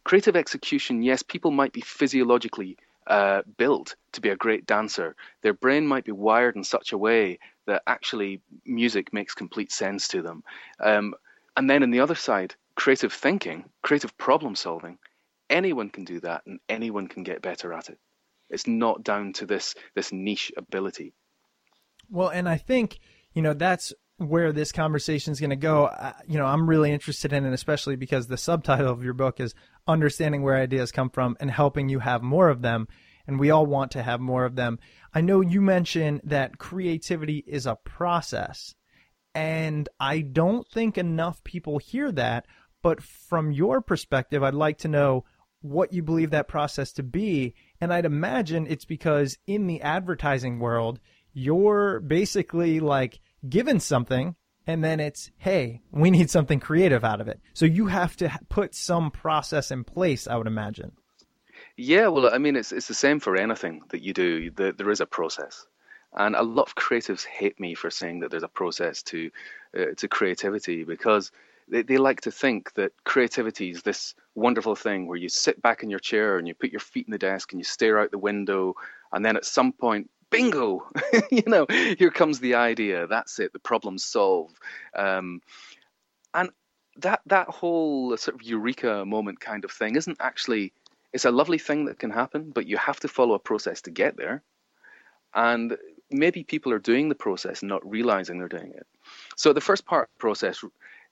Creative 0.04 0.36
execution, 0.36 1.02
yes, 1.02 1.22
people 1.22 1.50
might 1.50 1.72
be 1.72 1.80
physiologically 1.80 2.76
uh, 3.06 3.42
built 3.56 3.94
to 4.12 4.20
be 4.20 4.30
a 4.30 4.36
great 4.36 4.66
dancer. 4.66 5.14
Their 5.42 5.54
brain 5.54 5.86
might 5.86 6.04
be 6.04 6.12
wired 6.12 6.56
in 6.56 6.64
such 6.64 6.92
a 6.92 6.98
way 6.98 7.38
that 7.66 7.82
actually 7.86 8.40
music 8.64 9.12
makes 9.12 9.34
complete 9.34 9.70
sense 9.70 10.08
to 10.08 10.22
them. 10.22 10.42
Um, 10.80 11.14
and 11.56 11.68
then 11.68 11.82
on 11.82 11.90
the 11.90 12.00
other 12.00 12.14
side, 12.14 12.54
creative 12.74 13.12
thinking, 13.12 13.64
creative 13.82 14.16
problem 14.18 14.54
solving, 14.54 14.98
anyone 15.50 15.90
can 15.90 16.04
do 16.04 16.20
that 16.20 16.42
and 16.46 16.58
anyone 16.68 17.06
can 17.06 17.22
get 17.22 17.42
better 17.42 17.72
at 17.72 17.90
it. 17.90 17.98
It's 18.50 18.66
not 18.66 19.02
down 19.02 19.32
to 19.34 19.46
this 19.46 19.74
this 19.94 20.12
niche 20.12 20.52
ability. 20.56 21.12
Well, 22.12 22.28
and 22.28 22.46
I 22.46 22.58
think 22.58 22.98
you 23.32 23.40
know 23.40 23.54
that's 23.54 23.94
where 24.18 24.52
this 24.52 24.70
conversation 24.70 25.32
is 25.32 25.40
going 25.40 25.50
to 25.50 25.56
go. 25.56 25.86
Uh, 25.86 26.12
you 26.28 26.38
know, 26.38 26.44
I'm 26.44 26.68
really 26.68 26.92
interested 26.92 27.32
in 27.32 27.46
it, 27.46 27.52
especially 27.54 27.96
because 27.96 28.26
the 28.26 28.36
subtitle 28.36 28.92
of 28.92 29.02
your 29.02 29.14
book 29.14 29.40
is 29.40 29.54
"Understanding 29.88 30.42
Where 30.42 30.56
Ideas 30.56 30.92
Come 30.92 31.08
From 31.08 31.38
and 31.40 31.50
Helping 31.50 31.88
You 31.88 32.00
Have 32.00 32.22
More 32.22 32.50
of 32.50 32.60
Them." 32.60 32.86
And 33.26 33.40
we 33.40 33.50
all 33.50 33.64
want 33.64 33.92
to 33.92 34.02
have 34.02 34.20
more 34.20 34.44
of 34.44 34.56
them. 34.56 34.78
I 35.14 35.20
know 35.20 35.40
you 35.40 35.60
mentioned 35.62 36.20
that 36.24 36.58
creativity 36.58 37.44
is 37.46 37.66
a 37.66 37.76
process, 37.76 38.74
and 39.34 39.88
I 39.98 40.20
don't 40.20 40.68
think 40.68 40.98
enough 40.98 41.42
people 41.44 41.78
hear 41.78 42.12
that. 42.12 42.46
But 42.82 43.02
from 43.02 43.52
your 43.52 43.80
perspective, 43.80 44.42
I'd 44.42 44.54
like 44.54 44.78
to 44.78 44.88
know 44.88 45.24
what 45.62 45.92
you 45.92 46.02
believe 46.02 46.30
that 46.30 46.48
process 46.48 46.92
to 46.94 47.02
be. 47.02 47.54
And 47.80 47.94
I'd 47.94 48.04
imagine 48.04 48.66
it's 48.66 48.84
because 48.84 49.38
in 49.46 49.66
the 49.66 49.80
advertising 49.80 50.58
world, 50.58 51.00
you're 51.32 52.00
basically 52.00 52.80
like 52.80 53.20
given 53.48 53.80
something 53.80 54.36
and 54.66 54.84
then 54.84 55.00
it's, 55.00 55.30
hey, 55.38 55.80
we 55.90 56.10
need 56.10 56.30
something 56.30 56.60
creative 56.60 57.04
out 57.04 57.20
of 57.20 57.28
it. 57.28 57.40
So 57.52 57.66
you 57.66 57.86
have 57.86 58.16
to 58.18 58.30
put 58.48 58.74
some 58.74 59.10
process 59.10 59.70
in 59.70 59.84
place, 59.84 60.28
I 60.28 60.36
would 60.36 60.46
imagine. 60.46 60.92
Yeah, 61.76 62.08
well, 62.08 62.32
I 62.32 62.38
mean, 62.38 62.56
it's 62.56 62.72
it's 62.72 62.88
the 62.88 62.94
same 62.94 63.18
for 63.18 63.36
anything 63.36 63.82
that 63.90 64.02
you 64.02 64.12
do. 64.12 64.50
there 64.50 64.90
is 64.90 65.00
a 65.00 65.06
process, 65.06 65.66
and 66.12 66.36
a 66.36 66.42
lot 66.42 66.68
of 66.68 66.74
creatives 66.74 67.24
hate 67.24 67.58
me 67.58 67.74
for 67.74 67.90
saying 67.90 68.20
that 68.20 68.30
there's 68.30 68.42
a 68.42 68.48
process 68.48 69.02
to 69.04 69.30
uh, 69.78 69.86
to 69.96 70.08
creativity 70.08 70.84
because 70.84 71.32
they, 71.68 71.82
they 71.82 71.96
like 71.96 72.20
to 72.22 72.30
think 72.30 72.74
that 72.74 72.92
creativity 73.04 73.70
is 73.70 73.82
this 73.82 74.14
wonderful 74.34 74.76
thing 74.76 75.06
where 75.06 75.16
you 75.16 75.28
sit 75.28 75.62
back 75.62 75.82
in 75.82 75.88
your 75.88 75.98
chair 75.98 76.36
and 76.36 76.46
you 76.46 76.54
put 76.54 76.72
your 76.72 76.80
feet 76.80 77.06
in 77.06 77.12
the 77.12 77.18
desk 77.18 77.52
and 77.52 77.60
you 77.60 77.64
stare 77.64 77.98
out 77.98 78.10
the 78.10 78.18
window, 78.18 78.74
and 79.12 79.24
then 79.24 79.36
at 79.36 79.44
some 79.44 79.72
point 79.72 80.10
bingo! 80.32 80.90
You 81.30 81.44
know 81.46 81.66
here 81.70 82.10
comes 82.10 82.40
the 82.40 82.56
idea. 82.56 83.06
That's 83.06 83.38
it 83.38 83.52
the 83.52 83.58
problem 83.58 83.98
solved. 83.98 84.56
Um, 84.96 85.40
and 86.34 86.50
that 86.96 87.20
that 87.26 87.48
whole 87.48 88.16
sort 88.16 88.34
of 88.34 88.42
eureka 88.42 89.04
moment 89.04 89.40
kind 89.40 89.64
of 89.64 89.70
thing 89.70 89.96
isn't 89.96 90.18
actually 90.20 90.72
it's 91.12 91.24
a 91.24 91.30
lovely 91.30 91.58
thing 91.58 91.86
that 91.86 91.98
can 91.98 92.10
happen 92.10 92.50
but 92.50 92.66
you 92.66 92.76
have 92.76 93.00
to 93.00 93.08
follow 93.08 93.34
a 93.34 93.38
process 93.38 93.82
to 93.82 93.90
get 93.90 94.16
there. 94.16 94.42
And 95.34 95.76
maybe 96.10 96.44
people 96.44 96.72
are 96.72 96.78
doing 96.78 97.08
the 97.08 97.14
process 97.14 97.62
and 97.62 97.70
not 97.70 97.88
realizing 97.88 98.38
they're 98.38 98.48
doing 98.48 98.72
it. 98.74 98.86
So 99.36 99.52
the 99.52 99.62
first 99.62 99.86
part 99.86 100.10
process 100.18 100.62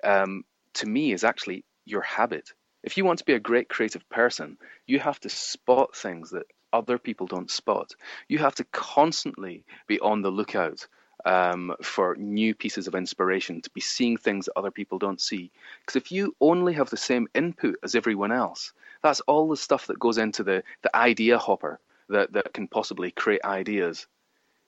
um, 0.05 0.45
to 0.75 0.87
me 0.87 1.13
is 1.13 1.25
actually 1.25 1.65
your 1.87 2.03
habit. 2.03 2.53
If 2.83 2.97
you 2.97 3.05
want 3.05 3.19
to 3.21 3.25
be 3.25 3.35
a 3.35 3.41
great 3.41 3.69
creative 3.69 4.09
person 4.11 4.59
you 4.87 4.99
have 4.99 5.21
to 5.21 5.29
spot 5.29 5.97
things 5.97 6.31
that 6.31 6.47
other 6.73 6.99
people 6.99 7.27
don't 7.27 7.51
spot. 7.51 7.95
You 8.29 8.39
have 8.39 8.55
to 8.57 8.65
constantly 8.65 9.65
be 9.87 10.01
on 10.01 10.23
the 10.23 10.31
lookout 10.31 10.87
um, 11.25 11.75
for 11.83 12.17
new 12.17 12.55
pieces 12.55 12.87
of 12.87 12.95
inspiration, 12.95 13.61
to 13.63 13.71
be 13.71 13.81
seeing 13.81 14.17
things 14.17 14.47
that 14.47 14.57
other 14.57 14.71
people 14.71 14.99
don't 14.99 15.21
see. 15.21 15.51
Because 15.81 15.97
if 15.97 16.13
you 16.13 16.35
only 16.41 16.73
have 16.75 16.91
the 16.91 16.97
same 16.97 17.29
input 17.35 17.77
as 17.83 17.95
everyone 17.95 18.33
else, 18.33 18.73
that's 19.03 19.21
all 19.21 19.49
the 19.49 19.57
stuff 19.57 19.87
that 19.87 19.99
goes 19.99 20.19
into 20.19 20.43
the, 20.43 20.63
the 20.83 20.95
idea 20.97 21.39
hopper 21.39 21.79
that, 22.09 22.33
that 22.33 22.53
can 22.53 22.69
possibly 22.69 23.11
create 23.11 23.45
ideas. 23.45 24.07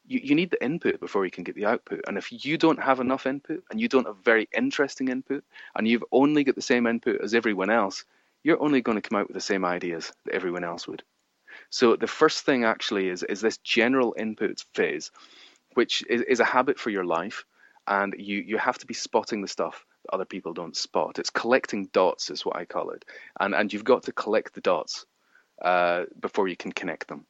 You, 0.07 0.21
you 0.23 0.35
need 0.35 0.51
the 0.51 0.63
input 0.63 1.01
before 1.01 1.25
you 1.25 1.31
can 1.31 1.45
get 1.45 1.55
the 1.55 1.67
output. 1.67 2.03
And 2.07 2.19
if 2.19 2.45
you 2.45 2.59
don't 2.59 2.83
have 2.83 3.01
enough 3.01 3.27
input 3.27 3.65
and 3.71 3.81
you 3.81 3.89
don't 3.89 4.07
have 4.07 4.19
very 4.25 4.49
interesting 4.57 5.09
input 5.09 5.45
and 5.75 5.87
you've 5.87 6.05
only 6.13 6.45
got 6.45 6.55
the 6.55 6.63
same 6.63 6.87
input 6.87 7.21
as 7.21 7.35
everyone 7.35 7.71
else, 7.71 8.05
you're 8.43 8.63
only 8.63 8.81
going 8.81 9.01
to 9.01 9.09
come 9.09 9.19
out 9.19 9.29
with 9.29 9.35
the 9.35 9.41
same 9.41 9.65
ideas 9.65 10.13
that 10.25 10.35
everyone 10.35 10.65
else 10.65 10.89
would. 10.89 11.03
So 11.73 11.97
the 11.97 12.07
first 12.07 12.45
thing 12.45 12.65
actually 12.65 13.09
is 13.09 13.23
is 13.23 13.41
this 13.41 13.57
general 13.57 14.15
input 14.19 14.63
phase, 14.75 15.11
which 15.73 16.05
is, 16.09 16.21
is 16.21 16.41
a 16.41 16.45
habit 16.45 16.79
for 16.79 16.91
your 16.91 17.07
life, 17.07 17.47
and 17.87 18.15
you 18.19 18.37
you 18.41 18.59
have 18.59 18.77
to 18.79 18.87
be 18.87 18.93
spotting 18.93 19.41
the 19.41 19.49
stuff 19.49 19.87
that 20.03 20.15
other 20.15 20.27
people 20.27 20.53
don't 20.53 20.77
spot. 20.77 21.19
It's 21.19 21.31
collecting 21.31 21.87
dots, 21.87 22.29
is 22.29 22.45
what 22.45 22.57
I 22.57 22.67
call 22.67 22.91
it, 22.91 23.07
and 23.41 23.55
and 23.55 23.73
you've 23.73 23.85
got 23.85 24.03
to 24.03 24.13
collect 24.13 24.53
the 24.53 24.61
dots 24.61 25.07
uh, 25.63 26.05
before 26.21 26.47
you 26.47 26.57
can 26.57 26.73
connect 26.73 27.09
them. 27.09 27.25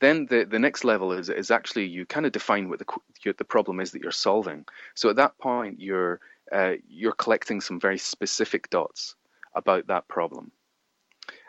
Then 0.00 0.26
the, 0.26 0.44
the 0.44 0.58
next 0.58 0.82
level 0.82 1.12
is 1.12 1.28
is 1.28 1.52
actually 1.52 1.86
you 1.86 2.06
kind 2.06 2.26
of 2.26 2.32
define 2.32 2.68
what 2.68 2.80
the 2.80 3.34
the 3.38 3.44
problem 3.44 3.78
is 3.78 3.92
that 3.92 4.02
you're 4.02 4.10
solving. 4.10 4.64
So 4.94 5.10
at 5.10 5.16
that 5.16 5.38
point 5.38 5.78
you're 5.78 6.18
uh, 6.50 6.74
you're 6.88 7.12
collecting 7.12 7.60
some 7.60 7.78
very 7.78 7.98
specific 7.98 8.68
dots 8.68 9.14
about 9.54 9.86
that 9.86 10.08
problem. 10.08 10.50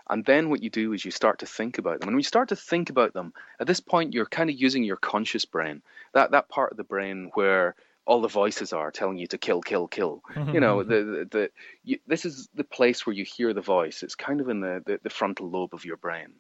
And 0.09 0.25
then 0.25 0.49
what 0.49 0.63
you 0.63 0.69
do 0.69 0.93
is 0.93 1.05
you 1.05 1.11
start 1.11 1.39
to 1.39 1.45
think 1.45 1.77
about 1.77 1.99
them. 1.99 2.09
And 2.09 2.15
when 2.15 2.19
you 2.19 2.23
start 2.23 2.49
to 2.49 2.55
think 2.55 2.89
about 2.89 3.13
them, 3.13 3.33
at 3.59 3.67
this 3.67 3.79
point 3.79 4.13
you're 4.13 4.25
kind 4.25 4.49
of 4.49 4.59
using 4.59 4.83
your 4.83 4.97
conscious 4.97 5.45
brain, 5.45 5.81
that 6.13 6.31
that 6.31 6.49
part 6.49 6.71
of 6.71 6.77
the 6.77 6.83
brain 6.83 7.31
where 7.35 7.75
all 8.05 8.21
the 8.21 8.27
voices 8.27 8.73
are 8.73 8.89
telling 8.89 9.19
you 9.19 9.27
to 9.27 9.37
kill, 9.37 9.61
kill, 9.61 9.87
kill. 9.87 10.23
Mm-hmm. 10.33 10.55
You 10.55 10.59
know, 10.59 10.83
the 10.83 11.03
the, 11.03 11.27
the 11.29 11.51
you, 11.83 11.99
this 12.07 12.25
is 12.25 12.49
the 12.55 12.63
place 12.63 13.05
where 13.05 13.13
you 13.13 13.23
hear 13.23 13.53
the 13.53 13.61
voice. 13.61 14.01
It's 14.01 14.15
kind 14.15 14.41
of 14.41 14.49
in 14.49 14.61
the 14.61 14.81
the, 14.85 14.99
the 15.03 15.09
frontal 15.11 15.49
lobe 15.49 15.75
of 15.75 15.85
your 15.85 15.97
brain, 15.97 16.33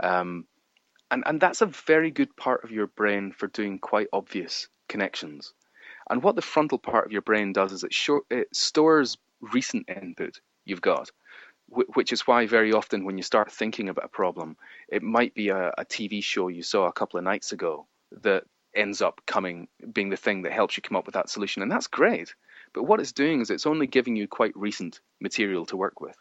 um, 0.00 0.44
and 1.10 1.22
and 1.24 1.40
that's 1.40 1.62
a 1.62 1.66
very 1.66 2.10
good 2.10 2.36
part 2.36 2.62
of 2.64 2.72
your 2.72 2.88
brain 2.88 3.32
for 3.32 3.46
doing 3.46 3.78
quite 3.78 4.08
obvious 4.12 4.68
connections. 4.88 5.54
And 6.10 6.22
what 6.22 6.36
the 6.36 6.42
frontal 6.42 6.78
part 6.78 7.06
of 7.06 7.12
your 7.12 7.22
brain 7.22 7.54
does 7.54 7.72
is 7.72 7.84
it, 7.84 7.94
short, 7.94 8.24
it 8.30 8.54
stores 8.54 9.16
recent 9.40 9.88
input 9.88 10.40
you've 10.66 10.82
got 10.82 11.10
which 11.94 12.12
is 12.12 12.26
why 12.26 12.46
very 12.46 12.72
often 12.72 13.04
when 13.04 13.16
you 13.16 13.22
start 13.22 13.50
thinking 13.50 13.88
about 13.88 14.04
a 14.04 14.08
problem, 14.08 14.56
it 14.88 15.02
might 15.02 15.34
be 15.34 15.48
a, 15.48 15.72
a, 15.78 15.84
TV 15.84 16.22
show 16.22 16.48
you 16.48 16.62
saw 16.62 16.86
a 16.86 16.92
couple 16.92 17.18
of 17.18 17.24
nights 17.24 17.52
ago 17.52 17.86
that 18.22 18.44
ends 18.74 19.02
up 19.02 19.20
coming 19.26 19.68
being 19.92 20.10
the 20.10 20.16
thing 20.16 20.42
that 20.42 20.52
helps 20.52 20.76
you 20.76 20.82
come 20.82 20.96
up 20.96 21.06
with 21.06 21.14
that 21.14 21.28
solution, 21.28 21.62
and 21.62 21.70
that's 21.70 21.86
great. 21.86 22.34
But 22.72 22.84
what 22.84 23.00
it's 23.00 23.12
doing 23.12 23.40
is 23.40 23.50
it's 23.50 23.66
only 23.66 23.86
giving 23.86 24.16
you 24.16 24.26
quite 24.26 24.56
recent 24.56 25.00
material 25.20 25.66
to 25.66 25.76
work 25.76 26.00
with, 26.00 26.16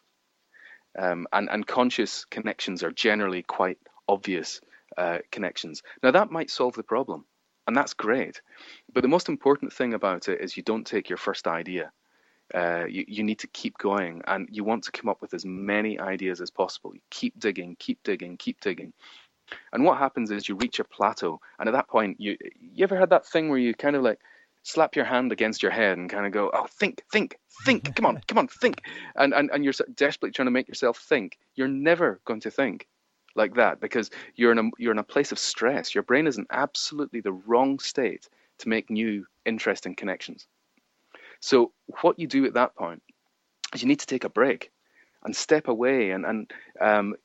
um, 0.98 1.28
and 1.32 1.50
and 1.50 1.66
conscious 1.66 2.26
connections 2.26 2.84
are 2.84 2.92
generally 2.92 3.44
quite 3.44 3.78
obvious 4.08 4.62
uh, 4.98 5.20
connections. 5.32 5.84
Now 6.02 6.12
that 6.12 6.32
might 6.32 6.50
solve 6.50 6.76
the 6.76 6.84
problem, 6.84 7.26
and 7.68 7.76
that's 7.76 7.94
great. 7.94 8.42
But 8.94 9.02
the 9.02 9.08
most 9.08 9.30
important 9.30 9.74
thing 9.74 9.94
about 9.94 10.28
it 10.30 10.42
is 10.42 10.58
you 10.58 10.64
don't 10.64 10.86
take 10.86 11.10
your 11.10 11.18
first 11.18 11.48
idea 11.48 11.92
uh, 12.54 12.86
you, 12.88 13.04
you 13.08 13.24
need 13.24 13.40
to 13.40 13.48
keep 13.48 13.78
going 13.78 14.22
and 14.28 14.48
you 14.52 14.64
want 14.64 14.84
to 14.84 14.92
come 14.92 15.10
up 15.10 15.22
with 15.22 15.34
as 15.34 15.46
many 15.46 16.00
ideas 16.00 16.40
as 16.40 16.52
possible. 16.52 16.94
You 16.94 17.02
keep 17.10 17.40
digging, 17.40 17.76
keep 17.80 18.00
digging, 18.04 18.38
keep 18.38 18.62
digging. 18.62 18.94
And 19.72 19.84
what 19.84 19.98
happens 19.98 20.32
is 20.32 20.48
you 20.48 20.56
reach 20.56 20.80
a 20.80 20.84
plateau, 20.84 21.40
and 21.60 21.68
at 21.68 21.74
that 21.74 21.88
point, 21.90 22.20
you 22.20 22.38
you 22.60 22.84
ever 22.84 22.98
had 22.98 23.10
that 23.10 23.26
thing 23.26 23.50
where 23.50 23.60
you 23.60 23.74
kind 23.74 23.96
of 23.96 24.02
like 24.02 24.20
slap 24.64 24.96
your 24.96 25.06
hand 25.06 25.32
against 25.32 25.62
your 25.62 25.72
head 25.72 25.98
and 25.98 26.10
kind 26.10 26.26
of 26.26 26.32
go, 26.32 26.50
"Oh, 26.54 26.66
think, 26.66 27.04
think, 27.12 27.38
think! 27.66 27.96
Come 27.96 28.06
on, 28.06 28.22
come 28.28 28.38
on, 28.38 28.48
think!" 28.48 28.82
And 29.16 29.34
and 29.34 29.52
and 29.52 29.64
you're 29.64 29.74
desperately 29.96 30.32
trying 30.32 30.48
to 30.48 30.52
make 30.52 30.68
yourself 30.68 30.98
think. 30.98 31.38
You're 31.56 31.68
never 31.68 32.22
going 32.26 32.40
to 32.42 32.52
think 32.52 32.88
like 33.36 33.56
that 33.56 33.80
because 33.80 34.10
you're 34.36 34.52
in 34.52 34.60
a 34.60 34.70
you're 34.78 34.94
in 34.94 35.00
a 35.00 35.04
place 35.04 35.32
of 35.32 35.40
stress. 35.40 35.94
Your 35.94 36.04
brain 36.04 36.28
is 36.28 36.38
in 36.38 36.48
absolutely 36.50 37.22
the 37.22 37.34
wrong 37.34 37.80
state 37.80 38.30
to 38.60 38.70
make 38.70 38.90
new, 38.90 39.26
interesting 39.46 39.96
connections. 39.96 40.48
So 41.44 41.74
what 42.00 42.20
you 42.20 42.28
do 42.28 42.46
at 42.46 42.54
that 42.54 42.74
point 42.74 43.04
is 43.74 43.82
you 43.82 43.88
need 43.90 44.00
to 44.00 44.08
take 44.08 44.24
a 44.24 44.30
break 44.30 44.72
and 45.26 45.36
step 45.36 45.68
away. 45.68 46.12
And, 46.12 46.26
and 46.26 46.52
um, 46.80 47.16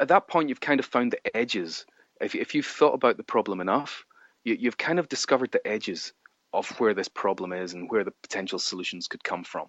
at 0.00 0.08
that 0.08 0.28
point, 0.28 0.48
you've 0.48 0.62
kind 0.62 0.80
of 0.80 0.86
found 0.86 1.12
the 1.12 1.36
edges. 1.36 1.84
If, 2.22 2.34
if 2.34 2.54
you've 2.54 2.64
thought 2.64 2.94
about 2.94 3.18
the 3.18 3.22
problem 3.22 3.60
enough, 3.60 4.06
you, 4.44 4.56
you've 4.58 4.78
kind 4.78 4.98
of 4.98 5.10
discovered 5.10 5.52
the 5.52 5.66
edges 5.66 6.14
of 6.54 6.70
where 6.80 6.94
this 6.94 7.08
problem 7.08 7.52
is 7.52 7.74
and 7.74 7.90
where 7.90 8.02
the 8.02 8.14
potential 8.22 8.58
solutions 8.58 9.08
could 9.08 9.22
come 9.22 9.44
from. 9.44 9.66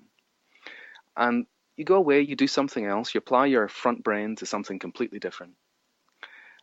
And 1.18 1.46
you 1.76 1.84
go 1.84 1.96
away, 1.96 2.22
you 2.22 2.38
do 2.38 2.48
something 2.48 2.86
else, 2.86 3.14
you 3.14 3.18
apply 3.18 3.48
your 3.48 3.68
front 3.68 4.06
brain 4.06 4.38
to 4.38 4.46
something 4.46 4.80
completely 4.80 5.20
different. 5.20 5.56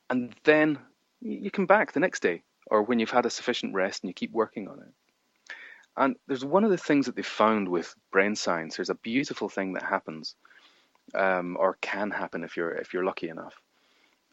And 0.09 0.35
then 0.45 0.79
you 1.21 1.51
come 1.51 1.67
back 1.67 1.93
the 1.93 2.01
next 2.01 2.23
day 2.23 2.43
or 2.69 2.85
when 2.85 2.99
you've 2.99 3.11
had 3.11 3.27
a 3.27 3.31
sufficient 3.31 3.75
rest 3.75 4.03
and 4.03 4.09
you 4.09 4.15
keep 4.15 4.33
working 4.33 4.67
on 4.67 4.79
it. 4.79 4.95
And 5.99 6.17
there's 6.27 6.45
one 6.45 6.65
of 6.65 6.71
the 6.71 6.79
things 6.79 7.07
that 7.07 7.17
they 7.17 7.23
found 7.23 7.69
with 7.69 7.95
brain 8.13 8.37
science. 8.37 8.77
There's 8.77 8.91
a 8.91 8.95
beautiful 8.95 9.49
thing 9.49 9.73
that 9.73 9.83
happens, 9.83 10.37
um, 11.15 11.57
or 11.59 11.77
can 11.81 12.11
happen 12.11 12.45
if 12.45 12.57
you're 12.57 12.73
if 12.73 12.95
you're 12.95 13.05
lucky 13.05 13.29
enough, 13.29 13.55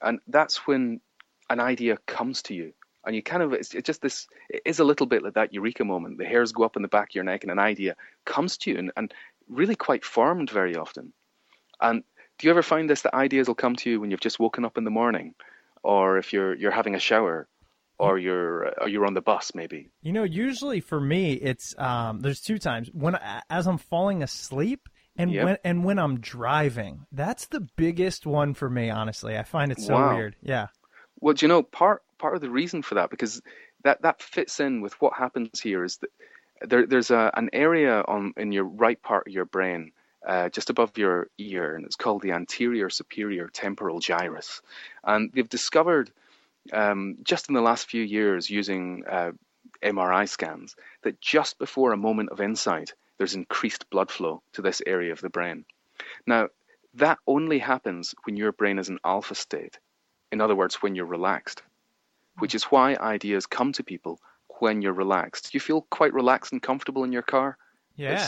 and 0.01 0.19
that's 0.27 0.67
when 0.67 1.01
an 1.49 1.59
idea 1.59 1.97
comes 2.05 2.41
to 2.43 2.53
you 2.53 2.73
and 3.05 3.15
you 3.15 3.21
kind 3.21 3.43
of 3.43 3.53
it's, 3.53 3.73
it's 3.73 3.85
just 3.85 4.01
this 4.01 4.27
it 4.49 4.61
is 4.65 4.79
a 4.79 4.83
little 4.83 5.05
bit 5.05 5.23
like 5.23 5.35
that 5.35 5.53
eureka 5.53 5.85
moment. 5.85 6.17
The 6.17 6.25
hairs 6.25 6.51
go 6.51 6.63
up 6.63 6.75
in 6.75 6.81
the 6.81 6.87
back 6.87 7.09
of 7.09 7.15
your 7.15 7.23
neck, 7.23 7.43
and 7.43 7.51
an 7.51 7.59
idea 7.59 7.95
comes 8.25 8.57
to 8.59 8.71
you, 8.71 8.77
and, 8.77 8.91
and 8.97 9.13
really 9.47 9.75
quite 9.75 10.03
formed 10.03 10.49
very 10.49 10.75
often. 10.75 11.13
And 11.79 12.03
do 12.37 12.47
you 12.47 12.51
ever 12.51 12.63
find 12.63 12.89
this 12.89 13.03
that 13.03 13.13
ideas 13.13 13.47
will 13.47 13.55
come 13.55 13.75
to 13.77 13.89
you 13.89 13.99
when 13.99 14.11
you've 14.11 14.19
just 14.19 14.39
woken 14.39 14.65
up 14.65 14.77
in 14.77 14.83
the 14.83 14.91
morning, 14.91 15.35
or 15.83 16.17
if 16.17 16.33
you're 16.33 16.55
you're 16.55 16.71
having 16.71 16.95
a 16.95 16.99
shower, 16.99 17.47
or 17.97 18.17
you're 18.17 18.73
or 18.81 18.87
you're 18.89 19.05
on 19.05 19.13
the 19.13 19.21
bus 19.21 19.53
maybe? 19.55 19.89
You 20.01 20.13
know, 20.13 20.23
usually 20.23 20.81
for 20.81 20.99
me, 20.99 21.33
it's 21.33 21.73
um, 21.77 22.19
there's 22.19 22.41
two 22.41 22.57
times 22.57 22.89
when 22.93 23.17
as 23.49 23.67
I'm 23.67 23.77
falling 23.77 24.23
asleep. 24.23 24.89
And 25.17 25.31
Yep. 25.31 25.45
when 25.45 25.57
and 25.63 25.83
when 25.85 25.97
I'm 25.97 26.19
driving, 26.19 27.05
that's 27.09 27.47
the 27.47 27.61
biggest 27.77 28.25
one 28.25 28.53
for 28.53 28.69
me. 28.69 28.89
Honestly, 28.89 29.37
I 29.37 29.43
find 29.43 29.71
it 29.71 29.79
so 29.79 29.93
Wow. 29.93 30.09
weird. 30.09 30.35
Yeah, 30.41 30.67
Well, 31.21 31.33
do 31.33 31.45
you 31.45 31.47
know 31.47 31.63
part 31.63 32.03
part 32.17 32.35
of 32.35 32.41
the 32.41 32.49
reason 32.49 32.81
for 32.81 32.95
that 32.95 33.09
because 33.09 33.41
that 33.85 34.01
that 34.01 34.21
fits 34.21 34.59
in 34.59 34.81
with 34.81 34.93
what 35.01 35.13
happens 35.13 35.61
here 35.61 35.85
is 35.85 35.97
that 35.99 36.09
there 36.67 36.85
there's 36.85 37.11
a 37.11 37.31
an 37.35 37.49
area 37.53 38.01
on 38.01 38.33
in 38.35 38.51
your 38.51 38.65
right 38.65 39.01
part 39.01 39.27
of 39.27 39.33
your 39.33 39.45
brain 39.45 39.93
uh, 40.27 40.49
just 40.49 40.69
above 40.69 40.97
your 40.97 41.27
ear 41.37 41.75
and 41.75 41.85
it's 41.85 41.95
called 41.95 42.21
the 42.21 42.31
anterior 42.31 42.89
superior 42.89 43.47
temporal 43.47 43.99
gyrus 43.99 44.61
and 45.05 45.31
they've 45.33 45.47
discovered 45.49 46.11
um, 46.73 47.17
just 47.23 47.49
in 47.49 47.55
the 47.55 47.61
last 47.61 47.89
few 47.89 48.03
years 48.03 48.49
using 48.49 49.03
uh, 49.09 49.31
MRI 49.83 50.27
scans 50.27 50.75
that 51.03 51.19
just 51.21 51.57
before 51.59 51.93
a 51.93 51.97
moment 51.97 52.29
of 52.29 52.41
insight 52.41 52.93
there's 53.17 53.35
increased 53.35 53.89
blood 53.89 54.11
flow 54.11 54.41
to 54.53 54.61
this 54.61 54.81
area 54.85 55.11
of 55.11 55.21
the 55.21 55.29
brain. 55.29 55.65
Now 56.27 56.49
that 56.95 57.19
only 57.27 57.59
happens 57.59 58.15
when 58.23 58.37
your 58.37 58.51
brain 58.51 58.79
is 58.79 58.89
in 58.89 58.99
alpha 59.03 59.35
state. 59.35 59.79
In 60.31 60.41
other 60.41 60.55
words, 60.55 60.75
when 60.75 60.95
you're 60.95 61.05
relaxed, 61.05 61.61
which 62.39 62.55
is 62.55 62.63
why 62.65 62.95
ideas 62.95 63.45
come 63.45 63.71
to 63.73 63.83
people 63.83 64.19
when 64.59 64.81
you're 64.81 64.93
relaxed. 64.93 65.53
You 65.53 65.59
feel 65.59 65.81
quite 65.89 66.13
relaxed 66.13 66.51
and 66.51 66.61
comfortable 66.61 67.03
in 67.03 67.11
your 67.11 67.21
car. 67.21 67.57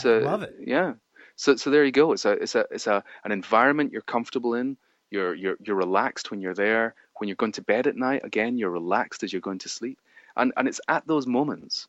yeah, 0.06 0.18
uh, 0.18 0.22
love 0.22 0.44
it. 0.44 0.56
Yeah. 0.66 0.94
So 1.36 1.56
so 1.56 1.70
there 1.70 1.86
you 1.86 1.92
go. 1.92 2.14
It's 2.14 2.26
a 2.26 2.32
it's 2.32 2.56
a 2.56 2.66
it's 2.72 2.88
a 2.88 3.04
an 3.24 3.32
environment 3.32 3.92
you're 3.92 4.02
comfortable 4.02 4.54
in. 4.54 4.78
You're 5.12 5.34
you're 5.36 5.58
you're 5.62 5.76
relaxed 5.76 6.32
when 6.32 6.42
you're 6.42 6.54
there. 6.54 6.96
When 7.18 7.28
you're 7.28 7.36
going 7.36 7.54
to 7.54 7.62
bed 7.62 7.88
at 7.88 7.96
night, 7.96 8.24
again, 8.24 8.58
you're 8.58 8.70
relaxed 8.70 9.24
as 9.24 9.32
you're 9.32 9.42
going 9.42 9.60
to 9.60 9.70
sleep. 9.70 10.00
And 10.36 10.54
and 10.56 10.68
it's 10.68 10.82
at 10.88 11.08
those 11.08 11.28
moments 11.28 11.88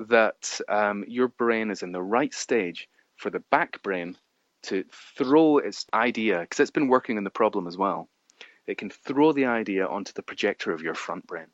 that 0.00 0.60
um, 0.68 1.04
your 1.08 1.28
brain 1.28 1.70
is 1.70 1.82
in 1.82 1.92
the 1.92 2.02
right 2.02 2.34
stage 2.34 2.88
for 3.16 3.30
the 3.30 3.42
back 3.50 3.82
brain 3.82 4.16
to 4.62 4.84
throw 5.16 5.58
its 5.58 5.86
idea, 5.94 6.40
because 6.40 6.60
it's 6.60 6.70
been 6.70 6.88
working 6.88 7.18
on 7.18 7.24
the 7.24 7.30
problem 7.30 7.66
as 7.66 7.76
well. 7.76 8.08
It 8.66 8.78
can 8.78 8.90
throw 8.90 9.32
the 9.32 9.46
idea 9.46 9.86
onto 9.86 10.12
the 10.12 10.22
projector 10.22 10.72
of 10.72 10.82
your 10.82 10.94
front 10.94 11.26
brain. 11.26 11.46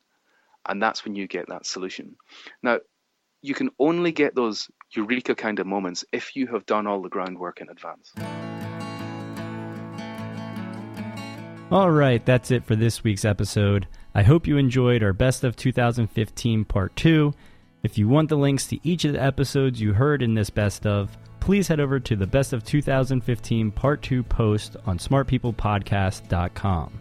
And 0.67 0.81
that's 0.81 1.05
when 1.05 1.15
you 1.15 1.27
get 1.27 1.47
that 1.47 1.65
solution. 1.65 2.15
Now, 2.61 2.79
you 3.41 3.53
can 3.53 3.69
only 3.77 4.11
get 4.11 4.33
those 4.33 4.69
eureka 4.91 5.35
kind 5.35 5.59
of 5.59 5.67
moments 5.67 6.03
if 6.11 6.35
you 6.35 6.47
have 6.47 6.65
done 6.65 6.87
all 6.87 7.01
the 7.01 7.09
groundwork 7.09 7.61
in 7.61 7.69
advance. 7.69 8.11
All 11.71 11.89
right, 11.89 12.23
that's 12.23 12.51
it 12.51 12.63
for 12.63 12.75
this 12.75 13.03
week's 13.03 13.25
episode. 13.25 13.87
I 14.13 14.21
hope 14.21 14.45
you 14.45 14.57
enjoyed 14.57 15.01
our 15.01 15.13
Best 15.13 15.43
of 15.43 15.55
2015 15.55 16.63
Part 16.63 16.95
2. 16.95 17.33
If 17.81 17.97
you 17.97 18.07
want 18.07 18.29
the 18.29 18.37
links 18.37 18.67
to 18.67 18.79
each 18.87 19.03
of 19.03 19.13
the 19.13 19.23
episodes 19.23 19.81
you 19.81 19.93
heard 19.93 20.21
in 20.21 20.35
this 20.35 20.51
Best 20.51 20.85
of, 20.85 21.17
please 21.39 21.67
head 21.67 21.79
over 21.79 21.99
to 21.99 22.15
the 22.15 22.27
Best 22.27 22.53
of 22.53 22.63
2015 22.63 23.71
Part 23.71 24.03
2 24.03 24.21
post 24.21 24.77
on 24.85 24.99
smartpeoplepodcast.com. 24.99 26.99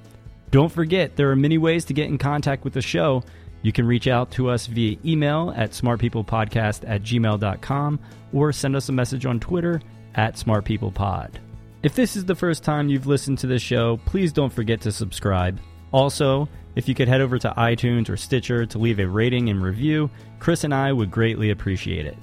Don't 0.51 0.73
forget, 0.73 1.15
there 1.15 1.31
are 1.31 1.37
many 1.37 1.59
ways 1.59 1.85
to 1.85 1.93
get 1.93 2.09
in 2.09 2.17
contact 2.17 2.65
with 2.65 2.73
the 2.73 2.83
show. 2.83 3.23
You 3.61 3.73
can 3.73 3.87
reach 3.87 4.09
out 4.09 4.31
to 4.33 4.49
us 4.49 4.67
via 4.67 4.97
email 5.05 5.53
at 5.55 5.73
smartpeoplepodcast 5.73 6.89
at 6.89 7.03
gmail.com 7.03 8.01
or 8.33 8.51
send 8.51 8.77
us 8.77 8.89
a 8.89 8.93
message 8.93 9.27
on 9.27 9.41
Twitter 9.41 9.83
at 10.15 10.37
smartpeoplepod. 10.37 11.44
If 11.85 11.95
this 11.95 12.16
is 12.16 12.24
the 12.24 12.35
first 12.35 12.64
time 12.64 12.89
you've 12.89 13.07
listened 13.07 13.41
to 13.41 13.47
this 13.47 13.61
show, 13.61 13.99
please 14.07 14.32
don't 14.32 14.51
forget 14.51 14.80
to 14.80 14.91
subscribe. 14.91 15.61
Also, 15.93 16.49
if 16.76 16.89
you 16.89 16.95
could 16.95 17.09
head 17.09 17.20
over 17.20 17.39
to 17.39 17.53
iTunes 17.59 18.09
or 18.09 18.16
Stitcher 18.16 18.64
to 18.64 18.78
leave 18.78 18.99
a 18.99 19.07
rating 19.07 19.51
and 19.51 19.62
review, 19.62 20.09
Chris 20.39 20.64
and 20.64 20.72
I 20.72 20.93
would 20.95 21.11
greatly 21.11 21.51
appreciate 21.51 22.07
it. 22.07 22.16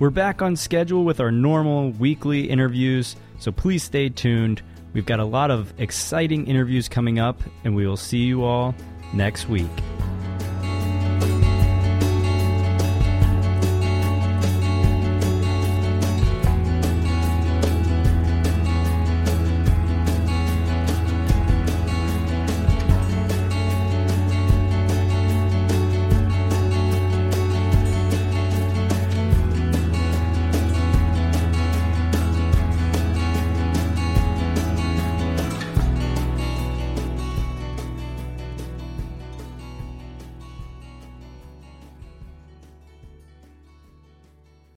We're 0.00 0.10
back 0.10 0.42
on 0.42 0.54
schedule 0.54 1.06
with 1.06 1.18
our 1.18 1.30
normal 1.30 1.92
weekly 1.92 2.50
interviews, 2.50 3.16
so 3.38 3.50
please 3.50 3.82
stay 3.82 4.10
tuned. 4.10 4.60
We've 4.92 5.06
got 5.06 5.18
a 5.18 5.24
lot 5.24 5.50
of 5.50 5.72
exciting 5.80 6.46
interviews 6.46 6.86
coming 6.86 7.18
up, 7.18 7.40
and 7.64 7.74
we 7.74 7.86
will 7.86 7.96
see 7.96 8.18
you 8.18 8.44
all 8.44 8.74
next 9.14 9.48
week. 9.48 9.70